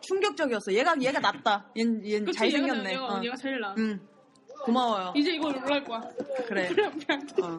충격적이었어. 0.00 0.72
얘가 0.72 0.94
얘가 1.00 1.20
낫다. 1.20 1.70
얘, 1.78 1.82
얘 2.04 2.20
그치, 2.20 2.38
잘생겼네. 2.38 2.92
얘가, 2.92 3.04
어. 3.04 3.08
얘가, 3.16 3.24
얘가 3.24 3.36
제일 3.36 3.60
나. 3.60 3.74
응. 3.78 4.00
고마워요. 4.64 5.12
이제 5.16 5.30
이거 5.32 5.48
올라갈 5.48 5.82
거야. 5.84 6.00
그래. 6.46 6.68
어. 7.42 7.58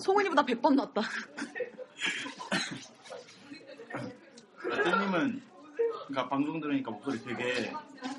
송은이보다 0.00 0.42
100번 0.44 0.74
낫다. 0.74 1.00
애소님은, 4.72 5.42
그러니까 6.08 6.28
방송 6.28 6.60
들으니까 6.60 6.90
목소리 6.90 7.22
되게 7.22 7.72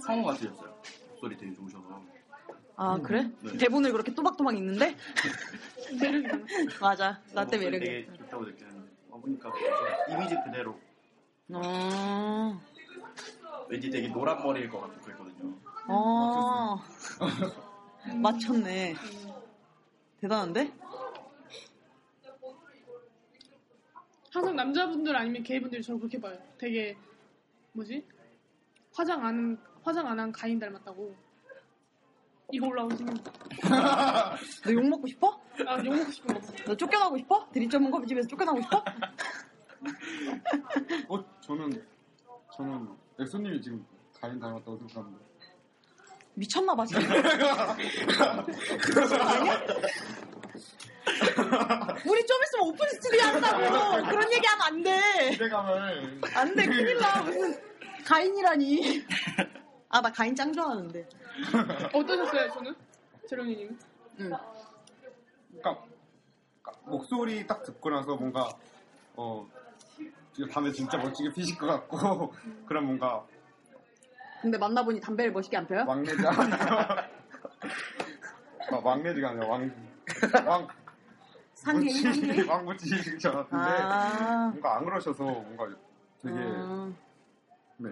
성우 0.06 0.24
같으셨어요. 0.26 0.74
목소리 1.12 1.38
되게 1.38 1.54
좋으셔서. 1.54 2.02
아 2.82 2.98
그래? 3.02 3.30
네. 3.42 3.58
대본을 3.58 3.92
그렇게 3.92 4.14
또박또박 4.14 4.56
읽는데? 4.56 4.96
매력이잖아. 6.00 6.46
맞아. 6.80 7.20
라떼 7.34 7.58
어, 7.58 7.60
매력이. 7.60 7.86
되게 7.86 8.08
좋다고 8.18 8.46
느꼈는데 8.46 8.90
어, 9.10 9.20
보니까 9.20 9.52
이미지 10.10 10.36
그대로 10.46 10.80
어. 11.52 12.62
왠지 13.68 13.90
되게 13.90 14.08
노란 14.08 14.42
머리일 14.42 14.70
것 14.70 14.80
같고 14.80 15.02
그랬거든요. 15.02 15.54
어. 15.90 16.82
맞췄네. 18.16 18.96
대단한데? 20.22 20.72
항상 24.32 24.56
남자분들 24.56 25.16
아니면 25.16 25.44
게이분들이 25.44 25.82
저를 25.82 26.00
그렇게 26.00 26.20
봐요. 26.20 26.38
되게 26.58 26.96
뭐지? 27.74 28.06
화장 28.94 29.26
안 29.26 29.58
화장 29.84 30.08
안 30.08 30.20
한 30.20 30.32
가인 30.32 30.60
닮았다고. 30.60 31.16
이거 32.52 32.68
올라오시면 32.68 33.16
너욕 34.66 34.90
먹고 34.90 35.08
싶어? 35.08 35.40
아 35.68 35.78
욕 35.84 35.96
먹고 35.96 36.12
싶은 36.12 36.34
거. 36.34 36.42
너 36.66 36.76
쫓겨나고 36.76 37.18
싶어? 37.18 37.48
드립점은 37.52 37.92
커피집에서 37.92 38.28
쫓겨나고 38.28 38.62
싶어? 38.62 38.84
어, 41.10 41.40
저는 41.42 41.86
저는 42.56 42.88
엑소님이 43.20 43.62
지금 43.62 43.86
가인 44.20 44.40
닮았다고 44.40 44.78
생각합니다. 44.78 45.26
미쳤나봐 46.36 46.86
지금. 46.86 47.02
우리 52.06 52.26
좀 52.26 52.38
있으면 52.44 52.68
오픈 52.68 52.88
스튜디오 52.90 53.22
한다고 53.22 54.08
그런 54.10 54.32
얘기 54.34 54.46
하면 54.46 54.62
안 54.68 54.84
돼. 54.84 55.30
기대감을 55.32 56.22
안 56.36 56.56
돼, 56.56 56.66
큰일 56.66 56.98
나. 57.00 57.22
무슨 57.24 57.58
가인이라니. 58.06 59.06
아, 59.90 60.02
나 60.02 60.12
가인 60.12 60.36
짱 60.36 60.54
좋아하는데. 60.54 61.10
어떠셨어요, 61.94 62.54
저는? 62.54 62.76
제로니님. 63.28 63.80
응. 64.20 64.32
그러니까 65.52 65.84
목소리 66.84 67.46
딱 67.48 67.64
듣고 67.64 67.90
나서 67.90 68.16
뭔가 68.16 68.50
어 69.16 69.48
밤에 70.52 70.72
진짜 70.72 70.98
멋지게 70.98 71.34
피실 71.34 71.58
것 71.58 71.68
같고 71.68 72.34
그런 72.68 72.86
뭔가 72.86 73.26
근데 74.42 74.58
만나보니 74.58 75.02
담배를 75.02 75.32
멋있게 75.32 75.58
안 75.58 75.68
펴요? 75.68 75.84
왕래자 75.88 76.30
아, 78.72 78.80
왕래지가 78.84 79.30
아니라 79.30 79.48
왕 79.48 79.90
왕 80.46 80.68
상갱이? 81.60 82.48
왕무지신 82.48 83.20
것 83.20 83.32
같은데 83.32 83.66
아. 83.82 84.48
뭔가 84.50 84.78
안 84.78 84.86
그러셔서 84.86 85.24
뭔가 85.24 85.68
되게 86.22 86.36
음, 86.36 86.96
네 87.78 87.90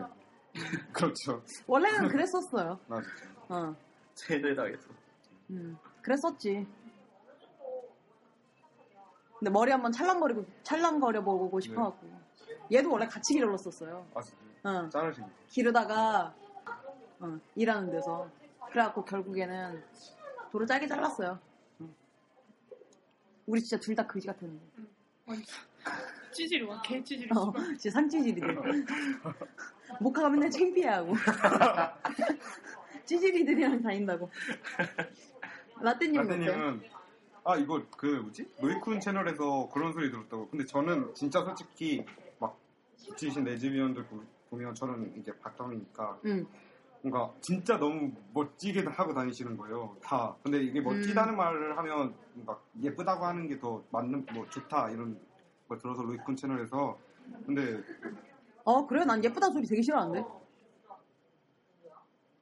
그렇죠 0.93 1.43
원래는 1.67 2.07
그랬었어요. 2.09 2.79
나 2.87 3.01
진짜 3.01 3.25
어. 3.49 3.75
세대당해서 4.15 4.87
음, 5.51 5.77
그랬었지. 6.01 6.65
근데 9.39 9.51
머리 9.51 9.71
한번 9.71 9.91
찰랑거리고, 9.91 10.45
찰랑거려 10.63 11.23
보고 11.23 11.59
싶어갖고. 11.59 12.07
얘도 12.73 12.91
원래 12.91 13.05
같이 13.07 13.33
길렀었어요. 13.35 14.07
아 14.15 14.21
진짜 14.21 14.37
어. 14.63 14.89
자르시네 14.89 15.27
기르다가, 15.47 16.33
어, 17.19 17.39
일하는 17.55 17.91
데서. 17.91 18.27
그래갖고 18.71 19.05
결국에는 19.05 19.83
도로 20.51 20.65
짧게 20.65 20.87
잘랐어요. 20.87 21.39
어. 23.47 23.51
우리 23.51 23.61
진짜 23.61 23.79
둘 23.79 23.95
다 23.95 24.05
그지 24.05 24.27
같았는데. 24.27 24.65
완전 25.25 25.45
찌질이 26.31 26.63
와, 26.63 26.81
개 26.81 27.01
찌질이. 27.03 27.29
어, 27.35 27.53
진짜 27.77 27.91
상찌질이들. 27.91 28.85
목화가 30.01 30.29
맨날 30.29 30.51
창피해하고. 30.51 31.13
찌질이들이랑 33.05 33.81
다닌다고. 33.81 34.29
라떼님은? 35.79 36.27
라떼님은 36.27 36.81
아 37.45 37.55
이거 37.55 37.81
그 37.95 38.05
뭐지 38.07 38.45
로이쿤 38.59 38.99
채널에서 38.99 39.69
그런 39.73 39.93
소리 39.93 40.11
들었다고 40.11 40.49
근데 40.49 40.65
저는 40.65 41.13
진짜 41.15 41.41
솔직히 41.45 42.03
막 42.39 42.59
butch신 43.07 43.45
레즈비언들 43.45 44.03
보- 44.07 44.21
보면 44.49 44.75
저는 44.75 45.13
이제 45.17 45.31
bottom이니까 45.31 46.17
응. 46.25 46.45
뭔가 47.01 47.31
진짜 47.41 47.77
너무 47.77 48.11
멋지게 48.33 48.83
하고 48.85 49.13
다니시는 49.13 49.55
거예요 49.57 49.95
다 50.01 50.35
근데 50.43 50.61
이게 50.61 50.81
멋지다는 50.81 51.33
음. 51.33 51.37
말을 51.37 51.77
하면 51.77 52.15
막 52.45 52.65
예쁘다고 52.81 53.25
하는 53.25 53.47
게 53.47 53.57
더 53.59 53.83
맞는 53.91 54.25
뭐 54.33 54.45
좋다 54.49 54.89
이런 54.89 55.19
걸 55.67 55.77
들어서 55.79 56.01
로이쿤 56.03 56.35
채널에서 56.37 56.97
근데 57.45 57.81
어, 58.63 58.85
그래? 58.85 59.05
난 59.05 59.23
예쁘다 59.23 59.49
소리 59.49 59.65
되게 59.65 59.81
싫어하는데. 59.81 60.23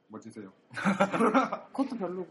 멋지세요 0.08 0.51
그것도 1.74 1.97
별로고. 1.97 2.28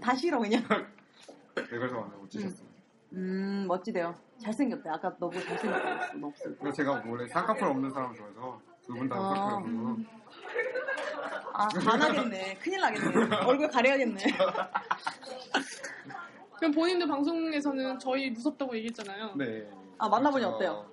다 0.00 0.14
싫어, 0.14 0.38
그냥. 0.38 0.62
네 0.68 1.62
그래서 1.68 1.98
완전 1.98 2.20
멋지셨어요 2.20 2.66
음, 3.12 3.66
멋지대요. 3.68 4.14
잘생겼대. 4.38 4.88
아까 4.90 5.16
너무 5.18 5.32
잘생겼다고 5.40 5.88
했어, 6.02 6.18
너. 6.18 6.32
그래서 6.58 6.72
제가 6.76 7.02
원래 7.06 7.28
쌍꺼풀 7.28 7.64
없는 7.68 7.90
사람 7.90 8.12
좋아해서 8.14 8.60
두분다 8.86 9.16
아. 9.16 9.34
쌍꺼풀이고 9.34 9.96
아, 11.56 11.68
반하겠네. 11.68 12.58
큰일 12.60 12.80
나겠네. 12.80 13.36
얼굴 13.46 13.68
가려야겠네. 13.68 14.24
그럼 16.58 16.72
본인도 16.72 17.06
방송에서는 17.06 17.98
저희 18.00 18.30
무섭다고 18.30 18.74
얘기했잖아요. 18.76 19.34
네. 19.36 19.70
아, 19.98 20.08
만나보니 20.08 20.42
저- 20.42 20.50
어때요? 20.50 20.90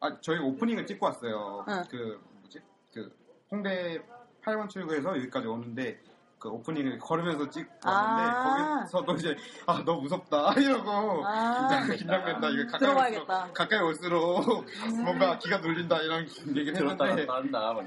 아, 0.00 0.20
저희가 0.20 0.44
오프닝을 0.44 0.86
찍고 0.86 1.04
왔어요. 1.06 1.64
응. 1.68 1.82
그, 1.90 2.20
뭐지? 2.40 2.60
그, 2.94 3.12
홍대 3.50 4.00
8번 4.44 4.68
출구에서 4.68 5.16
여기까지 5.16 5.48
오는데, 5.48 5.98
그 6.38 6.48
오프닝을 6.48 6.98
걸으면서 6.98 7.50
찍고 7.50 7.70
왔는데, 7.84 8.30
아. 8.30 8.74
거기서도 8.80 9.12
이제, 9.14 9.36
아, 9.66 9.82
너무 9.84 10.02
무섭다. 10.02 10.52
이러고, 10.58 11.26
아. 11.26 11.68
긴장, 11.68 11.96
긴장된다. 11.96 12.48
이거 12.50 12.64
가까이 12.70 12.78
들어봐야겠다. 12.78 13.34
올수록, 13.40 13.54
가까이 13.54 13.80
올수록 13.80 14.66
뭔가 15.04 15.38
기가 15.38 15.58
눌린다. 15.58 15.98
이런 16.02 16.26
했는데, 16.26 17.26
딴다 17.26 17.72
막 17.72 17.84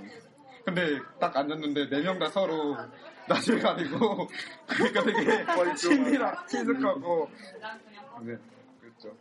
근데 0.66 1.00
딱 1.20 1.36
앉았는데, 1.36 1.90
네 1.90 2.02
명 2.02 2.20
다 2.20 2.28
서로 2.30 2.76
나중에 3.28 3.60
가리고, 3.60 4.28
그러니까 4.68 5.02
되게 5.04 5.46
친밀하, 5.76 6.46
친숙하고, 6.46 7.30
네, 8.22 8.36
그렇죠. 8.82 9.16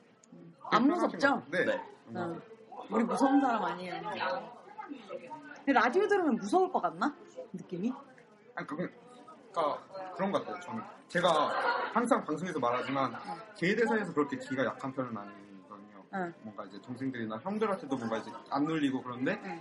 안 0.72 0.86
무섭죠? 0.88 1.42
네. 1.50 1.64
네. 1.64 1.80
응. 2.16 2.40
우리 2.90 3.04
무서운 3.04 3.40
사람 3.40 3.64
아니에요. 3.64 4.00
근데 5.64 5.72
라디오 5.72 6.06
들으면 6.08 6.34
무서울 6.34 6.70
것 6.72 6.80
같나? 6.82 7.14
느낌이? 7.52 7.92
아니, 8.56 8.66
그, 8.66 8.90
그러니까 9.52 10.12
그런 10.14 10.32
것 10.32 10.44
같아요. 10.44 10.60
저는 10.60 10.82
제가 11.08 11.48
항상 11.92 12.24
방송에서 12.24 12.58
말하지만 12.58 13.14
개 13.56 13.74
대사에서 13.74 14.12
그렇게 14.12 14.38
기가 14.38 14.64
약한 14.64 14.92
편은 14.92 15.16
아니거든요. 15.16 16.04
응. 16.14 16.34
뭔가 16.42 16.64
이제 16.64 16.80
동생들이나 16.82 17.38
형들한테도 17.38 17.96
뭔가 17.96 18.18
이제 18.18 18.30
안 18.50 18.64
눌리고 18.64 19.02
그런데 19.02 19.40
응. 19.44 19.60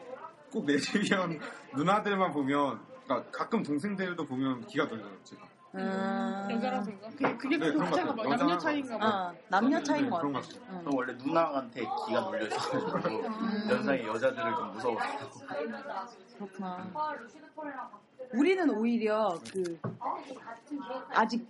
꼭 0.51 0.65
내 0.65 0.77
주변 0.77 1.39
누나들만 1.75 2.31
보면 2.31 2.79
그러니까 3.05 3.31
가끔 3.31 3.63
동생들도 3.63 4.25
보면 4.25 4.65
기가 4.67 4.85
눌려요. 4.85 5.17
제가. 5.23 5.47
음... 5.75 6.47
여자라서인가? 6.49 7.09
그게, 7.09 7.37
그게 7.37 7.57
네, 7.57 7.67
그 7.71 7.77
그런 7.77 7.91
것뭐 7.91 8.05
같아요. 8.07 8.15
남녀 8.15 8.33
여자라서. 8.33 8.57
차이인가 8.57 8.97
봐. 8.97 9.07
어, 9.07 9.35
남녀 9.49 9.83
차이인 9.83 10.03
네, 10.05 10.09
것 10.09 10.17
그런 10.17 10.33
같아. 10.33 10.47
것 10.47 10.59
같아요. 10.59 10.77
응. 10.79 10.83
저 10.83 10.89
원래 10.97 11.13
누나한테 11.13 11.81
기가 11.81 12.21
눌려 12.21 12.47
있어가지고 12.47 13.19
음. 13.27 13.67
연상의 13.69 14.07
여자들을 14.07 14.55
좀 14.55 14.71
무서워해요. 14.73 15.29
그렇구나. 16.37 16.89
우리는 18.33 18.69
오히려 18.69 19.39
그 19.51 19.79
아직 21.09 21.47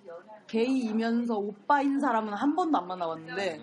게이이면서 0.47 1.35
오빠인 1.37 1.99
사람은 1.99 2.33
한 2.33 2.55
번도 2.55 2.77
안 2.77 2.87
만나봤는데 2.87 3.59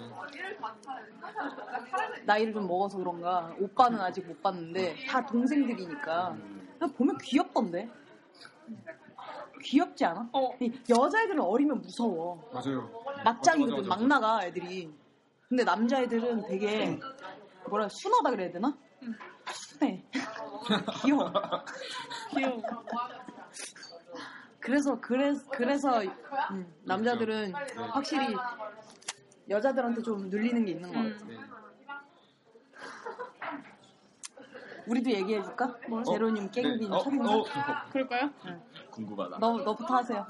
나이를 2.24 2.52
좀 2.52 2.66
먹어서 2.66 2.98
그런가 2.98 3.54
오빠는 3.60 4.00
아직 4.00 4.26
못 4.26 4.40
봤는데 4.42 4.96
다 5.08 5.24
동생들이니까 5.24 6.36
그냥 6.78 6.94
보면 6.94 7.18
귀엽던데 7.18 7.88
귀엽지 9.62 10.04
않아? 10.04 10.28
어, 10.32 10.52
이 10.60 10.70
여자애들은 10.88 11.40
어리면 11.40 11.80
무서워 11.80 12.48
맞아요. 12.52 12.88
막장이거든 13.24 13.88
막. 13.88 14.06
나가 14.06 14.44
애들이 14.44 14.92
근데 15.48 15.64
남자애들은 15.64 16.46
되게 16.46 16.98
뭐라 17.68 17.88
순하다 17.88 18.30
그래야 18.30 18.50
되나? 18.52 18.76
순해 19.52 20.04
귀여워 21.02 21.32
귀여워. 22.30 22.62
그래서 24.60 25.00
그래, 25.00 25.32
그래서 25.52 26.02
음, 26.50 26.74
남자들은 26.82 27.54
확실히 27.54 28.34
여자들한테 29.48 30.02
좀 30.02 30.28
눌리는 30.28 30.64
게 30.64 30.72
있는 30.72 30.92
것 30.92 30.94
같아. 30.94 31.24
음. 31.24 31.28
네. 31.28 31.36
우리도 34.88 35.10
얘기해 35.10 35.42
줄까? 35.42 35.76
제로님, 36.04 36.50
깨구빈, 36.50 36.92
어, 36.92 36.98
철인 36.98 37.26
어, 37.26 37.44
그럴까요? 37.92 38.30
궁금하다. 38.90 39.38
너 39.38 39.58
너부터 39.58 39.96
하세요. 39.96 40.26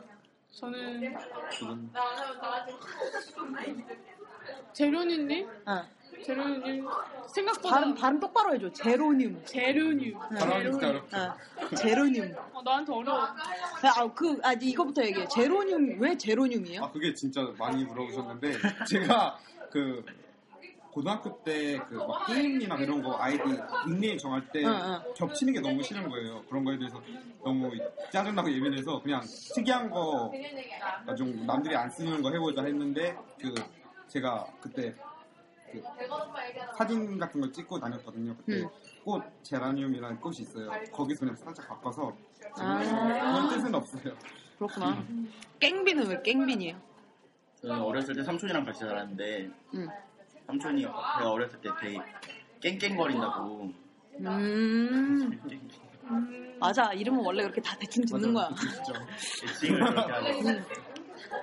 저는 0.50 1.16
지금 1.50 1.90
재료니님 4.72 5.48
어. 5.66 5.95
제로늄 6.26 6.86
생각보다 7.28 7.74
발음 7.76 7.94
발음 7.94 8.20
똑바로 8.20 8.54
해줘. 8.54 8.72
제로늄. 8.72 9.40
제로늄. 9.44 10.18
발음이 10.18 10.72
진짜 10.72 10.80
제로늄. 10.80 10.88
어렵죠. 10.88 11.16
어, 11.16 11.74
제로늄. 11.76 12.34
어, 12.52 12.62
나한테 12.62 12.92
어려워. 12.92 13.20
아, 13.22 14.12
그, 14.14 14.38
아, 14.42 14.52
이거부터 14.54 15.04
얘기해. 15.04 15.28
제로늄, 15.28 16.00
왜 16.00 16.16
제로늄이에요? 16.16 16.84
아 16.84 16.90
그게 16.90 17.14
진짜 17.14 17.42
많이 17.58 17.84
물어보셨는데 17.84 18.52
제가 18.88 19.38
그 19.70 20.04
고등학교 20.90 21.42
때 21.44 21.78
그 21.90 21.94
막 21.96 22.26
게임이나 22.26 22.76
이런 22.76 23.02
거 23.02 23.18
아이디 23.18 23.42
닉네임 23.86 24.16
정할 24.16 24.40
때 24.50 24.64
응, 24.64 24.70
응. 24.72 25.14
겹치는 25.14 25.52
게 25.52 25.60
너무 25.60 25.82
싫은 25.82 26.08
거예요. 26.08 26.42
그런 26.48 26.64
거에 26.64 26.78
대해서 26.78 26.98
너무 27.44 27.70
짜증나고 28.10 28.50
예민해서 28.50 29.02
그냥 29.02 29.20
특이한 29.54 29.90
거 29.90 30.32
좀 31.16 31.46
남들이 31.46 31.76
안 31.76 31.88
쓰는 31.90 32.22
거 32.22 32.30
해보자 32.32 32.64
했는데 32.64 33.14
그 33.40 33.54
제가 34.08 34.46
그때 34.60 34.94
그 35.72 35.82
사진 36.76 37.18
같은 37.18 37.40
걸 37.40 37.52
찍고 37.52 37.78
다녔거든요. 37.80 38.36
그때 38.36 38.60
응. 38.62 38.68
꽃 39.04 39.22
제라늄이라는 39.42 40.20
꽃이 40.20 40.38
있어요. 40.40 40.70
거기서 40.92 41.20
그냥 41.20 41.36
살짝 41.36 41.68
바꿔서 41.68 42.16
아. 42.58 42.78
그런 42.78 43.48
뜻은 43.48 43.74
없어요. 43.74 44.14
그렇구나. 44.58 45.04
깽비는 45.60 46.06
왜 46.08 46.22
깽빈이에요? 46.22 46.80
저는 47.60 47.80
어렸을 47.80 48.14
때 48.14 48.22
삼촌이랑 48.22 48.64
같이 48.64 48.80
살았는데 48.80 49.50
응. 49.74 49.88
삼촌이 50.46 50.82
제가 50.82 51.30
어렸을 51.30 51.60
때 51.60 51.68
되게 51.80 51.98
깽깽거린다고 52.60 53.72
음, 54.18 55.40
맞아. 56.58 56.92
이름은 56.92 57.22
원래 57.24 57.42
그렇게 57.42 57.60
다 57.60 57.76
대충 57.78 58.04
짓는 58.06 58.32
거야. 58.32 58.48
진짜. 58.54 58.92
애칭을 59.44 59.80
그렇게 59.80 60.12
하고 60.12 60.26
응. 60.48 60.64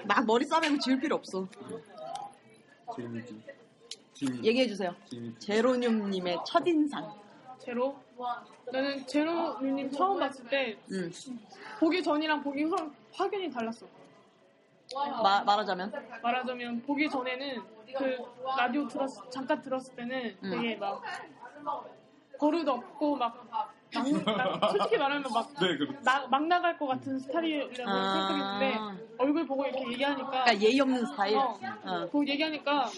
막 0.08 0.26
머리 0.26 0.46
싸매고 0.46 0.80
지을 0.80 1.00
필요 1.00 1.16
없어. 1.16 1.48
재밌지. 2.96 3.44
재밌, 4.26 4.44
얘기해 4.46 4.68
주세요. 4.68 4.96
재밌지. 5.10 5.40
제로늄님의 5.48 6.38
첫 6.46 6.66
인상. 6.68 7.12
제로? 7.60 7.96
나는 8.72 9.06
제로님 9.08 9.92
처음 9.92 10.20
봤을 10.20 10.48
때 10.48 10.78
응. 10.92 11.12
보기 11.80 12.04
전이랑 12.04 12.44
보기 12.44 12.64
후 12.64 12.76
확연히 13.14 13.50
달랐어. 13.52 13.86
마- 15.24 15.44
말하자면. 15.44 15.92
말하자면 16.22 16.82
보기 16.84 17.10
전에는 17.10 17.62
그 17.98 18.18
라디오 18.58 18.88
들었 18.88 19.10
잠깐 19.32 19.62
들었을 19.62 19.96
때는 19.96 20.38
음. 20.44 20.52
되게 20.52 20.76
막 20.76 21.02
버릇 22.40 22.68
없고 22.68 23.16
막, 23.16 23.73
막, 23.94 24.60
막 24.60 24.72
솔직히 24.72 24.98
말하면 24.98 25.24
막 25.34 25.54
네, 25.60 25.78
그렇죠. 25.78 25.94
나, 26.02 26.26
막 26.28 26.48
나갈 26.48 26.78
것 26.78 26.88
같은 26.88 27.20
스타일이라고 27.20 27.90
아. 27.90 28.14
생각했는데 28.14 29.04
얼굴 29.18 29.46
보고 29.46 29.66
이렇게 29.66 29.92
얘기하니까 29.92 30.30
그러니까 30.30 30.60
예의 30.62 30.80
없는 30.80 31.06
스타일. 31.06 31.38
어, 31.38 31.60
어. 31.84 32.06
보고 32.12 32.28
얘기하니까 32.28 32.90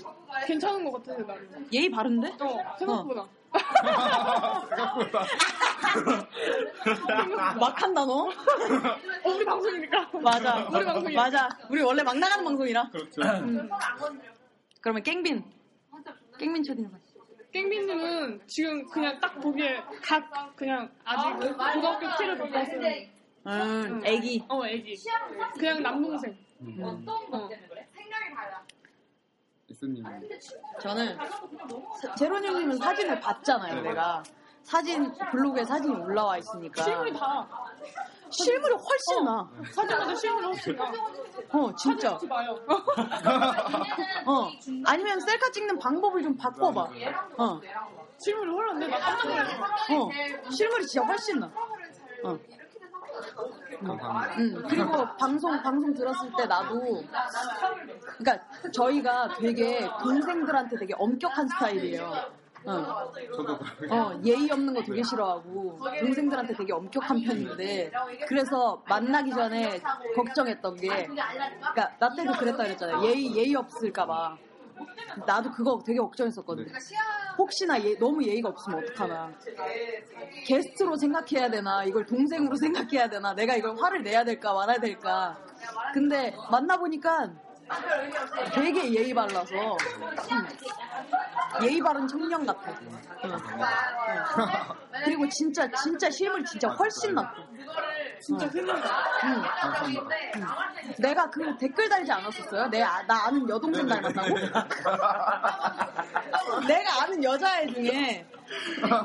괜찮은 0.47 0.89
것 0.89 1.03
같아 1.03 1.21
나는 1.21 1.67
예의 1.73 1.89
바른데? 1.89 2.37
어 2.39 2.75
생각보다 2.79 3.27
생각보다. 4.69 5.25
막 7.59 7.81
한다, 7.81 8.05
너? 8.05 8.27
어, 8.27 9.29
우리 9.29 9.45
방송이니까 9.45 10.09
맞아. 10.21 10.67
우리 10.69 10.85
방송이니까 10.85 11.21
맞아. 11.21 11.49
우리 11.69 11.81
원래 11.81 12.03
막 12.03 12.17
나가는 12.17 12.43
방송이라. 12.43 12.89
그렇죠. 12.89 13.21
그러면 14.81 15.03
깽빈. 15.03 15.43
깽빈 16.37 16.63
첫인상. 16.63 16.99
깽빈님은 17.65 18.41
지금 18.47 18.85
그냥 18.89 19.17
딱 19.21 19.39
보기에 19.39 19.81
각 20.03 20.53
그냥 20.57 20.91
아직 21.05 21.31
고등학교 21.39 22.17
티를 22.17 22.35
못 22.35 22.51
봤어요 22.51 22.81
음, 23.47 24.01
애기. 24.03 24.43
어 24.49 24.65
애기 24.67 24.97
그냥 25.57 25.81
남동생 25.81 26.37
음. 26.59 26.83
어. 26.83 27.49
예스님. 29.69 30.03
저는 30.81 31.17
사- 32.01 32.15
제로님은 32.15 32.77
사진을 32.77 33.19
봤잖아요, 33.19 33.81
내가. 33.81 34.21
사진 34.63 35.11
블로그에 35.31 35.63
사진이 35.63 35.95
올라와 35.95 36.37
있으니까 36.37 36.83
실물이 36.83 37.13
다 37.13 37.47
실물이 38.43 38.75
훨씬 38.75 39.23
나. 39.25 39.49
사진보다 39.71 40.15
실물이 40.15 40.45
훨씬 40.47 40.75
나 40.75 40.91
어, 41.51 41.75
진짜. 41.75 42.09
사진 42.11 42.29
봐요 42.29 42.55
어. 44.27 44.49
아니면 44.85 45.19
셀카 45.19 45.51
찍는 45.51 45.79
방법을 45.79 46.23
좀 46.23 46.35
바꿔봐. 46.37 46.81
어. 47.37 47.61
실물이 48.17 48.51
훨씬 48.51 48.89
나 48.89 48.97
깜짝 48.99 49.27
놀랐어 49.27 49.63
어. 50.03 50.09
실물이 50.51 50.85
진짜 50.87 51.05
훨씬 51.07 51.39
나. 51.39 51.51
어. 52.23 52.37
감사합니다. 53.85 54.35
음, 54.37 54.67
그리고 54.69 54.91
방송 55.17 55.61
방송 55.63 55.93
들었을 55.93 56.31
때 56.37 56.45
나도 56.45 57.03
그러니까 58.17 58.45
저희가 58.73 59.29
되게 59.37 59.87
동생들한테 60.01 60.77
되게 60.77 60.93
엄격한 60.97 61.47
스타일이에요. 61.47 62.11
어, 62.67 63.11
저도 63.35 63.53
어, 63.93 64.19
예의 64.23 64.49
없는 64.51 64.73
거 64.73 64.81
되게 64.81 65.03
싫어하고 65.03 65.77
동생들한테 65.99 66.53
되게 66.55 66.73
엄격한 66.73 67.21
편인데 67.21 67.91
그래서 68.27 68.81
만나기 68.87 69.31
전에 69.31 69.79
걱정했던 70.15 70.75
게 70.77 70.87
그러니까 71.07 71.97
나 71.99 72.15
때도 72.15 72.33
그랬다 72.33 72.63
그랬잖아요. 72.63 73.03
예의 73.05 73.35
예의 73.35 73.55
없을까 73.55 74.05
봐. 74.05 74.37
나도 75.25 75.51
그거 75.51 75.79
되게 75.85 75.99
걱정했었거든. 75.99 76.67
혹시나 77.37 77.81
예- 77.81 77.97
너무 77.97 78.21
예의가 78.23 78.49
없으면 78.49 78.79
어떡하나. 78.83 79.31
게스트로 80.45 80.97
생각해야 80.97 81.49
되나, 81.49 81.83
이걸 81.85 82.05
동생으로 82.05 82.55
생각해야 82.89 83.07
되나, 83.09 83.33
내가 83.33 83.55
이걸 83.55 83.75
화를 83.77 84.03
내야 84.03 84.23
될까 84.25 84.53
말아야 84.53 84.77
될까. 84.79 85.37
근데 85.93 86.35
만나보니까 86.51 87.31
되게 88.53 88.93
예의 88.93 89.13
발라서, 89.13 89.55
음, 89.55 89.77
예의 91.63 91.79
바른 91.81 92.07
청년 92.07 92.45
같아. 92.45 92.71
응. 93.23 93.31
응. 93.31 93.39
그리고 95.03 95.27
진짜, 95.29 95.69
진짜 95.71 96.09
실물 96.09 96.43
진짜 96.45 96.67
훨씬 96.69 97.13
낫고. 97.15 97.41
진짜 98.21 98.49
실물이 98.49 98.81
응. 99.23 99.43
응. 100.37 100.45
내가 100.99 101.29
그 101.29 101.57
댓글 101.57 101.87
달지 101.89 102.11
않았었어요? 102.11 102.67
내, 102.67 102.81
아- 102.81 103.03
나 103.07 103.25
아는 103.27 103.47
여동생 103.49 103.87
닮았다고? 103.87 104.35
내가 106.67 107.03
아는 107.03 107.23
여자애 107.23 107.67
중에 107.67 108.25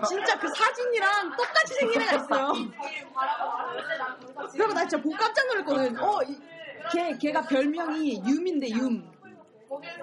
진짜 0.06 0.38
그 0.38 0.48
사진이랑 0.48 1.30
똑같이 1.36 1.74
생긴 1.74 2.02
애가 2.02 2.16
있어요. 2.16 2.52
그리고 4.52 4.72
나 4.72 4.80
진짜 4.80 4.96
보고 4.98 5.16
깜짝 5.16 5.46
놀랐거든. 5.48 5.98
어, 5.98 6.22
이- 6.24 6.38
걔, 6.92 7.16
걔가 7.18 7.42
별명이 7.42 8.22
юм인데 8.26 8.68
윰. 8.68 9.02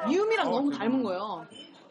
윰이랑 0.10 0.50
너무 0.52 0.72
닮은 0.72 1.04
거예요. 1.04 1.46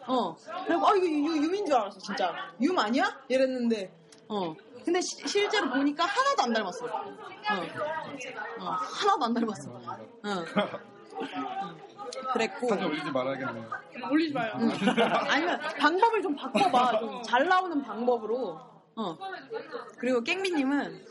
어. 0.09 0.37
그리고, 0.67 0.87
아, 0.87 0.95
이거 0.95 1.07
유, 1.07 1.43
윰인 1.51 1.67
줄 1.67 1.75
알았어, 1.75 1.99
진짜. 1.99 2.33
윰 2.61 2.79
아니야? 2.79 3.21
이랬는데, 3.29 3.93
어. 4.29 4.55
근데 4.85 5.01
시- 5.01 5.27
실제로 5.27 5.69
보니까 5.71 6.05
하나도 6.05 6.43
안 6.45 6.53
닮았어. 6.53 6.87
어. 6.87 6.91
어, 8.61 8.65
하나도 8.71 9.25
안 9.25 9.35
닮았어. 9.35 9.71
어. 9.71 10.45
그랬고. 12.33 12.69
사진 12.69 12.85
올리지 12.87 13.11
말아야겠네요. 13.11 13.71
올리지 14.11 14.33
마요 14.35 14.53
응. 14.61 14.71
아니면 15.29 15.61
방법을 15.79 16.23
좀 16.23 16.37
바꿔봐. 16.37 17.01
좀 17.01 17.23
잘 17.23 17.49
나오는 17.49 17.83
방법으로. 17.83 18.61
어. 18.97 19.19
그리고 19.99 20.23
깽비님은 20.23 21.05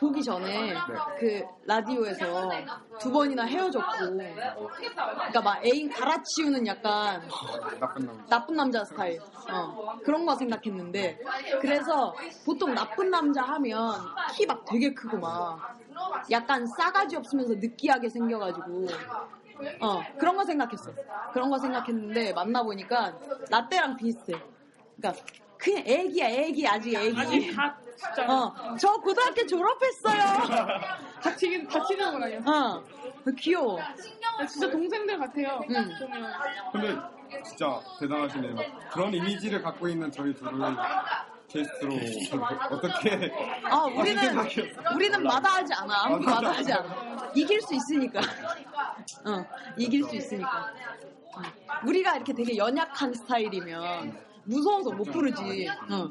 보기 0.00 0.22
전에 0.24 0.74
그 1.18 1.42
라디오에서 1.66 2.50
두 2.98 3.12
번이나 3.12 3.44
헤어졌고, 3.44 4.16
그러니까 4.16 5.40
막 5.42 5.62
애인 5.64 5.90
갈아치우는 5.90 6.66
약간 6.66 7.22
나쁜 7.78 8.06
남자. 8.06 8.24
나쁜 8.28 8.56
남자 8.56 8.84
스타일. 8.86 9.20
어, 9.52 9.98
그런 10.02 10.24
거 10.24 10.34
생각했는데. 10.36 11.18
그래서 11.60 12.14
보통 12.46 12.74
나쁜 12.74 13.10
남자 13.10 13.42
하면 13.42 13.92
키 14.34 14.46
막 14.46 14.64
되게 14.64 14.94
크고 14.94 15.18
막 15.18 15.76
약간 16.30 16.66
싸가지 16.66 17.16
없으면서 17.16 17.54
느끼하게 17.56 18.08
생겨가지고. 18.08 18.86
어, 19.82 20.00
그런 20.18 20.34
거 20.34 20.44
생각했어. 20.44 20.90
그런 21.34 21.50
거 21.50 21.58
생각했는데 21.58 22.32
만나보니까 22.32 23.18
나 23.50 23.68
때랑 23.68 23.98
비슷해. 23.98 24.32
그러니까 24.96 25.22
그냥 25.58 25.82
애기야, 25.86 26.26
애기, 26.30 26.66
아직 26.66 26.96
아직 26.96 27.22
애기. 27.26 27.54
다 27.54 27.76
진짜 27.76 27.89
어, 28.28 28.76
저 28.76 28.92
고등학교 28.96 29.46
졸업했어요. 29.46 30.16
다 31.22 31.36
튀긴 31.36 31.68
다 31.68 31.84
튀는 31.86 32.12
건 32.12 32.22
아니야 32.22 32.38
어, 32.46 32.82
귀여워. 33.38 33.78
진짜 34.48 34.70
동생들 34.70 35.18
같아요 35.18 35.60
응. 35.68 35.90
보면 36.00 36.32
근데 36.72 37.42
진짜 37.44 37.80
대단하시네요. 37.98 38.56
그런 38.90 39.12
이미지를 39.12 39.62
갖고 39.62 39.88
있는 39.88 40.10
저희 40.10 40.34
둘을 40.34 40.76
게스트로 41.48 41.94
어떻게 42.70 43.32
아, 43.64 43.84
우리는, 43.84 44.38
우리는 44.94 45.22
마다하지 45.22 45.74
않아. 45.74 46.04
아무도. 46.04 46.30
마다하지 46.30 46.72
않아. 46.72 47.30
이길 47.34 47.60
수 47.60 47.74
있으니까. 47.74 48.20
어, 48.20 49.44
이길 49.76 50.04
수 50.04 50.14
있으니까. 50.16 50.72
어. 51.36 51.42
우리가 51.86 52.16
이렇게 52.16 52.32
되게 52.32 52.56
연약한 52.56 53.12
스타일이면 53.14 54.16
무서워서 54.44 54.90
못 54.90 55.04
부르지. 55.04 55.68
어. 55.90 56.08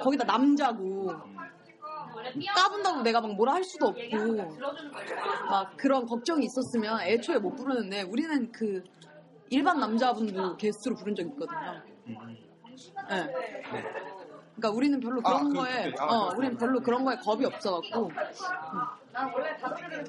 거기다 0.00 0.24
남자고. 0.24 1.12
까분다고 2.54 3.02
내가 3.02 3.20
막 3.20 3.34
뭐라 3.34 3.54
할 3.54 3.64
수도 3.64 3.88
없고. 3.88 4.36
막 5.50 5.76
그런 5.76 6.06
걱정이 6.06 6.44
있었으면 6.46 7.00
애초에 7.02 7.38
못 7.38 7.54
부르는데 7.56 8.02
우리는 8.02 8.50
그 8.52 8.82
일반 9.50 9.78
남자분도 9.80 10.56
게스트로 10.56 10.94
부른 10.96 11.14
적 11.14 11.26
있거든요. 11.26 11.82
예. 13.10 13.26
그러니까 14.54 14.70
우리는 14.70 15.00
별로 15.00 15.20
그런 15.20 15.40
아, 15.40 15.42
그, 15.42 15.54
거에 15.54 15.94
아, 15.98 16.04
어. 16.04 16.34
우리는 16.36 16.56
별로 16.56 16.80
그런 16.80 17.04
거에 17.04 17.16
겁이 17.16 17.44
없어갖고 17.44 18.06
음. 18.06 18.14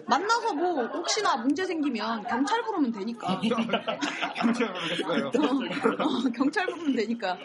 만나서 0.07 0.53
뭐 0.53 0.85
혹시나 0.87 1.35
문제 1.37 1.65
생기면 1.65 2.23
경찰 2.23 2.61
부르면 2.63 2.91
되니까 2.91 3.39
경찰 4.35 4.71
모르겠어요. 4.73 5.27
어, 5.99 6.29
경찰 6.35 6.65
부르면 6.67 6.95
되니까 6.95 7.37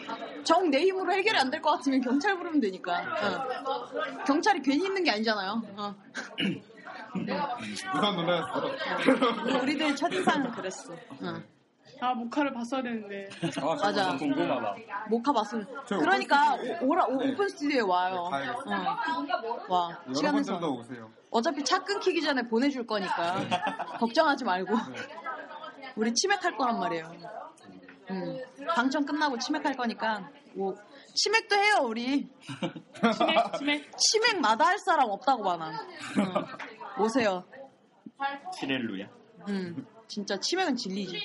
정 0.43 0.69
내 0.69 0.81
힘으로 0.81 1.11
해결이 1.11 1.37
안 1.37 1.49
될 1.49 1.61
것 1.61 1.71
같으면 1.71 2.01
경찰 2.01 2.37
부르면 2.37 2.59
되니까 2.61 3.01
어. 3.65 4.23
경찰이 4.25 4.61
괜히 4.61 4.85
있는 4.85 5.03
게 5.03 5.11
아니잖아요 5.11 5.61
어. 5.77 5.95
무서운 7.93 8.15
누나였어. 8.17 9.61
우리들 9.61 9.95
첫인상은 9.95 10.51
그랬어 10.51 10.93
어. 10.93 11.41
아 12.01 12.13
모카를 12.13 12.53
봤어야 12.53 12.81
되는데 12.81 13.27
아, 13.61 13.75
맞아. 13.75 14.15
궁금하다. 14.15 14.75
모카 15.09 15.33
봤으면 15.33 15.67
저 15.85 15.97
그러니까 15.97 16.53
오픈 16.53 16.63
스튜디오에- 16.65 16.81
오- 16.83 16.87
오라 16.91 17.05
오, 17.05 17.15
네. 17.17 17.31
오픈 17.33 17.49
스튜디오에 17.49 17.81
와요 17.81 18.23
네, 18.31 18.37
가야겠어요. 18.37 18.97
어. 19.67 19.73
와 19.73 19.99
시간 20.15 20.35
내서 20.35 20.57
오세요. 20.69 21.11
어차피 21.29 21.63
차 21.63 21.79
끊기기 21.83 22.21
전에 22.21 22.41
보내줄 22.43 22.85
거니까 22.87 23.35
걱정하지 23.99 24.45
말고 24.45 24.75
우리 25.95 26.13
치맥할 26.13 26.55
거란 26.57 26.79
말이에요. 26.79 27.11
음, 28.11 28.37
방청 28.75 29.05
끝나고 29.05 29.37
치맥할 29.37 29.75
거니까 29.75 30.29
뭐 30.55 30.73
치맥도 31.15 31.55
해요 31.55 31.75
우리 31.83 32.29
치맥 33.17 33.53
치맥 33.57 33.91
치맥마다 33.97 34.65
할 34.67 34.79
사람 34.79 35.09
없다고 35.09 35.43
많아. 35.43 35.67
어, 36.97 37.01
오세요. 37.03 37.43
티렐루야. 38.57 39.07
음, 39.49 39.85
진짜 40.09 40.35
치맥은 40.39 40.75
진리지. 40.75 41.17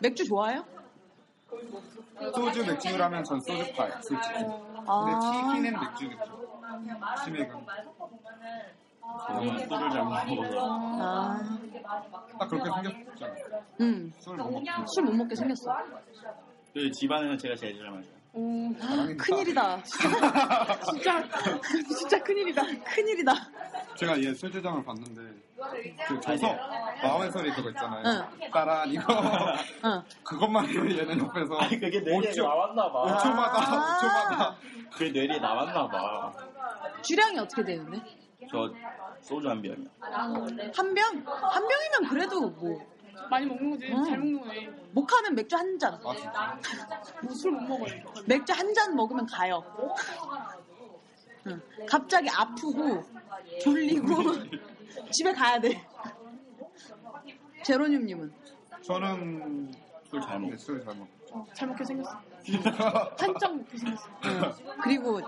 맥주 0.00 0.24
좋아해요? 0.24 0.64
소주 2.34 2.64
맥주라면 2.66 3.22
전 3.22 3.38
소주파예요, 3.40 3.92
솔직히. 4.02 4.34
근데 4.34 4.54
아, 4.88 5.20
튀기는 5.52 5.80
맥주겠죠. 5.80 6.62
치맥은. 7.24 7.66
저는 9.28 9.58
술을 9.68 9.90
잘못 9.90 10.10
먹어서. 10.26 10.78
아, 11.00 11.38
딱 12.38 12.48
그렇게 12.48 12.70
생겼잖아요. 12.82 13.62
음, 13.82 14.12
술을 14.20 14.38
못 14.38 14.50
먹고. 14.50 14.86
술 14.86 15.04
못 15.04 15.12
먹게 15.12 15.34
생겼어. 15.36 15.76
그 16.72 16.90
집안에는 16.90 17.36
제가 17.38 17.54
제일 17.56 17.78
잘 17.78 17.90
마셔요. 17.90 18.16
오 18.32 18.70
큰일이다. 19.18 19.82
진짜 20.90 21.22
진짜 21.96 22.22
큰일이다 22.22 22.62
큰일이다. 22.84 23.32
제가 23.96 24.22
얘 24.22 24.34
술주정을 24.34 24.84
봤는데, 24.84 25.22
그 26.08 26.20
저서 26.20 26.54
마음의 27.02 27.32
소리 27.32 27.50
그거 27.52 27.70
있잖아요. 27.70 28.28
따란 28.52 28.88
이거. 28.88 29.04
응. 29.84 30.02
그것만 30.22 30.66
해요, 30.66 30.80
얘는 30.82 31.18
옆에서. 31.18 31.54
아니 31.56 31.80
그게 31.80 32.00
뇌리에 32.00 32.32
5초, 32.32 32.42
나왔나 32.42 32.92
봐. 32.92 33.04
5초마다, 33.06 33.54
아. 33.54 33.98
5초마다. 33.98 34.90
그게 34.92 35.10
뇌리에 35.10 35.38
나왔나 35.38 35.88
봐. 35.88 36.32
주량이 37.02 37.38
어떻게 37.38 37.64
되는데? 37.64 38.00
저 38.50 38.70
소주 39.22 39.48
한 39.48 39.60
병이요. 39.62 39.88
한 40.00 40.94
병? 40.94 41.24
한 41.26 41.68
병이면 41.68 42.10
그래도 42.10 42.48
뭐 42.50 42.78
많이 43.30 43.46
먹는 43.46 43.70
거지 43.70 43.86
음. 43.92 44.04
잘 44.04 44.18
먹는 44.18 44.40
거네 44.40 44.68
목하면 44.92 45.34
맥주 45.34 45.56
한 45.56 45.78
잔. 45.78 45.94
아, 46.04 46.14
진짜. 46.60 47.02
술못 47.34 47.62
먹어요 47.62 47.92
맥주 48.26 48.52
한 48.52 48.72
잔 48.74 48.94
먹으면 48.94 49.26
가요. 49.26 49.62
응. 51.46 51.60
갑자기 51.88 52.28
아프고 52.30 53.04
졸리고 53.62 54.06
집에 55.12 55.32
가야 55.32 55.60
돼. 55.60 55.80
제로님님은 57.64 58.32
저는 58.82 59.72
술잘 60.10 60.38
먹어. 60.40 60.50
네, 60.52 60.56
술잘 60.56 60.94
먹고. 60.94 61.16
어, 61.32 61.44
잘 61.54 61.68
먹게 61.68 61.84
생겼어 61.84 62.20
한짝 63.18 63.56
먹게 63.56 63.76
생겼어 63.78 64.08
응. 64.24 64.52
그리고 64.82 65.20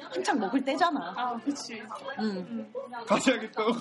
한창 0.00 0.38
먹을 0.38 0.64
때잖아. 0.64 1.12
아 1.16 1.36
그치 1.44 1.82
응. 2.20 2.70
또, 2.72 3.04
갑자기 3.04 3.50
또. 3.50 3.72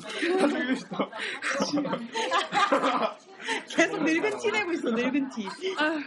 계속 3.75 4.03
늙은 4.03 4.37
티 4.39 4.51
내고 4.51 4.71
있어. 4.73 4.89
늙은 4.89 5.29
티. 5.29 5.47
아휴, 5.77 5.99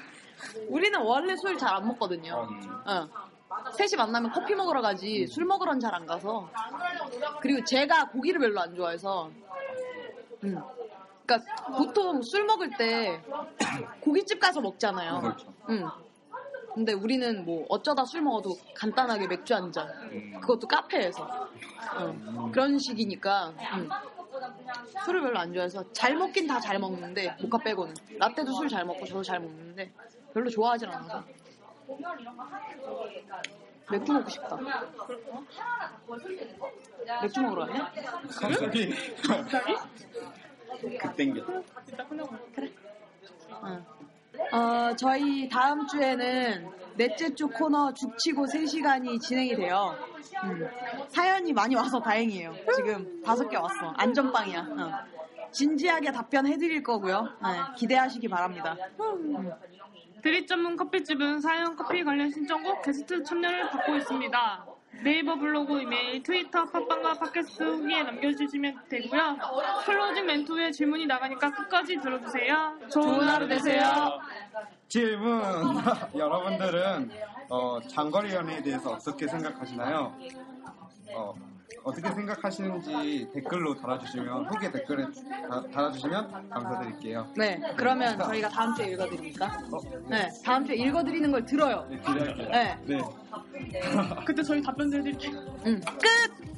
우리는 0.68 1.00
원래 1.00 1.34
술 1.36 1.56
잘 1.56 1.74
안 1.76 1.86
먹거든요. 1.86 2.48
응. 2.88 3.08
셋이 3.76 3.96
만나면 3.96 4.30
커피 4.32 4.54
먹으러 4.54 4.80
가지 4.82 5.26
술 5.26 5.44
먹으러는 5.44 5.80
잘 5.80 5.92
안 5.94 6.06
가서 6.06 6.48
그리고 7.40 7.62
제가 7.64 8.06
고기를 8.08 8.40
별로 8.40 8.60
안 8.60 8.74
좋아해서 8.74 9.30
음. 10.44 10.58
그러니까 11.26 11.54
보통 11.76 12.20
술 12.22 12.44
먹을 12.44 12.70
때 12.76 13.20
고깃집 14.00 14.40
가서 14.40 14.60
먹잖아요. 14.60 15.20
그렇죠. 15.20 15.52
음. 15.68 15.84
근데 16.74 16.94
우리는 16.94 17.44
뭐 17.44 17.66
어쩌다 17.68 18.04
술 18.06 18.22
먹어도 18.22 18.56
간단하게 18.74 19.26
맥주 19.28 19.54
한 19.54 19.70
잔. 19.70 19.86
음. 20.10 20.40
그것도 20.40 20.66
카페에서. 20.66 21.22
어, 21.94 22.50
그런 22.50 22.78
식이니까 22.78 23.52
음. 23.76 23.88
술을 25.04 25.20
별로 25.20 25.38
안 25.38 25.52
좋아해서 25.52 25.84
잘 25.92 26.16
먹긴 26.16 26.46
다 26.46 26.58
잘 26.58 26.78
먹는데 26.78 27.36
모카 27.42 27.58
빼고는 27.58 27.94
라떼도 28.18 28.52
술 28.54 28.68
잘 28.68 28.84
먹고 28.86 29.04
저도 29.04 29.22
잘 29.22 29.38
먹는데 29.40 29.92
별로 30.32 30.48
좋아하진 30.48 30.88
않아서 30.88 31.22
맥주 33.90 34.12
먹고 34.12 34.30
싶다. 34.30 34.56
맥주 37.22 37.40
먹으러 37.42 37.66
가냐? 37.66 37.92
갑자기. 38.40 38.94
급땡겨. 41.00 41.62
이따 41.88 42.06
끝나고 42.06 42.36
응. 43.64 43.84
어, 44.52 44.96
저희 44.96 45.48
다음 45.48 45.86
주에는 45.86 46.70
넷째 46.96 47.34
주 47.34 47.48
코너 47.48 47.92
죽치고 47.92 48.46
3시간이 48.46 49.20
진행이 49.20 49.56
돼요. 49.56 49.94
음. 50.44 50.68
사연이 51.08 51.52
많이 51.52 51.74
와서 51.74 52.00
다행이에요. 52.00 52.54
지금 52.76 53.22
다섯 53.22 53.48
개 53.48 53.56
왔어. 53.56 53.92
안전빵이야. 53.96 54.60
어. 54.60 55.21
진지하게 55.52 56.12
답변해드릴 56.12 56.82
거고요. 56.82 57.22
네, 57.42 57.48
기대하시기 57.76 58.28
바랍니다. 58.28 58.76
음. 59.00 59.50
드립 60.22 60.46
전문 60.46 60.76
커피집은 60.76 61.40
사연 61.40 61.76
커피 61.76 62.04
관련 62.04 62.30
신청곡 62.30 62.82
게스트 62.82 63.22
참여를 63.22 63.70
받고 63.70 63.96
있습니다. 63.96 64.66
네이버 65.02 65.36
블로그, 65.36 65.80
이메일, 65.80 66.22
트위터, 66.22 66.64
팟빵과 66.66 67.14
팟캐스트 67.14 67.62
후기에 67.62 68.04
남겨주시면 68.04 68.82
되고요. 68.88 69.36
클로징 69.84 70.26
멘트 70.26 70.52
후에 70.52 70.70
질문이 70.70 71.06
나가니까 71.06 71.50
끝까지 71.50 71.96
들어주세요. 71.96 72.78
좋은 72.88 73.28
하루 73.28 73.48
되세요. 73.48 74.20
질문. 74.86 75.42
여러분들은 76.14 77.10
어, 77.48 77.80
장거리 77.88 78.32
연애에 78.32 78.62
대해서 78.62 78.90
어떻게 78.90 79.26
생각하시나요? 79.26 80.16
어, 81.14 81.34
어떻게 81.84 82.08
생각하시는지 82.12 83.28
댓글로 83.34 83.74
달아주시면 83.76 84.46
후기 84.46 84.70
댓글에 84.70 85.04
다- 85.48 85.62
달아주시면 85.72 86.48
감사드릴게요. 86.50 87.26
네, 87.36 87.60
그러면 87.76 88.18
저희가 88.18 88.48
다음 88.48 88.74
주에 88.74 88.86
읽어드립니까? 88.92 89.46
어, 89.46 89.78
네, 90.08 90.28
다음 90.44 90.64
주에 90.64 90.76
읽어드리는 90.76 91.30
걸 91.30 91.44
들어요. 91.44 91.86
네, 91.90 91.96
기대할게요. 91.98 92.48
네. 92.48 92.78
네. 92.86 92.98
그때 94.26 94.42
저희 94.42 94.62
답변 94.62 94.92
해드릴게요. 94.92 95.38
음, 95.66 95.80
끝! 96.00 96.52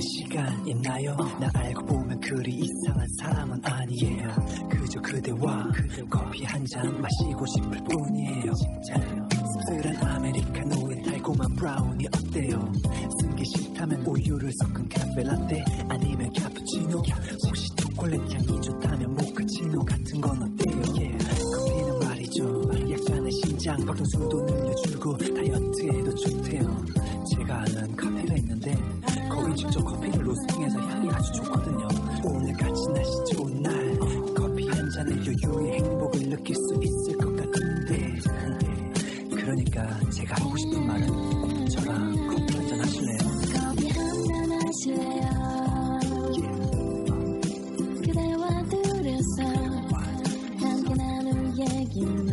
시간 0.00 0.64
있나요? 0.66 1.16
나 1.40 1.50
알고 1.54 1.84
보면 1.84 2.07
그리 2.28 2.56
이상한 2.56 3.08
사람은 3.18 3.60
아니에요 3.64 4.28
그저 4.70 5.00
그대와 5.00 5.70
커피 6.10 6.44
한 6.44 6.64
잔 6.66 7.00
마시고 7.00 7.46
싶을 7.46 7.78
뿐이에요 7.84 8.52
씁쓸한 8.54 9.96
아메리카노에 9.96 11.02
달콤한 11.02 11.54
브라우니 11.56 12.06
어때요? 12.08 12.70
쓴게 13.20 13.44
싫다면 13.44 14.04
우유를 14.04 14.52
섞은 14.52 14.88
카페 14.90 15.22
라떼 15.22 15.64
아니면 15.88 16.30
카푸치노 16.34 17.02
혹시 17.46 17.74
초콜릿 17.76 18.20
향이 18.20 18.60
좋다면 18.60 19.14
모카치노 19.14 19.84
같은 19.84 20.20
건 20.20 20.42
어때요? 20.42 20.82
커 20.82 21.47
말이죠 22.38 22.62
약간의 22.90 23.32
신장 23.32 23.84
박동수도 23.84 24.44
늘려주고 24.44 25.16
다이어트에도 25.18 26.14
좋대요 26.14 26.84
제가 27.36 27.60
아는 27.62 27.96
카페가 27.96 28.34
있는데 28.36 28.76
거기 29.28 29.56
직접 29.56 29.80
커피를 29.84 30.26
로스팅해서 30.26 30.78
향이 30.78 31.10
아주 31.10 31.32
좋거든요 31.32 31.88
오늘같이 32.24 32.88
날씨 32.94 33.34
좋은 33.34 33.62
날 33.62 33.98
커피 34.36 34.68
한 34.68 34.90
잔에 34.90 35.12
여유의 35.16 35.80
행복을 35.80 36.20
느낄 36.30 36.54
수 36.54 36.80
있을 36.82 37.16
것 37.18 37.34
같은데 37.36 38.14
그러니까 39.30 40.00
제가 40.10 40.36
하고 40.44 40.56
싶은 40.56 40.86
말은 40.86 41.68
저랑 41.70 42.14
커피 42.28 42.56
한 42.56 42.68
잔 42.68 42.80
하실래요? 42.80 43.18
커피 43.52 43.88
한 43.88 44.48
잔 44.48 44.52
하실래요? 44.52 45.48
그 51.98 52.27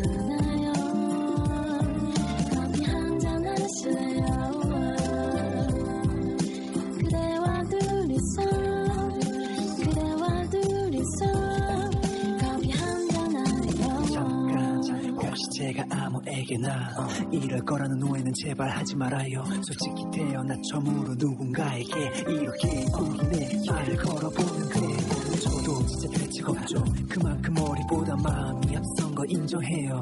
너에게나 15.90 17.08
이럴 17.32 17.60
거라는 17.62 18.02
오해는 18.04 18.34
제발 18.34 18.70
하지 18.70 18.96
말아요. 18.96 19.44
솔직히 19.46 20.04
태어나 20.12 20.56
처음으로 20.70 21.14
누군가에게 21.16 22.12
이렇게 22.28 22.86
우리네 22.98 23.62
말을 23.70 23.96
걸어보는 23.98 24.70
그래. 24.70 24.98
저도 25.40 25.86
진짜 25.86 26.20
대책 26.20 26.50
없죠. 26.50 26.84
그만큼 27.10 27.54
머리보다 27.54 28.16
마음이 28.18 28.76
앞선 28.78 29.16
거 29.16 29.24
인정해요. 29.26 30.02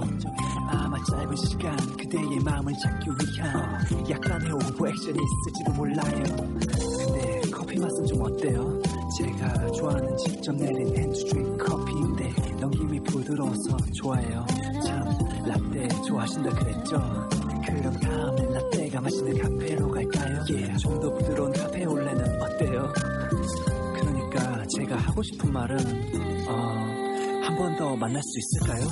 아마 0.68 0.98
짧은 1.04 1.36
시간 1.36 1.76
그대의 1.98 2.40
마음을 2.40 2.74
잡기 2.82 3.10
위한 3.10 4.10
약간의 4.10 4.52
오버 4.52 4.88
액션이 4.88 5.18
있을지도 5.20 5.74
몰라요. 5.76 6.24
근데 6.98 7.42
커피 7.52 7.80
맛은 7.80 8.06
좀 8.06 8.22
어때요? 8.22 8.82
제가 9.18 9.72
좋아하는 9.72 10.18
직접 10.18 10.56
내린 10.56 10.96
핸드드립 10.98 11.58
커피 11.58 11.83
부드러워서 13.34 13.78
좋아해요 13.94 14.46
참 14.86 15.04
라떼 15.46 15.88
좋아하신다 16.08 16.50
그랬죠? 16.52 17.28
그럼 17.66 17.94
다음엔 18.00 18.54
라떼가 18.54 19.02
마시는 19.02 19.38
카페로 19.40 19.90
갈까요? 19.92 20.44
yeah, 20.50 20.78
좀더 20.78 21.12
부드러운 21.14 21.52
카페 21.52 21.84
올레는 21.86 22.42
어때요? 22.42 22.94
그러니까 23.96 24.64
제가 24.76 24.96
하고 24.98 25.24
싶은 25.24 25.52
말은 25.52 25.78
어, 26.48 26.54
한 27.44 27.58
번 27.58 27.76
더 27.78 27.96
만날 27.96 28.22
수 28.24 28.40
있을까요? 28.40 28.88